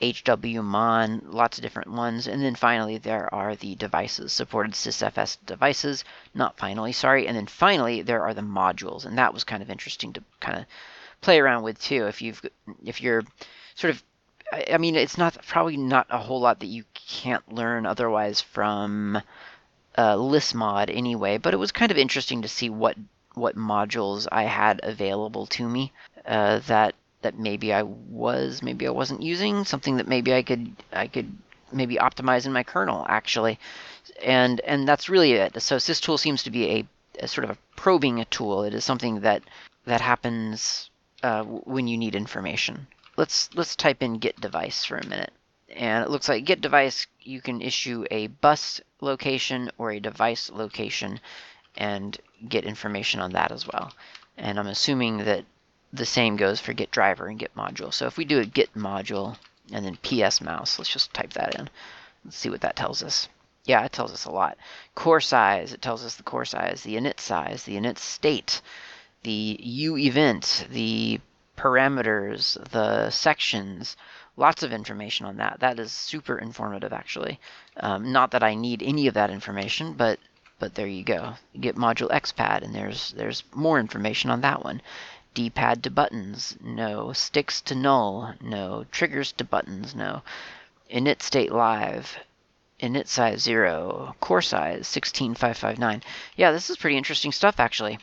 hwmon 0.00 1.20
lots 1.24 1.58
of 1.58 1.62
different 1.62 1.92
ones. 1.92 2.26
And 2.26 2.42
then 2.42 2.54
finally 2.54 2.98
there 2.98 3.32
are 3.34 3.54
the 3.54 3.74
devices 3.74 4.32
supported 4.32 4.72
sysfs 4.72 5.38
devices 5.44 6.04
not 6.34 6.56
finally 6.56 6.92
sorry. 6.92 7.26
And 7.26 7.36
then 7.36 7.46
finally 7.46 8.02
there 8.02 8.22
are 8.22 8.34
the 8.34 8.42
modules. 8.42 9.04
And 9.04 9.18
that 9.18 9.34
was 9.34 9.44
kind 9.44 9.62
of 9.62 9.70
interesting 9.70 10.12
to 10.14 10.22
kind 10.40 10.58
of 10.58 10.66
play 11.20 11.40
around 11.40 11.62
with 11.62 11.80
too. 11.80 12.06
If 12.06 12.22
you've 12.22 12.42
if 12.84 13.00
you're 13.00 13.22
sort 13.74 13.94
of 13.94 14.02
I 14.70 14.76
mean, 14.76 14.96
it's 14.96 15.16
not 15.16 15.38
probably 15.46 15.78
not 15.78 16.06
a 16.10 16.18
whole 16.18 16.40
lot 16.40 16.60
that 16.60 16.66
you 16.66 16.84
can't 16.94 17.54
learn 17.54 17.86
otherwise 17.86 18.42
from 18.42 19.16
uh, 19.96 20.14
lsmod 20.14 20.94
anyway. 20.94 21.38
But 21.38 21.54
it 21.54 21.58
was 21.58 21.72
kind 21.72 21.90
of 21.90 21.96
interesting 21.96 22.42
to 22.42 22.48
see 22.48 22.68
what 22.68 22.96
what 23.34 23.56
modules 23.56 24.28
I 24.30 24.42
had 24.42 24.80
available 24.82 25.46
to 25.46 25.66
me 25.66 25.92
uh, 26.26 26.58
that 26.66 26.94
that 27.22 27.38
maybe 27.38 27.72
I 27.72 27.82
was 27.82 28.62
maybe 28.62 28.86
I 28.86 28.90
wasn't 28.90 29.22
using 29.22 29.64
something 29.64 29.96
that 29.96 30.08
maybe 30.08 30.34
I 30.34 30.42
could 30.42 30.76
I 30.92 31.06
could 31.06 31.36
maybe 31.72 31.96
optimize 31.96 32.46
in 32.46 32.52
my 32.52 32.62
kernel 32.62 33.06
actually, 33.08 33.58
and 34.22 34.60
and 34.60 34.86
that's 34.86 35.08
really 35.08 35.32
it. 35.32 35.60
So 35.62 35.78
systool 35.78 36.18
seems 36.18 36.42
to 36.44 36.50
be 36.50 36.70
a, 36.70 36.86
a 37.20 37.28
sort 37.28 37.44
of 37.44 37.50
a 37.50 37.58
probing 37.76 38.24
tool. 38.30 38.64
It 38.64 38.74
is 38.74 38.84
something 38.84 39.20
that 39.20 39.42
that 39.86 40.00
happens 40.00 40.90
uh, 41.22 41.42
when 41.44 41.88
you 41.88 41.96
need 41.96 42.14
information 42.14 42.86
let's 43.16 43.50
let's 43.54 43.76
type 43.76 44.02
in 44.02 44.14
get 44.18 44.40
device 44.40 44.84
for 44.84 44.96
a 44.96 45.06
minute. 45.06 45.32
And 45.74 46.04
it 46.04 46.10
looks 46.10 46.28
like 46.28 46.44
get 46.44 46.60
device, 46.60 47.06
you 47.20 47.40
can 47.40 47.62
issue 47.62 48.04
a 48.10 48.26
bus 48.26 48.80
location 49.00 49.70
or 49.78 49.90
a 49.90 50.00
device 50.00 50.50
location 50.50 51.20
and 51.76 52.18
get 52.48 52.64
information 52.64 53.20
on 53.20 53.32
that 53.32 53.52
as 53.52 53.66
well. 53.66 53.92
And 54.36 54.58
I'm 54.58 54.66
assuming 54.66 55.18
that 55.18 55.44
the 55.92 56.06
same 56.06 56.36
goes 56.36 56.60
for 56.60 56.72
get 56.72 56.90
driver 56.90 57.26
and 57.26 57.38
get 57.38 57.54
module. 57.54 57.92
So 57.92 58.06
if 58.06 58.16
we 58.16 58.24
do 58.24 58.40
a 58.40 58.46
get 58.46 58.74
module 58.74 59.36
and 59.72 59.84
then 59.84 59.96
PS 59.96 60.40
mouse, 60.40 60.78
let's 60.78 60.92
just 60.92 61.12
type 61.12 61.32
that 61.34 61.54
in. 61.54 61.68
Let's 62.24 62.36
see 62.36 62.50
what 62.50 62.62
that 62.62 62.76
tells 62.76 63.02
us. 63.02 63.28
Yeah, 63.64 63.84
it 63.84 63.92
tells 63.92 64.12
us 64.12 64.24
a 64.24 64.30
lot. 64.30 64.56
Core 64.94 65.20
size, 65.20 65.72
it 65.72 65.82
tells 65.82 66.04
us 66.04 66.16
the 66.16 66.22
core 66.22 66.44
size, 66.44 66.82
the 66.82 66.96
init 66.96 67.20
size, 67.20 67.62
the 67.64 67.76
init 67.76 67.98
state, 67.98 68.60
the 69.22 69.56
U 69.60 69.96
event, 69.96 70.66
the 70.70 71.20
parameters, 71.56 72.62
the 72.70 73.10
sections, 73.10 73.96
lots 74.36 74.62
of 74.62 74.72
information 74.72 75.26
on 75.26 75.36
that. 75.36 75.60
That 75.60 75.78
is 75.78 75.92
super 75.92 76.38
informative, 76.38 76.92
actually. 76.92 77.38
Um, 77.76 78.12
not 78.12 78.32
that 78.32 78.42
I 78.42 78.54
need 78.54 78.82
any 78.82 79.06
of 79.06 79.14
that 79.14 79.30
information, 79.30 79.92
but 79.92 80.18
but 80.58 80.74
there 80.76 80.86
you 80.86 81.02
go. 81.02 81.34
You 81.52 81.60
get 81.60 81.76
module 81.76 82.08
XPad, 82.10 82.62
and 82.62 82.74
there's 82.74 83.12
there's 83.16 83.42
more 83.54 83.80
information 83.80 84.30
on 84.30 84.40
that 84.42 84.64
one. 84.64 84.80
D-pad 85.34 85.82
to 85.84 85.90
buttons, 85.90 86.56
no. 86.60 87.12
Sticks 87.12 87.60
to 87.62 87.74
null, 87.74 88.34
no. 88.40 88.86
Triggers 88.90 89.32
to 89.32 89.44
buttons, 89.44 89.94
no. 89.94 90.22
Init 90.90 91.22
state 91.22 91.52
live, 91.52 92.18
init 92.80 93.06
size 93.06 93.42
0, 93.42 94.14
core 94.20 94.42
size 94.42 94.86
16559. 94.88 96.02
Yeah, 96.36 96.52
this 96.52 96.70
is 96.70 96.76
pretty 96.76 96.96
interesting 96.96 97.32
stuff, 97.32 97.58
actually 97.58 97.98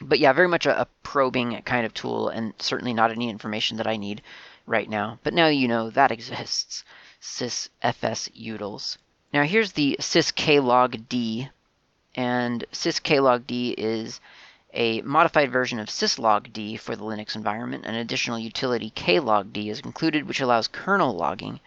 but 0.00 0.18
yeah, 0.18 0.32
very 0.32 0.48
much 0.48 0.66
a, 0.66 0.80
a, 0.80 0.86
probing 1.02 1.60
kind 1.62 1.86
of 1.86 1.94
tool, 1.94 2.28
and 2.28 2.52
certainly 2.58 2.92
not 2.92 3.12
any 3.12 3.30
information 3.30 3.76
that 3.76 3.86
I 3.86 3.96
need 3.96 4.22
right 4.66 4.88
now. 4.88 5.18
But 5.22 5.34
now 5.34 5.46
you 5.46 5.68
know 5.68 5.90
that 5.90 6.10
exists. 6.10 6.84
sysfs 7.20 8.28
utils. 8.32 8.98
Now 9.32 9.44
here's 9.44 9.72
the 9.72 9.96
sysklogd, 10.00 11.50
and 12.16 12.64
sysklogd 12.72 13.74
is 13.78 14.20
a 14.74 15.00
modified 15.02 15.50
version 15.50 15.78
of 15.78 15.88
syslogd 15.88 16.80
for 16.80 16.96
the 16.96 17.04
Linux 17.04 17.36
environment. 17.36 17.86
An 17.86 17.94
additional 17.94 18.38
utility 18.38 18.90
klogd 18.90 19.56
is 19.56 19.80
included, 19.80 20.26
which 20.26 20.40
allows 20.40 20.68
kernel 20.68 21.14
logging 21.14 21.60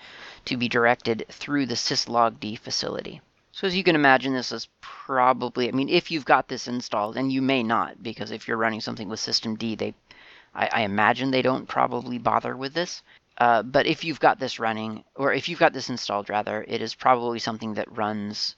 to 0.46 0.58
be 0.58 0.68
directed 0.68 1.26
through 1.30 1.66
the 1.66 1.76
syslogd 1.76 2.60
facility. 2.60 3.22
So 3.54 3.66
as 3.66 3.76
you 3.76 3.84
can 3.84 3.96
imagine, 3.96 4.34
this 4.34 4.52
is 4.52 4.68
probably, 4.82 5.68
I 5.68 5.72
mean, 5.72 5.90
if 5.90 6.12
you've 6.12 6.26
got 6.26 6.48
this 6.48 6.68
installed, 6.68 7.18
and 7.18 7.32
you 7.32 7.42
may 7.42 7.64
not, 7.64 8.04
because 8.04 8.32
if 8.32 8.48
you're 8.48 8.58
running 8.58 8.82
something 8.82 9.10
with 9.10 9.20
systemd, 9.20 9.80
they, 9.80 9.96
I, 10.54 10.70
I 10.72 10.82
imagine 10.82 11.32
they 11.32 11.42
don't 11.42 11.68
probably 11.68 12.20
bother 12.20 12.56
with 12.56 12.74
this. 12.74 13.02
Uh, 13.38 13.64
but 13.64 13.88
if 13.88 14.04
you've 14.04 14.20
got 14.20 14.40
this 14.40 14.60
running, 14.60 15.04
or 15.16 15.34
if 15.34 15.48
you've 15.48 15.60
got 15.60 15.74
this 15.74 15.90
installed 15.90 16.30
rather, 16.30 16.66
it 16.68 16.82
is 16.82 16.94
probably 16.94 17.40
something 17.40 17.76
that 17.76 17.98
runs 17.98 18.56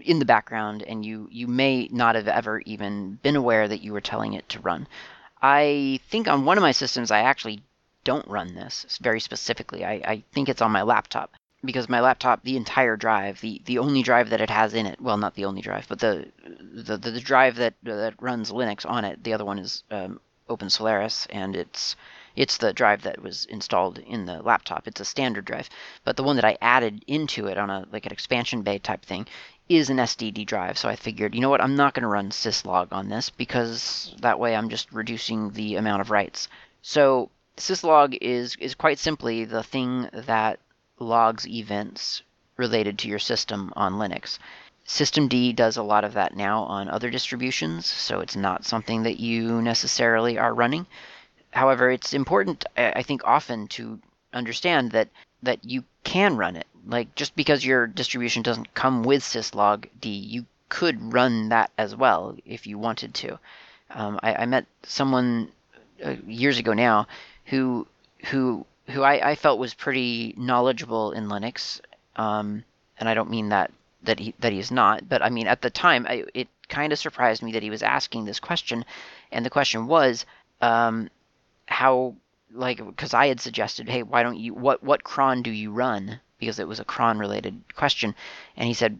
in 0.00 0.18
the 0.18 0.24
background, 0.24 0.82
and 0.82 1.04
you 1.04 1.28
you 1.30 1.46
may 1.46 1.88
not 1.92 2.14
have 2.14 2.28
ever 2.28 2.60
even 2.60 3.18
been 3.22 3.36
aware 3.36 3.68
that 3.68 3.82
you 3.82 3.92
were 3.92 4.00
telling 4.00 4.34
it 4.34 4.48
to 4.50 4.60
run. 4.60 4.86
I 5.40 6.00
think 6.10 6.28
on 6.28 6.44
one 6.44 6.58
of 6.58 6.62
my 6.62 6.72
systems 6.72 7.10
I 7.10 7.20
actually 7.20 7.62
don't 8.04 8.26
run 8.28 8.54
this 8.54 8.98
very 9.02 9.20
specifically. 9.20 9.84
I, 9.84 9.92
I 9.92 10.24
think 10.32 10.48
it's 10.48 10.62
on 10.62 10.72
my 10.72 10.82
laptop 10.82 11.32
because 11.64 11.88
my 11.88 12.00
laptop, 12.00 12.42
the 12.42 12.56
entire 12.56 12.96
drive, 12.96 13.40
the, 13.40 13.60
the 13.64 13.78
only 13.78 14.02
drive 14.02 14.30
that 14.30 14.40
it 14.40 14.50
has 14.50 14.74
in 14.74 14.86
it, 14.86 15.00
well, 15.00 15.16
not 15.16 15.34
the 15.34 15.44
only 15.44 15.60
drive, 15.60 15.86
but 15.88 15.98
the 15.98 16.30
the, 16.72 16.96
the 16.96 17.20
drive 17.20 17.56
that 17.56 17.74
that 17.82 18.14
runs 18.20 18.52
Linux 18.52 18.88
on 18.88 19.04
it, 19.04 19.22
the 19.24 19.32
other 19.32 19.44
one 19.44 19.58
is 19.58 19.82
um, 19.90 20.20
Open 20.48 20.70
Solaris, 20.70 21.26
and 21.30 21.56
it's 21.56 21.96
it's 22.36 22.58
the 22.58 22.72
drive 22.72 23.02
that 23.02 23.20
was 23.20 23.44
installed 23.46 23.98
in 23.98 24.24
the 24.24 24.40
laptop. 24.42 24.86
It's 24.86 25.00
a 25.00 25.04
standard 25.04 25.44
drive, 25.44 25.68
but 26.04 26.16
the 26.16 26.22
one 26.22 26.36
that 26.36 26.44
I 26.44 26.56
added 26.62 27.04
into 27.08 27.46
it 27.46 27.58
on 27.58 27.68
a 27.68 27.86
like 27.90 28.06
an 28.06 28.12
expansion 28.12 28.62
bay 28.62 28.78
type 28.78 29.04
thing 29.04 29.26
is 29.68 29.90
an 29.90 29.98
SSD 29.98 30.46
drive. 30.46 30.78
So 30.78 30.88
I 30.88 30.96
figured, 30.96 31.34
you 31.34 31.40
know 31.40 31.50
what, 31.50 31.60
I'm 31.60 31.76
not 31.76 31.94
going 31.94 32.02
to 32.02 32.08
run 32.08 32.30
syslog 32.30 32.88
on 32.92 33.08
this 33.08 33.30
because 33.30 34.14
that 34.20 34.38
way 34.38 34.56
I'm 34.56 34.68
just 34.68 34.92
reducing 34.92 35.50
the 35.52 35.76
amount 35.76 36.00
of 36.00 36.10
writes. 36.10 36.48
So 36.82 37.30
syslog 37.56 38.16
is 38.20 38.56
is 38.60 38.74
quite 38.74 38.98
simply 38.98 39.44
the 39.44 39.62
thing 39.62 40.08
that 40.12 40.58
logs 40.98 41.46
events 41.46 42.22
related 42.56 42.98
to 42.98 43.08
your 43.08 43.18
system 43.18 43.72
on 43.76 43.94
Linux. 43.94 44.38
Systemd 44.86 45.54
does 45.54 45.76
a 45.76 45.82
lot 45.82 46.04
of 46.04 46.14
that 46.14 46.34
now 46.34 46.62
on 46.62 46.88
other 46.88 47.10
distributions, 47.10 47.84
so 47.84 48.20
it's 48.20 48.36
not 48.36 48.64
something 48.64 49.02
that 49.02 49.20
you 49.20 49.60
necessarily 49.60 50.38
are 50.38 50.54
running. 50.54 50.86
However, 51.50 51.90
it's 51.90 52.14
important, 52.14 52.64
I 52.76 53.02
think, 53.02 53.22
often 53.24 53.68
to 53.68 54.00
understand 54.32 54.92
that 54.92 55.08
that 55.42 55.64
you 55.64 55.84
can 56.04 56.36
run 56.36 56.56
it. 56.56 56.66
Like 56.88 57.14
just 57.14 57.36
because 57.36 57.64
your 57.66 57.86
distribution 57.86 58.42
doesn't 58.42 58.72
come 58.72 59.02
with 59.02 59.22
syslogd, 59.22 59.88
you 60.02 60.46
could 60.70 61.12
run 61.12 61.50
that 61.50 61.70
as 61.76 61.94
well 61.94 62.34
if 62.46 62.66
you 62.66 62.78
wanted 62.78 63.12
to. 63.14 63.38
Um, 63.90 64.18
I, 64.22 64.34
I, 64.34 64.46
met 64.46 64.66
someone 64.84 65.52
uh, 66.04 66.16
years 66.26 66.58
ago 66.58 66.72
now 66.72 67.06
who 67.44 67.86
who 68.26 68.66
who 68.86 69.02
I, 69.02 69.30
I 69.30 69.34
felt 69.34 69.58
was 69.58 69.74
pretty 69.74 70.34
knowledgeable 70.36 71.12
in 71.12 71.28
Linux, 71.28 71.80
um, 72.16 72.64
and 72.98 73.08
I 73.08 73.14
don't 73.14 73.30
mean 73.30 73.50
that 73.50 73.70
that 74.02 74.18
he 74.18 74.34
that 74.40 74.52
he 74.52 74.58
is 74.58 74.70
not, 74.70 75.08
but 75.08 75.22
I 75.22 75.28
mean 75.28 75.46
at 75.46 75.62
the 75.62 75.70
time 75.70 76.06
I, 76.08 76.24
it 76.34 76.48
kind 76.68 76.92
of 76.92 76.98
surprised 76.98 77.42
me 77.42 77.52
that 77.52 77.62
he 77.62 77.70
was 77.70 77.82
asking 77.82 78.24
this 78.24 78.40
question, 78.40 78.84
and 79.30 79.44
the 79.44 79.50
question 79.50 79.86
was 79.86 80.24
um, 80.62 81.10
how 81.66 82.14
like 82.50 82.78
because 82.84 83.12
I 83.12 83.26
had 83.28 83.40
suggested, 83.40 83.88
hey, 83.88 84.02
why 84.02 84.22
don't 84.22 84.38
you 84.38 84.54
what 84.54 84.82
what 84.82 85.04
cron 85.04 85.42
do 85.42 85.50
you 85.50 85.70
run? 85.70 86.20
Because 86.38 86.58
it 86.58 86.68
was 86.68 86.80
a 86.80 86.84
cron 86.84 87.18
related 87.18 87.60
question, 87.74 88.14
and 88.56 88.66
he 88.66 88.74
said, 88.74 88.98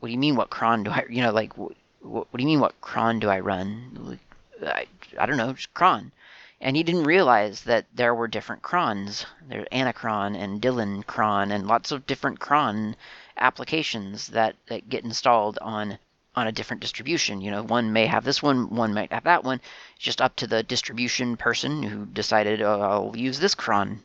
what 0.00 0.08
do 0.08 0.12
you 0.12 0.18
mean 0.18 0.36
what 0.36 0.50
cron 0.50 0.84
do 0.84 0.90
I 0.90 1.04
you 1.08 1.22
know 1.22 1.32
like 1.32 1.56
what, 1.56 1.72
what 2.00 2.32
do 2.32 2.42
you 2.42 2.46
mean 2.46 2.60
what 2.60 2.80
cron 2.80 3.18
do 3.18 3.28
I 3.28 3.40
run? 3.40 4.18
I, 4.62 4.86
I 5.18 5.26
don't 5.26 5.36
know, 5.36 5.52
just 5.52 5.74
cron 5.74 6.12
and 6.60 6.74
he 6.74 6.82
didn't 6.82 7.04
realize 7.04 7.64
that 7.64 7.84
there 7.94 8.14
were 8.14 8.26
different 8.26 8.62
crons. 8.62 9.26
There's 9.46 9.68
Anacron 9.70 10.34
and 10.34 10.60
Dillon 10.60 11.02
cron 11.02 11.50
and 11.50 11.66
lots 11.66 11.92
of 11.92 12.06
different 12.06 12.40
cron 12.40 12.96
applications 13.36 14.28
that, 14.28 14.56
that 14.68 14.88
get 14.88 15.04
installed 15.04 15.58
on 15.60 15.98
on 16.34 16.46
a 16.46 16.52
different 16.52 16.80
distribution. 16.80 17.40
You 17.40 17.50
know, 17.50 17.62
one 17.62 17.92
may 17.92 18.06
have 18.06 18.24
this 18.24 18.42
one, 18.42 18.74
one 18.74 18.92
might 18.92 19.12
have 19.12 19.24
that 19.24 19.44
one. 19.44 19.60
It's 19.96 20.04
just 20.04 20.20
up 20.20 20.36
to 20.36 20.46
the 20.46 20.62
distribution 20.62 21.36
person 21.36 21.82
who 21.82 22.04
decided, 22.04 22.60
oh, 22.60 22.80
I'll 22.80 23.16
use 23.16 23.38
this 23.38 23.54
cron. 23.54 24.02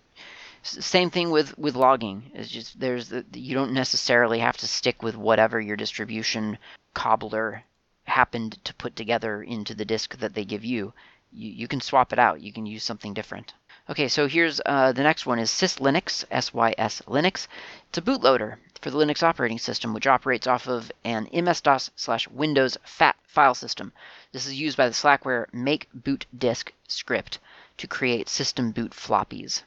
Same 0.63 1.09
thing 1.09 1.31
with 1.31 1.57
with 1.57 1.75
logging. 1.75 2.31
It's 2.33 2.49
just 2.49 2.79
there's 2.79 3.09
the, 3.09 3.25
you 3.33 3.55
don't 3.55 3.73
necessarily 3.73 4.39
have 4.39 4.57
to 4.57 4.67
stick 4.67 5.01
with 5.01 5.15
whatever 5.15 5.59
your 5.59 5.75
distribution 5.75 6.57
cobbler 6.93 7.63
happened 8.03 8.63
to 8.65 8.73
put 8.73 8.95
together 8.95 9.41
into 9.41 9.73
the 9.73 9.85
disk 9.85 10.17
that 10.17 10.33
they 10.33 10.43
give 10.43 10.65
you, 10.65 10.93
you, 11.31 11.51
you 11.51 11.67
can 11.67 11.79
swap 11.79 12.11
it 12.11 12.19
out. 12.19 12.41
You 12.41 12.51
can 12.51 12.65
use 12.65 12.83
something 12.83 13.13
different. 13.13 13.53
Okay, 13.89 14.07
so 14.07 14.27
here's 14.27 14.61
uh, 14.65 14.91
the 14.91 15.03
next 15.03 15.25
one 15.25 15.39
is 15.39 15.49
SysLinux, 15.49 16.25
S-Y-S 16.29 17.01
Linux. 17.07 17.47
It's 17.89 17.97
a 17.97 18.01
bootloader 18.01 18.57
for 18.81 18.89
the 18.91 18.97
Linux 18.97 19.23
operating 19.23 19.59
system, 19.59 19.93
which 19.93 20.07
operates 20.07 20.47
off 20.47 20.67
of 20.67 20.91
an 21.03 21.27
MS-DOS 21.33 21.91
slash 21.95 22.27
Windows 22.27 22.77
FAT 22.83 23.15
file 23.27 23.55
system. 23.55 23.93
This 24.31 24.45
is 24.45 24.59
used 24.59 24.77
by 24.77 24.87
the 24.87 24.93
Slackware 24.93 25.45
make 25.53 25.87
boot 25.93 26.25
disk 26.37 26.73
script 26.87 27.39
to 27.77 27.87
create 27.87 28.29
system 28.29 28.71
boot 28.71 28.91
floppies. 28.91 29.63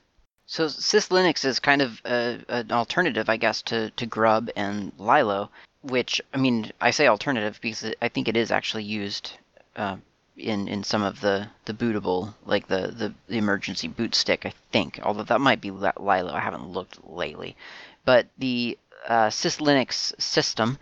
So 0.47 0.67
SysLinux 0.67 1.45
is 1.45 1.59
kind 1.59 1.81
of 1.83 2.01
a, 2.05 2.39
an 2.49 2.71
alternative, 2.71 3.29
I 3.29 3.37
guess, 3.39 3.63
to, 3.63 3.91
to 3.91 4.07
Grub 4.07 4.51
and 4.57 4.93
Lilo, 4.99 5.51
which, 5.83 6.21
I 6.35 6.37
mean, 6.37 6.71
I 6.81 6.91
say 6.91 7.07
alternative 7.07 7.59
because 7.63 7.85
I 8.03 8.09
think 8.09 8.29
it 8.29 8.37
is 8.37 8.53
actually 8.53 8.85
used 8.85 9.33
uh, 9.77 9.97
in 10.37 10.67
in 10.69 10.83
some 10.83 11.03
of 11.03 11.21
the 11.21 11.49
the 11.65 11.73
bootable 11.73 12.35
like 12.45 12.67
the, 12.67 12.89
the 12.89 13.15
the 13.29 13.39
emergency 13.39 13.87
boot 13.87 14.15
stick 14.15 14.45
i 14.45 14.53
think 14.73 14.99
although 15.03 15.23
that 15.23 15.41
might 15.41 15.61
be 15.61 15.71
lilo. 15.71 16.33
I 16.33 16.41
haven't 16.41 16.69
looked 16.69 16.99
lately. 17.09 17.57
But 18.05 18.27
the 18.37 18.77
uh, 19.09 19.29
syslinux 19.29 20.21
system 20.21 20.79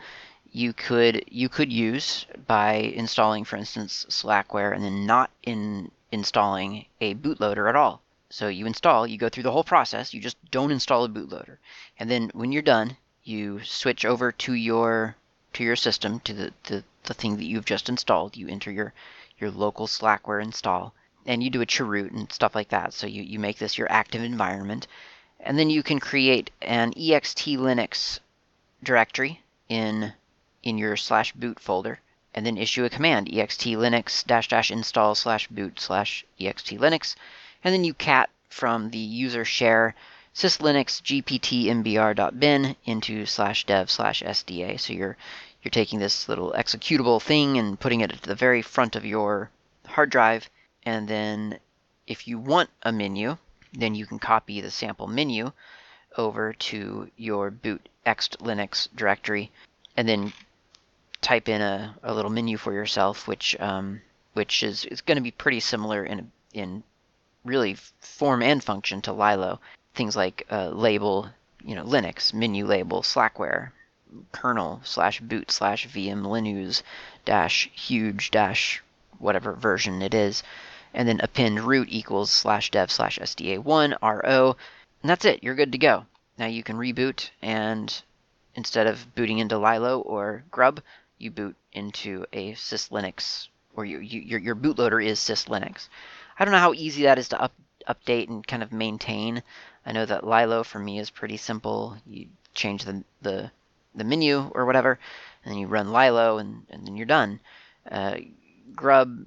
you 0.51 0.73
could 0.73 1.25
you 1.29 1.49
could 1.49 1.73
use 1.73 2.27
by 2.47 2.75
installing 2.75 3.45
for 3.45 3.57
instance 3.57 4.07
slackware 4.09 4.75
and 4.75 4.85
then 4.85 5.07
not 5.07 5.31
in 5.43 5.91
installing 6.11 6.87
a 7.01 7.15
bootloader 7.15 7.69
at 7.69 7.77
all 7.77 8.02
so 8.33 8.49
you 8.49 8.67
install 8.67 9.07
you 9.07 9.19
go 9.19 9.29
through 9.29 9.43
the 9.43 9.53
whole 9.53 9.65
process 9.75 10.13
you 10.15 10.21
just 10.21 10.39
don't 10.51 10.73
install 10.73 11.05
a 11.05 11.09
bootloader. 11.09 11.57
And 11.99 12.11
then 12.11 12.31
when 12.35 12.53
you're 12.53 12.63
done 12.63 12.97
you 13.25 13.61
switch 13.63 14.05
over 14.05 14.33
to 14.33 14.53
your 14.53 15.17
to 15.53 15.63
your 15.63 15.77
system 15.77 16.19
to 16.21 16.33
the, 16.33 16.53
the, 16.65 16.85
the 17.05 17.15
thing 17.15 17.37
that 17.37 17.45
you've 17.45 17.65
just 17.65 17.89
installed. 17.89 18.37
You 18.37 18.49
enter 18.49 18.71
your 18.71 18.93
your 19.39 19.51
local 19.51 19.87
Slackware 19.87 20.43
install, 20.43 20.95
and 21.27 21.43
you 21.43 21.51
do 21.51 21.63
a 21.63 21.67
chroot 21.67 22.11
and 22.11 22.33
stuff 22.33 22.55
like 22.55 22.71
that. 22.71 22.95
So 22.95 23.07
you, 23.07 23.23
you 23.23 23.39
make 23.39 23.59
this 23.59 23.77
your 23.77 23.91
active 23.91 24.23
environment, 24.23 24.87
and 25.41 25.59
then 25.59 25.71
you 25.71 25.83
can 25.83 26.01
create 26.01 26.51
an 26.63 26.93
extlinux 26.95 28.21
directory 28.83 29.43
in 29.69 30.13
in 30.63 30.79
your 30.79 30.97
slash 30.97 31.33
boot 31.33 31.61
folder, 31.61 32.01
and 32.35 32.47
then 32.47 32.57
issue 32.57 32.85
a 32.85 32.91
command 32.91 33.29
extlinux 33.29 34.27
dash 34.27 34.49
dash 34.49 34.71
install 34.71 35.15
slash 35.15 35.49
boot 35.49 35.79
slash 35.79 36.25
extlinux, 36.41 37.15
and 37.65 37.73
then 37.73 37.85
you 37.85 37.95
cat 37.95 38.31
from 38.49 38.91
the 38.91 38.99
user 38.99 39.45
share 39.45 39.95
syslinux 40.35 41.03
gpt 41.03 41.67
mbr.bin 41.67 42.75
into 42.85 43.27
slash 43.27 43.65
dev 43.67 43.91
slash 43.91 44.23
sda. 44.23 44.79
So 44.81 44.93
you're 44.93 45.17
you're 45.63 45.71
taking 45.71 45.99
this 45.99 46.29
little 46.29 46.53
executable 46.57 47.23
thing 47.23 47.59
and 47.59 47.79
putting 47.79 48.01
it 48.01 48.13
at 48.13 48.23
the 48.23 48.35
very 48.35 48.63
front 48.63 48.97
of 48.97 49.05
your 49.05 49.51
hard 49.87 50.11
drive. 50.11 50.51
And 50.85 51.07
then 51.07 51.59
if 52.07 52.27
you 52.27 52.39
want 52.39 52.71
a 52.83 52.91
menu, 52.91 53.39
then 53.73 53.95
you 53.95 54.07
can 54.07 54.19
copy 54.19 54.61
the 54.61 54.71
sample 54.71 55.07
menu 55.07 55.53
over 56.17 56.53
to 56.53 57.11
your 57.17 57.51
boot 57.51 57.89
extlinux 58.05 58.89
directory 58.95 59.51
and 59.97 60.09
then 60.09 60.33
type 61.21 61.49
in 61.49 61.63
a, 61.63 61.95
a 62.03 62.13
little 62.13 62.31
menu 62.31 62.57
for 62.57 62.73
yourself 62.73 63.29
which 63.29 63.59
um, 63.61 64.03
which 64.35 64.63
is, 64.63 64.85
is 64.87 65.01
going 65.01 65.17
to 65.17 65.23
be 65.23 65.31
pretty 65.31 65.61
similar 65.61 66.05
in 66.05 66.31
in 66.53 66.83
really 67.45 67.77
form 68.01 68.43
and 68.43 68.63
function 68.63 69.03
to 69.03 69.13
Lilo 69.13 69.61
things 69.95 70.17
like 70.17 70.47
uh, 70.51 70.69
label 70.69 71.29
you 71.65 71.75
know 71.75 71.85
Linux 71.85 72.33
menu 72.33 72.67
label 72.67 73.03
Slackware 73.03 73.71
kernel 74.31 74.81
slash 74.85 75.21
boot 75.21 75.51
slash 75.51 75.89
vmlinuz 75.89 76.83
dash 77.25 77.71
huge 77.73 78.31
dash 78.31 78.83
whatever 79.23 79.53
version 79.53 80.03
it 80.03 80.13
is, 80.13 80.43
and 80.93 81.09
then 81.09 81.21
append 81.21 81.61
root 81.61 81.89
equals 81.91 82.31
slash 82.31 82.71
dev 82.71 82.91
slash 82.91 83.19
sda1 83.19 83.97
ro, 84.03 84.57
and 85.03 85.11
that's 85.11 85.25
it. 85.25 85.43
You're 85.43 85.55
good 85.55 85.73
to 85.73 85.79
go. 85.79 86.05
Now 86.37 86.47
you 86.47 86.63
can 86.63 86.77
reboot, 86.77 87.31
and 87.41 88.03
instead 88.55 88.87
of 88.87 89.15
booting 89.15 89.39
into 89.39 89.59
Lilo 89.59 90.01
or 90.01 90.45
Grub, 90.51 90.83
you 91.19 91.31
boot 91.31 91.57
into 91.73 92.27
a 92.33 92.53
syslinux, 92.53 93.49
or 93.77 93.85
you, 93.85 93.99
you, 93.99 94.21
your, 94.21 94.41
your 94.41 94.57
bootloader 94.57 95.05
is 95.05 95.21
syslinux. 95.21 95.89
I 96.39 96.45
don't 96.45 96.53
know 96.53 96.59
how 96.59 96.75
easy 96.75 97.05
that 97.05 97.19
is 97.19 97.29
to 97.29 97.41
up, 97.41 97.53
update 97.89 98.29
and 98.29 98.47
kind 98.47 98.63
of 98.63 98.73
maintain. 98.73 99.43
I 99.85 99.93
know 99.93 100.07
that 100.07 100.27
Lilo 100.27 100.63
for 100.63 100.79
me 100.79 100.99
is 100.99 101.11
pretty 101.11 101.37
simple. 101.37 101.97
You 102.07 102.29
change 102.55 102.85
the, 102.85 103.05
the 103.21 103.51
the 103.95 104.05
menu 104.05 104.51
or 104.55 104.65
whatever, 104.65 104.99
and 105.45 105.53
then 105.53 105.59
you 105.59 105.67
run 105.67 105.93
Lilo, 105.93 106.39
and, 106.39 106.67
and 106.71 106.87
then 106.87 106.97
you're 106.97 107.07
done. 107.07 107.41
Uh, 107.91 108.17
Grub, 108.75 109.27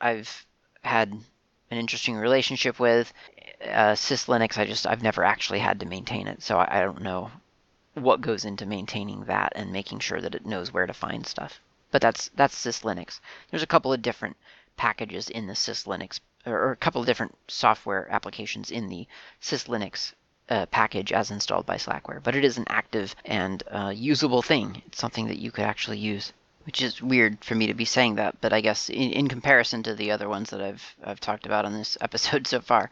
I've 0.00 0.46
had 0.82 1.12
an 1.12 1.78
interesting 1.78 2.16
relationship 2.16 2.78
with. 2.78 3.12
Uh, 3.62 3.94
SysLinux, 3.94 4.58
I 4.58 4.66
just 4.66 4.86
I've 4.86 5.02
never 5.02 5.24
actually 5.24 5.58
had 5.58 5.80
to 5.80 5.86
maintain 5.86 6.28
it, 6.28 6.42
so 6.42 6.58
I, 6.58 6.78
I 6.78 6.80
don't 6.82 7.02
know 7.02 7.30
what 7.94 8.20
goes 8.20 8.44
into 8.44 8.66
maintaining 8.66 9.24
that 9.24 9.52
and 9.56 9.72
making 9.72 9.98
sure 10.00 10.20
that 10.20 10.34
it 10.34 10.44
knows 10.44 10.72
where 10.72 10.86
to 10.86 10.92
find 10.92 11.26
stuff. 11.26 11.60
But 11.90 12.02
that's 12.02 12.30
that's 12.36 12.54
SysLinux. 12.54 13.20
There's 13.50 13.62
a 13.62 13.66
couple 13.66 13.92
of 13.92 14.02
different 14.02 14.36
packages 14.76 15.30
in 15.30 15.46
the 15.46 15.54
SysLinux, 15.54 16.20
or 16.46 16.70
a 16.70 16.76
couple 16.76 17.00
of 17.00 17.06
different 17.06 17.34
software 17.48 18.08
applications 18.10 18.70
in 18.70 18.88
the 18.88 19.06
SysLinux 19.42 20.12
uh, 20.48 20.66
package 20.66 21.12
as 21.12 21.30
installed 21.30 21.66
by 21.66 21.76
Slackware, 21.76 22.22
but 22.22 22.36
it 22.36 22.44
is 22.44 22.56
an 22.56 22.66
active 22.68 23.14
and 23.24 23.62
uh, 23.70 23.92
usable 23.94 24.42
thing. 24.42 24.82
It's 24.86 24.98
something 24.98 25.26
that 25.26 25.38
you 25.38 25.50
could 25.50 25.64
actually 25.64 25.98
use, 25.98 26.32
which 26.64 26.82
is 26.82 27.02
weird 27.02 27.44
for 27.44 27.54
me 27.54 27.66
to 27.66 27.74
be 27.74 27.84
saying 27.84 28.14
that, 28.16 28.40
but 28.40 28.52
I 28.52 28.60
guess 28.60 28.88
in, 28.88 29.10
in 29.12 29.28
comparison 29.28 29.82
to 29.84 29.94
the 29.94 30.12
other 30.12 30.28
ones 30.28 30.50
that 30.50 30.62
I've 30.62 30.94
I've 31.02 31.20
talked 31.20 31.46
about 31.46 31.64
on 31.64 31.72
this 31.72 31.98
episode 32.00 32.46
so 32.52 32.60
far, 32.60 32.90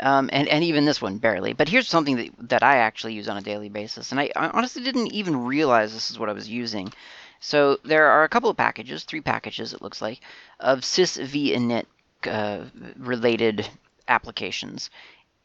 um, 0.00 0.28
and 0.32 0.48
and 0.48 0.64
even 0.64 0.84
this 0.84 1.00
one 1.00 1.18
barely. 1.18 1.52
But 1.52 1.68
here's 1.68 1.88
something 1.88 2.16
that 2.16 2.48
that 2.48 2.62
I 2.64 2.78
actually 2.78 3.14
use 3.14 3.28
on 3.28 3.36
a 3.36 3.42
daily 3.42 3.68
basis, 3.68 4.10
and 4.10 4.20
I, 4.20 4.30
I 4.34 4.48
honestly 4.48 4.82
didn't 4.82 5.12
even 5.12 5.44
realize 5.44 5.92
this 5.92 6.10
is 6.10 6.18
what 6.18 6.28
I 6.28 6.32
was 6.32 6.48
using. 6.48 6.92
So 7.38 7.78
there 7.84 8.06
are 8.08 8.24
a 8.24 8.28
couple 8.28 8.50
of 8.50 8.56
packages, 8.56 9.04
three 9.04 9.20
packages 9.20 9.74
it 9.74 9.82
looks 9.82 10.00
like, 10.00 10.20
of 10.58 10.80
sysvinit 10.80 11.84
uh, 12.24 12.64
related 12.96 13.68
applications, 14.08 14.90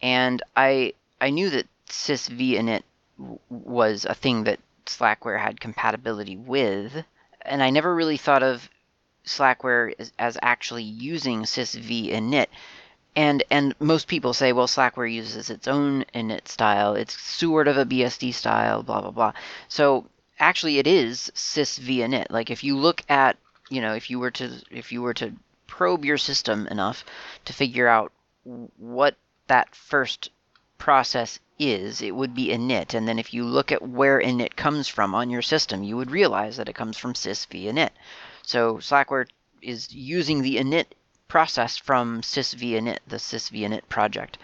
and 0.02 0.42
I 0.56 0.94
I 1.20 1.30
knew 1.30 1.50
that 1.50 1.68
SysV 1.88 2.54
sysvinit 2.58 2.84
was 3.50 4.06
a 4.06 4.16
thing 4.16 4.46
that 4.46 4.60
Slackware 4.86 5.40
had 5.40 5.60
compatibility 5.60 6.36
with, 6.36 7.04
and 7.42 7.62
I 7.62 7.70
never 7.70 7.94
really 7.94 8.18
thought 8.18 8.44
of 8.44 8.70
Slackware 9.26 9.94
as, 10.00 10.12
as 10.18 10.38
actually 10.42 10.84
using 10.84 11.44
sysvinit. 11.44 12.48
And 13.16 13.44
and 13.52 13.76
most 13.80 14.08
people 14.08 14.34
say, 14.34 14.54
well, 14.54 14.68
Slackware 14.68 15.12
uses 15.12 15.50
its 15.50 15.68
own 15.68 16.06
init 16.16 16.48
style. 16.48 16.96
It's 16.96 17.20
sort 17.20 17.68
of 17.68 17.78
a 17.78 17.86
BSD 17.86 18.34
style, 18.34 18.84
blah 18.84 19.02
blah 19.02 19.12
blah. 19.12 19.34
So 19.68 20.08
actually, 20.40 20.80
it 20.80 20.88
is 20.88 21.32
sysvinit. 21.36 22.28
Like 22.30 22.50
if 22.50 22.64
you 22.64 22.78
look 22.78 23.04
at, 23.10 23.38
you 23.70 23.82
know, 23.82 23.94
if 23.94 24.10
you 24.10 24.18
were 24.20 24.32
to 24.32 24.62
if 24.72 24.92
you 24.92 25.02
were 25.02 25.14
to 25.16 25.34
probe 25.72 26.04
your 26.04 26.18
system 26.18 26.68
enough 26.68 27.06
to 27.46 27.54
figure 27.54 27.88
out 27.88 28.12
what 28.78 29.16
that 29.48 29.74
first 29.74 30.30
process 30.78 31.40
is, 31.58 32.02
it 32.02 32.14
would 32.14 32.36
be 32.36 32.50
init. 32.50 32.94
And 32.94 33.08
then 33.08 33.18
if 33.18 33.34
you 33.34 33.46
look 33.46 33.72
at 33.72 33.82
where 33.82 34.20
init 34.20 34.58
comes 34.58 34.90
from 34.90 35.16
on 35.16 35.30
your 35.30 35.42
system, 35.42 35.82
you 35.82 35.96
would 35.96 36.12
realize 36.12 36.58
that 36.58 36.68
it 36.68 36.76
comes 36.76 36.98
from 36.98 37.14
sysvinit. 37.14 37.92
So 38.44 38.78
Slackware 38.78 39.28
is 39.62 39.94
using 39.94 40.42
the 40.42 40.58
init 40.58 40.88
process 41.30 41.78
from 41.78 42.22
sysvinit, 42.22 43.00
the 43.08 43.16
sysvinit 43.16 43.88
project, 43.88 44.38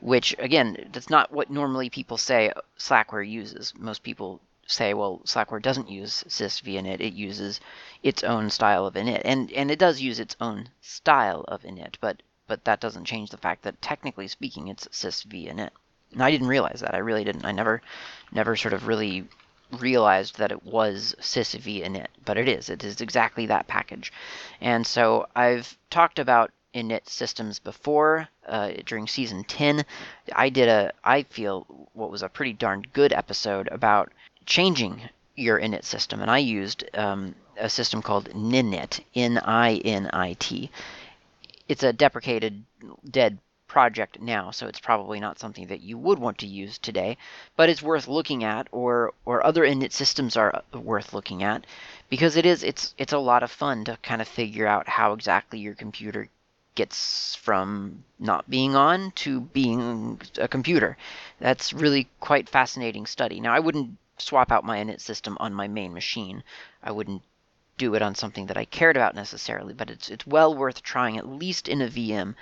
which 0.00 0.34
again, 0.40 0.90
that's 0.92 1.10
not 1.10 1.30
what 1.30 1.48
normally 1.48 1.90
people 1.90 2.18
say 2.18 2.52
Slackware 2.76 3.28
uses. 3.28 3.72
Most 3.78 4.02
people 4.02 4.40
say, 4.66 4.94
well, 4.94 5.20
Slackware 5.24 5.62
doesn't 5.62 5.90
use 5.90 6.24
sysvinit; 6.28 7.00
it 7.00 7.14
uses 7.14 7.60
its 8.02 8.22
own 8.22 8.50
style 8.50 8.86
of 8.86 8.94
init, 8.94 9.22
and 9.24 9.50
and 9.52 9.70
it 9.70 9.78
does 9.78 10.00
use 10.00 10.20
its 10.20 10.36
own 10.40 10.68
style 10.80 11.44
of 11.48 11.62
init, 11.62 11.96
but 12.00 12.22
but 12.46 12.64
that 12.64 12.80
doesn't 12.80 13.04
change 13.04 13.30
the 13.30 13.36
fact 13.36 13.62
that 13.62 13.80
technically 13.80 14.28
speaking, 14.28 14.68
it's 14.68 14.86
sysvinit. 14.88 15.70
And 16.12 16.22
I 16.22 16.30
didn't 16.30 16.48
realize 16.48 16.80
that. 16.80 16.94
I 16.94 16.98
really 16.98 17.24
didn't. 17.24 17.46
I 17.46 17.52
never, 17.52 17.80
never 18.30 18.56
sort 18.56 18.74
of 18.74 18.86
really 18.86 19.26
realized 19.70 20.36
that 20.38 20.52
it 20.52 20.62
was 20.64 21.14
sysvinit, 21.18 22.08
but 22.24 22.36
it 22.36 22.48
is. 22.48 22.68
It 22.68 22.84
is 22.84 23.00
exactly 23.00 23.46
that 23.46 23.68
package. 23.68 24.12
And 24.60 24.86
so 24.86 25.26
I've 25.34 25.76
talked 25.88 26.18
about 26.18 26.50
init 26.74 27.08
systems 27.08 27.58
before 27.58 28.28
uh, 28.46 28.72
during 28.84 29.06
season 29.06 29.44
10. 29.44 29.84
I 30.34 30.48
did 30.48 30.68
a, 30.68 30.92
I 31.04 31.22
feel, 31.24 31.88
what 31.94 32.10
was 32.10 32.22
a 32.22 32.28
pretty 32.28 32.52
darn 32.52 32.82
good 32.92 33.12
episode 33.12 33.68
about 33.68 34.12
changing 34.46 35.08
your 35.34 35.58
init 35.58 35.84
system, 35.84 36.20
and 36.20 36.30
I 36.30 36.38
used 36.38 36.84
um, 36.94 37.34
a 37.56 37.68
system 37.68 38.02
called 38.02 38.30
Ninit, 38.30 39.00
N-I-N-I-T. 39.14 40.70
It's 41.68 41.82
a 41.82 41.92
deprecated, 41.92 42.64
dead 43.08 43.38
project 43.66 44.20
now, 44.20 44.50
so 44.50 44.66
it's 44.66 44.80
probably 44.80 45.18
not 45.18 45.38
something 45.38 45.68
that 45.68 45.80
you 45.80 45.96
would 45.96 46.18
want 46.18 46.36
to 46.36 46.46
use 46.46 46.76
today, 46.76 47.16
but 47.56 47.70
it's 47.70 47.82
worth 47.82 48.06
looking 48.06 48.44
at, 48.44 48.68
or 48.70 49.14
or 49.24 49.46
other 49.46 49.64
init 49.64 49.92
systems 49.92 50.36
are 50.36 50.62
worth 50.74 51.14
looking 51.14 51.42
at, 51.42 51.64
because 52.10 52.36
it 52.36 52.44
is 52.44 52.62
it's 52.62 52.94
it's 52.98 53.14
a 53.14 53.18
lot 53.18 53.42
of 53.42 53.50
fun 53.50 53.84
to 53.86 53.96
kind 54.02 54.20
of 54.20 54.28
figure 54.28 54.66
out 54.66 54.86
how 54.88 55.14
exactly 55.14 55.58
your 55.58 55.74
computer 55.74 56.28
gets 56.74 57.34
from 57.36 58.04
not 58.18 58.48
being 58.50 58.74
on 58.76 59.10
to 59.12 59.40
being 59.40 60.20
a 60.38 60.48
computer. 60.48 60.98
That's 61.38 61.72
really 61.72 62.08
quite 62.20 62.50
fascinating 62.50 63.06
study. 63.06 63.40
Now 63.40 63.54
I 63.54 63.60
wouldn't 63.60 63.96
swap 64.22 64.52
out 64.52 64.64
my 64.64 64.78
init 64.78 65.00
system 65.00 65.36
on 65.40 65.52
my 65.54 65.68
main 65.68 65.92
machine. 65.92 66.42
I 66.82 66.92
wouldn't 66.92 67.22
do 67.78 67.94
it 67.94 68.02
on 68.02 68.14
something 68.14 68.46
that 68.46 68.56
I 68.56 68.64
cared 68.64 68.96
about 68.96 69.14
necessarily, 69.14 69.74
but 69.74 69.90
it's 69.90 70.08
it's 70.10 70.26
well 70.26 70.54
worth 70.54 70.82
trying 70.82 71.18
at 71.18 71.28
least 71.28 71.68
in 71.68 71.82
a 71.82 71.88
VM 71.88 72.34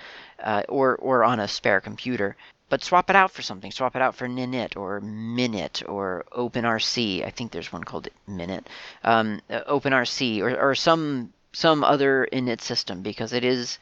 uh, 0.43 0.63
or 0.69 0.97
or 0.97 1.25
on 1.25 1.41
a 1.41 1.49
spare 1.49 1.81
computer. 1.81 2.37
But 2.69 2.85
swap 2.85 3.11
it 3.11 3.17
out 3.17 3.33
for 3.33 3.43
something. 3.43 3.73
Swap 3.73 3.97
it 3.97 4.03
out 4.03 4.15
for 4.15 4.29
Ninit 4.29 4.77
or 4.77 5.01
Minit 5.01 5.83
or 5.89 6.25
OpenRC. 6.33 7.27
I 7.27 7.31
think 7.31 7.51
there's 7.51 7.73
one 7.73 7.83
called 7.83 8.09
Minit. 8.29 8.69
Um, 9.03 9.41
uh, 9.51 9.63
OpenRC 9.69 10.41
or, 10.41 10.57
or 10.57 10.75
some 10.75 11.33
some 11.53 11.83
other 11.83 12.29
init 12.33 12.61
system 12.61 13.03
because 13.03 13.33
it 13.33 13.45
is 13.45 13.79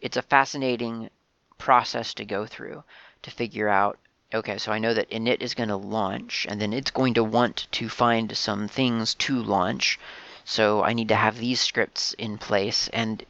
it's 0.00 0.16
a 0.16 0.22
fascinating 0.22 1.10
process 1.58 2.14
to 2.14 2.24
go 2.24 2.46
through 2.46 2.82
to 3.22 3.30
figure 3.30 3.68
out 3.68 3.98
okay 4.32 4.58
so 4.58 4.72
i 4.72 4.78
know 4.78 4.94
that 4.94 5.10
init 5.10 5.40
is 5.40 5.54
going 5.54 5.68
to 5.68 5.76
launch 5.76 6.46
and 6.48 6.60
then 6.60 6.72
it's 6.72 6.90
going 6.90 7.14
to 7.14 7.24
want 7.24 7.66
to 7.70 7.88
find 7.88 8.36
some 8.36 8.68
things 8.68 9.14
to 9.14 9.42
launch 9.42 9.98
so 10.50 10.82
I 10.82 10.94
need 10.94 11.08
to 11.08 11.14
have 11.14 11.38
these 11.38 11.60
scripts 11.60 12.12
in 12.14 12.36
place 12.36 12.88
and 12.88 13.24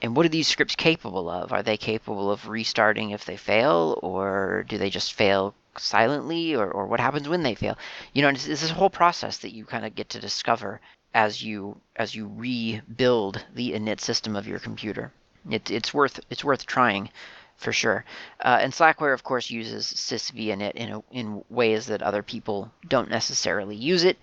and 0.00 0.16
what 0.16 0.24
are 0.24 0.30
these 0.30 0.48
scripts 0.48 0.76
capable 0.76 1.28
of? 1.28 1.52
Are 1.52 1.62
they 1.62 1.76
capable 1.76 2.30
of 2.30 2.48
restarting 2.48 3.10
if 3.10 3.26
they 3.26 3.36
fail 3.36 3.98
or 4.02 4.64
do 4.68 4.78
they 4.78 4.88
just 4.88 5.12
fail 5.12 5.54
silently 5.76 6.54
or, 6.54 6.70
or 6.70 6.86
what 6.86 7.00
happens 7.00 7.28
when 7.28 7.42
they 7.42 7.54
fail? 7.54 7.76
You 8.14 8.22
know, 8.22 8.28
it's, 8.28 8.46
it's 8.46 8.62
this 8.62 8.70
whole 8.70 8.88
process 8.88 9.36
that 9.38 9.52
you 9.52 9.66
kind 9.66 9.84
of 9.84 9.94
get 9.94 10.08
to 10.10 10.20
discover 10.20 10.80
as 11.12 11.42
you 11.42 11.80
as 11.96 12.14
you 12.14 12.30
rebuild 12.34 13.44
the 13.54 13.72
init 13.72 14.00
system 14.00 14.36
of 14.36 14.46
your 14.46 14.60
computer. 14.60 15.12
It, 15.50 15.70
it's 15.70 15.92
worth 15.92 16.18
it's 16.30 16.44
worth 16.44 16.64
trying 16.64 17.10
for 17.58 17.72
sure. 17.72 18.04
Uh, 18.40 18.58
and 18.62 18.72
Slackware, 18.72 19.12
of 19.12 19.24
course, 19.24 19.50
uses 19.50 19.84
sysvinit 19.84 20.72
in 20.72 20.92
a, 20.92 21.02
in 21.10 21.44
ways 21.50 21.86
that 21.86 22.02
other 22.02 22.22
people 22.22 22.70
don't 22.88 23.10
necessarily 23.10 23.76
use 23.76 24.04
it. 24.04 24.16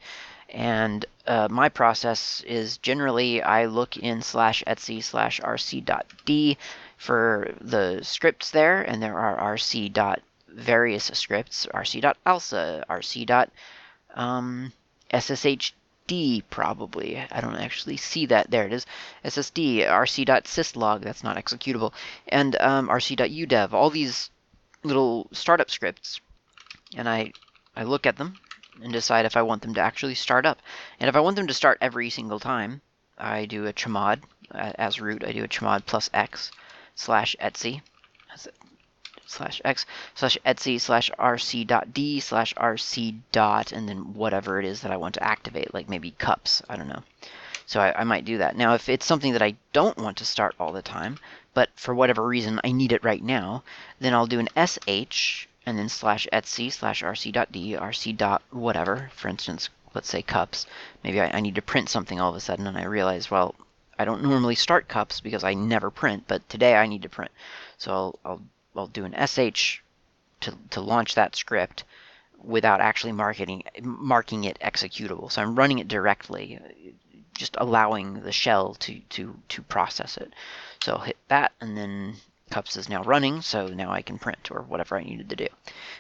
And 0.50 1.06
uh, 1.28 1.48
my 1.52 1.70
process 1.70 2.42
is 2.48 2.78
generally 2.78 3.42
I 3.42 3.66
look 3.66 3.98
in 3.98 4.22
slash 4.22 4.64
etc 4.66 5.02
slash 5.02 5.40
rc.d 5.42 6.58
for 6.98 7.54
the 7.62 8.00
scripts 8.04 8.52
there, 8.52 8.82
and 8.82 9.02
there 9.02 9.20
are 9.20 9.56
rc 9.56 9.92
dot 9.92 10.22
various 10.56 11.12
scripts, 11.14 11.68
rc.alsa, 11.74 12.86
rc. 12.90 13.26
Dot, 13.26 13.50
um, 14.16 14.72
sshd 16.08 16.44
probably. 16.50 17.18
I 17.18 17.42
don't 17.42 17.56
actually 17.56 17.98
see 17.98 18.26
that. 18.28 18.52
There 18.52 18.66
it 18.66 18.74
is. 18.74 18.86
SSD, 19.24 19.80
rc.syslog, 19.80 21.02
that's 21.02 21.24
not 21.24 21.38
executable, 21.38 21.94
and 22.28 22.56
um, 22.60 22.88
rc.udev, 22.88 23.74
all 23.74 23.90
these 23.90 24.30
little 24.84 25.28
startup 25.32 25.72
scripts. 25.72 26.22
And 26.96 27.10
I, 27.10 27.32
I 27.76 27.84
look 27.84 28.06
at 28.06 28.18
them 28.18 28.38
and 28.82 28.94
decide 28.94 29.26
if 29.26 29.36
I 29.36 29.42
want 29.42 29.62
them 29.62 29.74
to 29.74 29.82
actually 29.82 30.16
start 30.16 30.46
up. 30.46 30.62
And 31.00 31.10
if 31.10 31.16
I 31.16 31.20
want 31.20 31.36
them 31.36 31.48
to 31.48 31.54
start 31.54 31.78
every 31.82 32.10
single 32.10 32.40
time, 32.40 32.82
I 33.18 33.46
do 33.46 33.66
a 33.66 33.74
chmod 33.74 34.22
uh, 34.52 34.74
as 34.76 35.02
root. 35.02 35.24
I 35.24 35.32
do 35.32 35.44
a 35.44 35.48
chmod 35.48 35.86
plus 35.86 36.10
x 36.14 36.52
slash 36.96 37.36
etc 37.40 37.82
slash 39.28 39.62
x 39.66 39.86
slash 40.14 40.38
etc 40.46 40.80
slash 40.80 41.12
rc 41.18 41.68
dot 41.68 41.94
d 41.94 42.20
slash 42.20 42.54
rc 42.56 43.20
dot 43.32 43.72
and 43.72 43.88
then 43.90 44.14
whatever 44.14 44.60
it 44.60 44.66
is 44.66 44.82
that 44.82 44.92
I 44.92 44.98
want 44.98 45.16
to 45.16 45.24
activate, 45.24 45.74
like 45.74 45.90
maybe 45.90 46.12
cups. 46.12 46.62
I 46.70 46.76
don't 46.76 46.88
know. 46.88 47.04
So 47.68 47.80
I, 47.80 48.02
I 48.02 48.04
might 48.04 48.26
do 48.26 48.38
that. 48.38 48.56
Now, 48.56 48.76
if 48.76 48.90
it's 48.90 49.06
something 49.06 49.34
that 49.34 49.42
I 49.42 49.56
don't 49.74 49.98
want 49.98 50.18
to 50.18 50.26
start 50.26 50.56
all 50.60 50.72
the 50.72 50.82
time, 50.82 51.18
but 51.56 51.70
for 51.76 51.96
whatever 51.96 52.26
reason 52.26 52.62
I 52.64 52.72
need 52.72 52.92
it 52.92 53.04
right 53.04 53.24
now, 53.24 53.64
then 54.00 54.14
I'll 54.14 54.28
do 54.28 54.40
an 54.40 54.50
sh 55.10 55.48
and 55.66 55.80
then 55.80 55.90
slash 55.90 56.28
etc 56.32 56.70
slash 56.70 57.02
rc 57.02 57.32
dot 57.32 57.52
d 57.52 57.74
rc 57.74 58.18
dot 58.18 58.44
whatever, 58.52 59.10
for 59.16 59.30
instance, 59.30 59.70
let's 59.96 60.10
say 60.10 60.22
cups. 60.22 60.68
Maybe 61.04 61.20
I, 61.20 61.38
I, 61.38 61.40
need 61.40 61.56
to 61.56 61.62
print 61.62 61.90
something 61.90 62.20
all 62.20 62.30
of 62.30 62.36
a 62.36 62.40
sudden 62.40 62.68
and 62.68 62.78
I 62.78 62.84
realize, 62.84 63.32
well, 63.32 63.56
I 63.98 64.06
don't 64.06 64.22
normally 64.22 64.56
start 64.56 64.88
cups 64.88 65.22
because 65.22 65.44
I 65.44 65.54
never 65.54 65.90
print, 65.90 66.26
but 66.28 66.48
today 66.50 66.76
I 66.76 66.86
need 66.86 67.02
to 67.04 67.10
print. 67.10 67.32
So 67.78 67.92
I'll, 67.92 68.20
I'll, 68.26 68.42
I'll 68.76 68.88
do 68.88 69.06
an 69.06 69.16
sh 69.54 69.82
to, 70.42 70.54
to 70.72 70.82
launch 70.82 71.16
that 71.16 71.36
script 71.36 71.84
without 72.44 72.82
actually 72.82 73.14
marketing, 73.14 73.64
marking 73.82 74.44
it 74.44 74.60
executable. 74.60 75.32
So 75.32 75.42
I'm 75.42 75.56
running 75.56 75.80
it 75.80 75.88
directly, 75.88 76.60
just 77.34 77.56
allowing 77.60 78.22
the 78.22 78.32
shell 78.32 78.76
to, 78.76 79.00
to, 79.10 79.36
to 79.50 79.62
process 79.64 80.18
it. 80.18 80.34
So 80.84 80.94
I'll 80.94 81.00
hit 81.00 81.18
that 81.30 81.54
and 81.62 81.78
then 81.78 82.16
cups 82.50 82.78
is 82.78 82.90
now 82.90 83.04
running, 83.04 83.42
so 83.42 83.68
now 83.68 83.92
I 83.92 84.02
can 84.02 84.20
print 84.20 84.52
or 84.52 84.62
whatever 84.62 84.98
I 84.98 85.04
needed 85.04 85.30
to 85.30 85.36
do. 85.36 85.48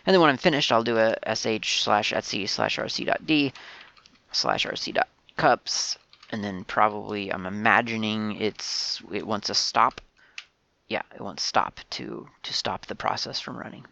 And 0.05 0.13
then 0.13 0.21
when 0.21 0.29
I'm 0.29 0.37
finished, 0.37 0.71
I'll 0.71 0.83
do 0.83 0.97
a 0.97 1.35
sh 1.35 1.81
slash 1.81 2.13
etc 2.13 2.47
slash 2.47 2.77
rc.d 2.77 3.53
slash 4.31 4.65
rc.cups, 4.65 5.97
and 6.31 6.43
then 6.43 6.63
probably 6.63 7.33
I'm 7.33 7.45
imagining 7.45 8.39
it's 8.39 9.01
it 9.11 9.25
wants 9.25 9.49
a 9.49 9.55
stop. 9.55 10.01
Yeah, 10.87 11.03
it 11.13 11.21
wants 11.21 11.43
stop 11.43 11.79
to 11.91 12.29
to 12.43 12.53
stop 12.53 12.85
the 12.85 12.95
process 12.95 13.39
from 13.39 13.57
running. 13.57 13.85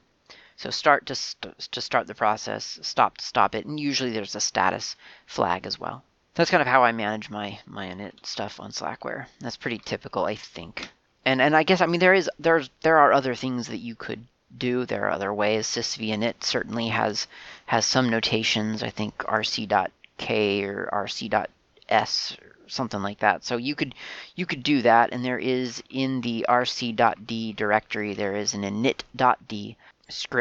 So 0.55 0.69
start 0.69 1.05
to 1.07 1.15
st 1.15 1.71
to 1.71 1.81
start 1.81 2.07
the 2.07 2.15
process, 2.15 2.79
stop 2.81 3.17
to 3.17 3.25
stop 3.25 3.55
it, 3.55 3.65
and 3.65 3.79
usually 3.79 4.11
there's 4.11 4.35
a 4.35 4.41
status 4.41 4.95
flag 5.25 5.65
as 5.65 5.79
well. 5.79 6.03
That's 6.35 6.51
kind 6.51 6.61
of 6.61 6.67
how 6.67 6.83
I 6.83 6.91
manage 6.91 7.29
my 7.29 7.59
my 7.65 7.87
init 7.87 8.25
stuff 8.25 8.59
on 8.59 8.71
Slackware. 8.71 9.27
That's 9.39 9.57
pretty 9.57 9.79
typical, 9.79 10.25
I 10.25 10.35
think 10.35 10.89
and 11.25 11.41
and 11.41 11.55
I 11.55 11.63
guess 11.63 11.81
I 11.81 11.85
mean 11.85 11.99
there 11.99 12.13
is 12.13 12.29
there's 12.39 12.69
there 12.81 12.97
are 12.97 13.13
other 13.13 13.35
things 13.35 13.67
that 13.67 13.77
you 13.77 13.95
could 13.95 14.27
do. 14.55 14.85
There 14.85 15.05
are 15.05 15.11
other 15.11 15.33
ways. 15.33 15.67
Sysvinit 15.67 16.43
certainly 16.43 16.89
has 16.89 17.27
has 17.65 17.85
some 17.85 18.09
notations. 18.09 18.83
I 18.83 18.89
think 18.89 19.17
rc.k 19.19 20.63
or 20.63 20.89
rc.s 20.91 22.37
something 22.73 23.01
like 23.01 23.19
that. 23.19 23.43
So 23.43 23.57
you 23.57 23.75
could 23.75 23.95
you 24.35 24.45
could 24.45 24.63
do 24.63 24.81
that. 24.81 25.11
And 25.11 25.23
there 25.23 25.39
is 25.39 25.81
in 25.89 26.21
the 26.21 26.45
rc.d 26.49 27.53
directory 27.53 28.13
there 28.13 28.35
is 28.35 28.53
an 28.53 28.63
init.d 28.63 29.77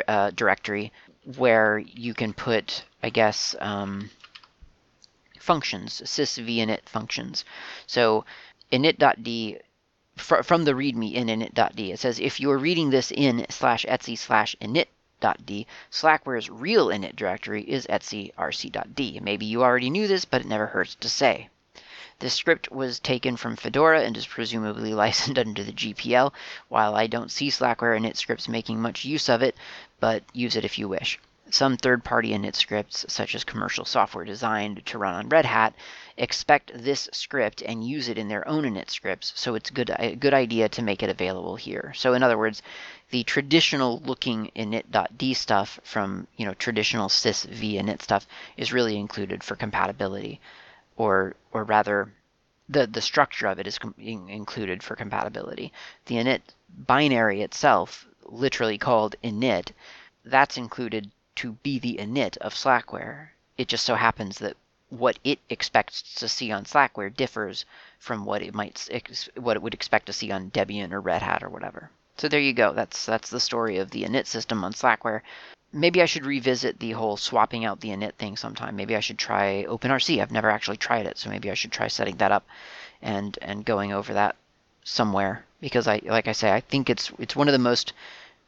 uh, 0.08 0.30
directory 0.30 0.92
where 1.36 1.78
you 1.78 2.14
can 2.14 2.32
put 2.32 2.84
I 3.02 3.10
guess 3.10 3.54
um, 3.60 4.10
functions 5.38 6.02
sysvinit 6.04 6.88
functions. 6.88 7.44
So 7.86 8.24
init.d 8.72 9.58
fr- 10.16 10.42
from 10.42 10.64
the 10.64 10.72
readme 10.72 11.14
in 11.14 11.28
init.d. 11.28 11.92
It 11.92 11.98
says 11.98 12.20
if 12.20 12.38
you're 12.38 12.58
reading 12.58 12.90
this 12.90 13.10
in 13.10 13.46
slash 13.48 13.84
etc 13.88 14.16
slash 14.16 14.56
init.d, 14.60 15.66
Slackware's 15.90 16.50
real 16.50 16.88
init 16.88 17.16
directory 17.16 17.62
is 17.62 17.86
etc 17.88 18.30
rc.d. 18.38 19.20
Maybe 19.20 19.46
you 19.46 19.62
already 19.62 19.90
knew 19.90 20.06
this, 20.06 20.24
but 20.24 20.42
it 20.42 20.46
never 20.46 20.66
hurts 20.66 20.94
to 20.96 21.08
say. 21.08 21.48
This 22.22 22.34
script 22.34 22.70
was 22.70 23.00
taken 23.00 23.36
from 23.36 23.56
Fedora 23.56 24.02
and 24.04 24.16
is 24.16 24.28
presumably 24.28 24.94
licensed 25.02 25.40
under 25.40 25.64
the 25.64 25.72
GPL, 25.72 26.32
while 26.68 26.94
I 26.94 27.08
don't 27.08 27.32
see 27.32 27.48
Slackware 27.48 27.98
init 27.98 28.16
scripts 28.16 28.46
making 28.46 28.80
much 28.80 29.04
use 29.04 29.28
of 29.28 29.42
it, 29.42 29.56
but 29.98 30.22
use 30.32 30.54
it 30.54 30.64
if 30.64 30.78
you 30.78 30.86
wish. 30.86 31.18
Some 31.50 31.76
third-party 31.76 32.28
init 32.28 32.54
scripts, 32.54 33.04
such 33.08 33.34
as 33.34 33.42
commercial 33.42 33.84
software 33.84 34.24
designed 34.24 34.86
to 34.86 34.98
run 34.98 35.16
on 35.16 35.30
Red 35.30 35.46
Hat, 35.46 35.74
expect 36.16 36.70
this 36.72 37.08
script 37.12 37.60
and 37.60 37.84
use 37.84 38.08
it 38.08 38.18
in 38.18 38.28
their 38.28 38.46
own 38.46 38.62
init 38.62 38.90
scripts, 38.90 39.32
so 39.34 39.56
it's 39.56 39.70
good, 39.70 39.90
a 39.98 40.14
good 40.14 40.32
idea 40.32 40.68
to 40.68 40.80
make 40.80 41.02
it 41.02 41.10
available 41.10 41.56
here. 41.56 41.92
So 41.96 42.14
in 42.14 42.22
other 42.22 42.38
words, 42.38 42.62
the 43.10 43.24
traditional 43.24 43.98
looking 43.98 44.52
init.d 44.54 45.34
stuff 45.34 45.80
from 45.82 46.28
you 46.36 46.46
know 46.46 46.54
traditional 46.54 47.08
sys 47.08 47.46
v 47.46 47.78
init 47.78 48.00
stuff 48.00 48.28
is 48.56 48.72
really 48.72 48.96
included 48.96 49.42
for 49.42 49.56
compatibility, 49.56 50.40
or 50.96 51.34
or 51.52 51.64
rather, 51.64 52.12
the 52.68 52.86
the 52.86 53.00
structure 53.00 53.46
of 53.46 53.58
it 53.58 53.66
is 53.66 53.78
included 53.98 54.82
for 54.82 54.96
compatibility. 54.96 55.72
The 56.06 56.16
init 56.16 56.42
binary 56.70 57.42
itself, 57.42 58.06
literally 58.24 58.78
called 58.78 59.16
init, 59.22 59.72
that's 60.24 60.56
included 60.56 61.10
to 61.36 61.52
be 61.62 61.78
the 61.78 61.96
init 61.96 62.36
of 62.38 62.54
Slackware. 62.54 63.28
It 63.56 63.68
just 63.68 63.84
so 63.84 63.94
happens 63.94 64.38
that 64.38 64.56
what 64.88 65.18
it 65.24 65.38
expects 65.48 66.02
to 66.16 66.28
see 66.28 66.52
on 66.52 66.64
Slackware 66.64 67.14
differs 67.14 67.64
from 67.98 68.24
what 68.26 68.42
it 68.42 68.54
might 68.54 68.88
what 69.36 69.56
it 69.56 69.62
would 69.62 69.74
expect 69.74 70.06
to 70.06 70.12
see 70.12 70.30
on 70.30 70.50
Debian 70.50 70.92
or 70.92 71.00
Red 71.00 71.22
Hat 71.22 71.42
or 71.42 71.48
whatever. 71.48 71.90
So 72.18 72.28
there 72.28 72.40
you 72.40 72.52
go. 72.52 72.72
That's 72.74 73.06
that's 73.06 73.30
the 73.30 73.40
story 73.40 73.78
of 73.78 73.90
the 73.90 74.04
init 74.04 74.26
system 74.26 74.62
on 74.64 74.74
Slackware. 74.74 75.22
Maybe 75.72 76.02
I 76.02 76.06
should 76.06 76.26
revisit 76.26 76.78
the 76.78 76.92
whole 76.92 77.16
swapping 77.16 77.64
out 77.64 77.80
the 77.80 77.88
init 77.88 78.14
thing 78.14 78.36
sometime. 78.36 78.76
Maybe 78.76 78.94
I 78.94 79.00
should 79.00 79.18
try 79.18 79.64
OpenRC. 79.66 80.20
I've 80.20 80.30
never 80.30 80.50
actually 80.50 80.76
tried 80.76 81.06
it, 81.06 81.16
so 81.18 81.30
maybe 81.30 81.50
I 81.50 81.54
should 81.54 81.72
try 81.72 81.88
setting 81.88 82.16
that 82.16 82.32
up 82.32 82.46
and 83.00 83.38
and 83.40 83.64
going 83.64 83.92
over 83.92 84.12
that 84.12 84.36
somewhere 84.84 85.44
because 85.60 85.88
I 85.88 86.00
like 86.04 86.28
I 86.28 86.32
say 86.32 86.52
I 86.52 86.60
think 86.60 86.90
it's 86.90 87.10
it's 87.18 87.36
one 87.36 87.48
of 87.48 87.52
the 87.52 87.58
most 87.58 87.92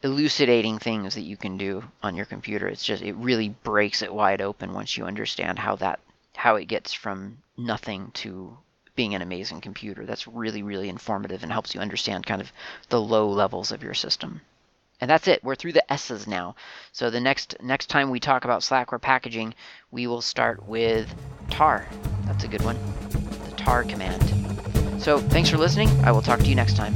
elucidating 0.03 0.77
things 0.77 1.15
that 1.15 1.21
you 1.21 1.35
can 1.35 1.57
do 1.57 1.83
on 2.03 2.15
your 2.15 2.25
computer. 2.25 2.67
It's 2.67 2.83
just 2.83 3.01
it 3.01 3.15
really 3.15 3.49
breaks 3.49 4.01
it 4.01 4.13
wide 4.13 4.41
open 4.41 4.73
once 4.73 4.95
you 4.95 5.05
understand 5.05 5.57
how 5.57 5.75
that 5.77 5.99
how 6.35 6.57
it 6.57 6.65
gets 6.65 6.93
from 6.93 7.39
nothing 7.57 8.11
to 8.13 8.57
being 8.95 9.15
an 9.15 9.21
amazing 9.21 9.61
computer. 9.61 10.05
That's 10.05 10.27
really, 10.27 10.63
really 10.63 10.89
informative 10.89 11.43
and 11.43 11.51
helps 11.51 11.73
you 11.73 11.81
understand 11.81 12.25
kind 12.25 12.41
of 12.41 12.51
the 12.89 13.01
low 13.01 13.27
levels 13.27 13.71
of 13.71 13.83
your 13.83 13.93
system. 13.93 14.41
And 15.01 15.09
that's 15.09 15.27
it. 15.27 15.43
We're 15.43 15.55
through 15.55 15.73
the 15.73 15.91
S's 15.91 16.27
now. 16.27 16.55
So 16.91 17.09
the 17.09 17.19
next 17.19 17.55
next 17.61 17.87
time 17.87 18.09
we 18.09 18.19
talk 18.19 18.45
about 18.45 18.61
Slackware 18.61 19.01
packaging, 19.01 19.53
we 19.91 20.07
will 20.07 20.21
start 20.21 20.65
with 20.67 21.13
tar. 21.49 21.87
That's 22.25 22.43
a 22.43 22.47
good 22.47 22.63
one. 22.63 22.77
The 23.49 23.55
tar 23.57 23.83
command. 23.83 25.01
So 25.01 25.19
thanks 25.19 25.49
for 25.49 25.57
listening. 25.57 25.89
I 26.03 26.11
will 26.11 26.21
talk 26.21 26.39
to 26.39 26.47
you 26.47 26.55
next 26.55 26.75
time. 26.75 26.95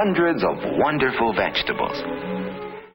Hundreds 0.00 0.42
of 0.42 0.56
wonderful 0.78 1.34
vegetables. 1.34 2.29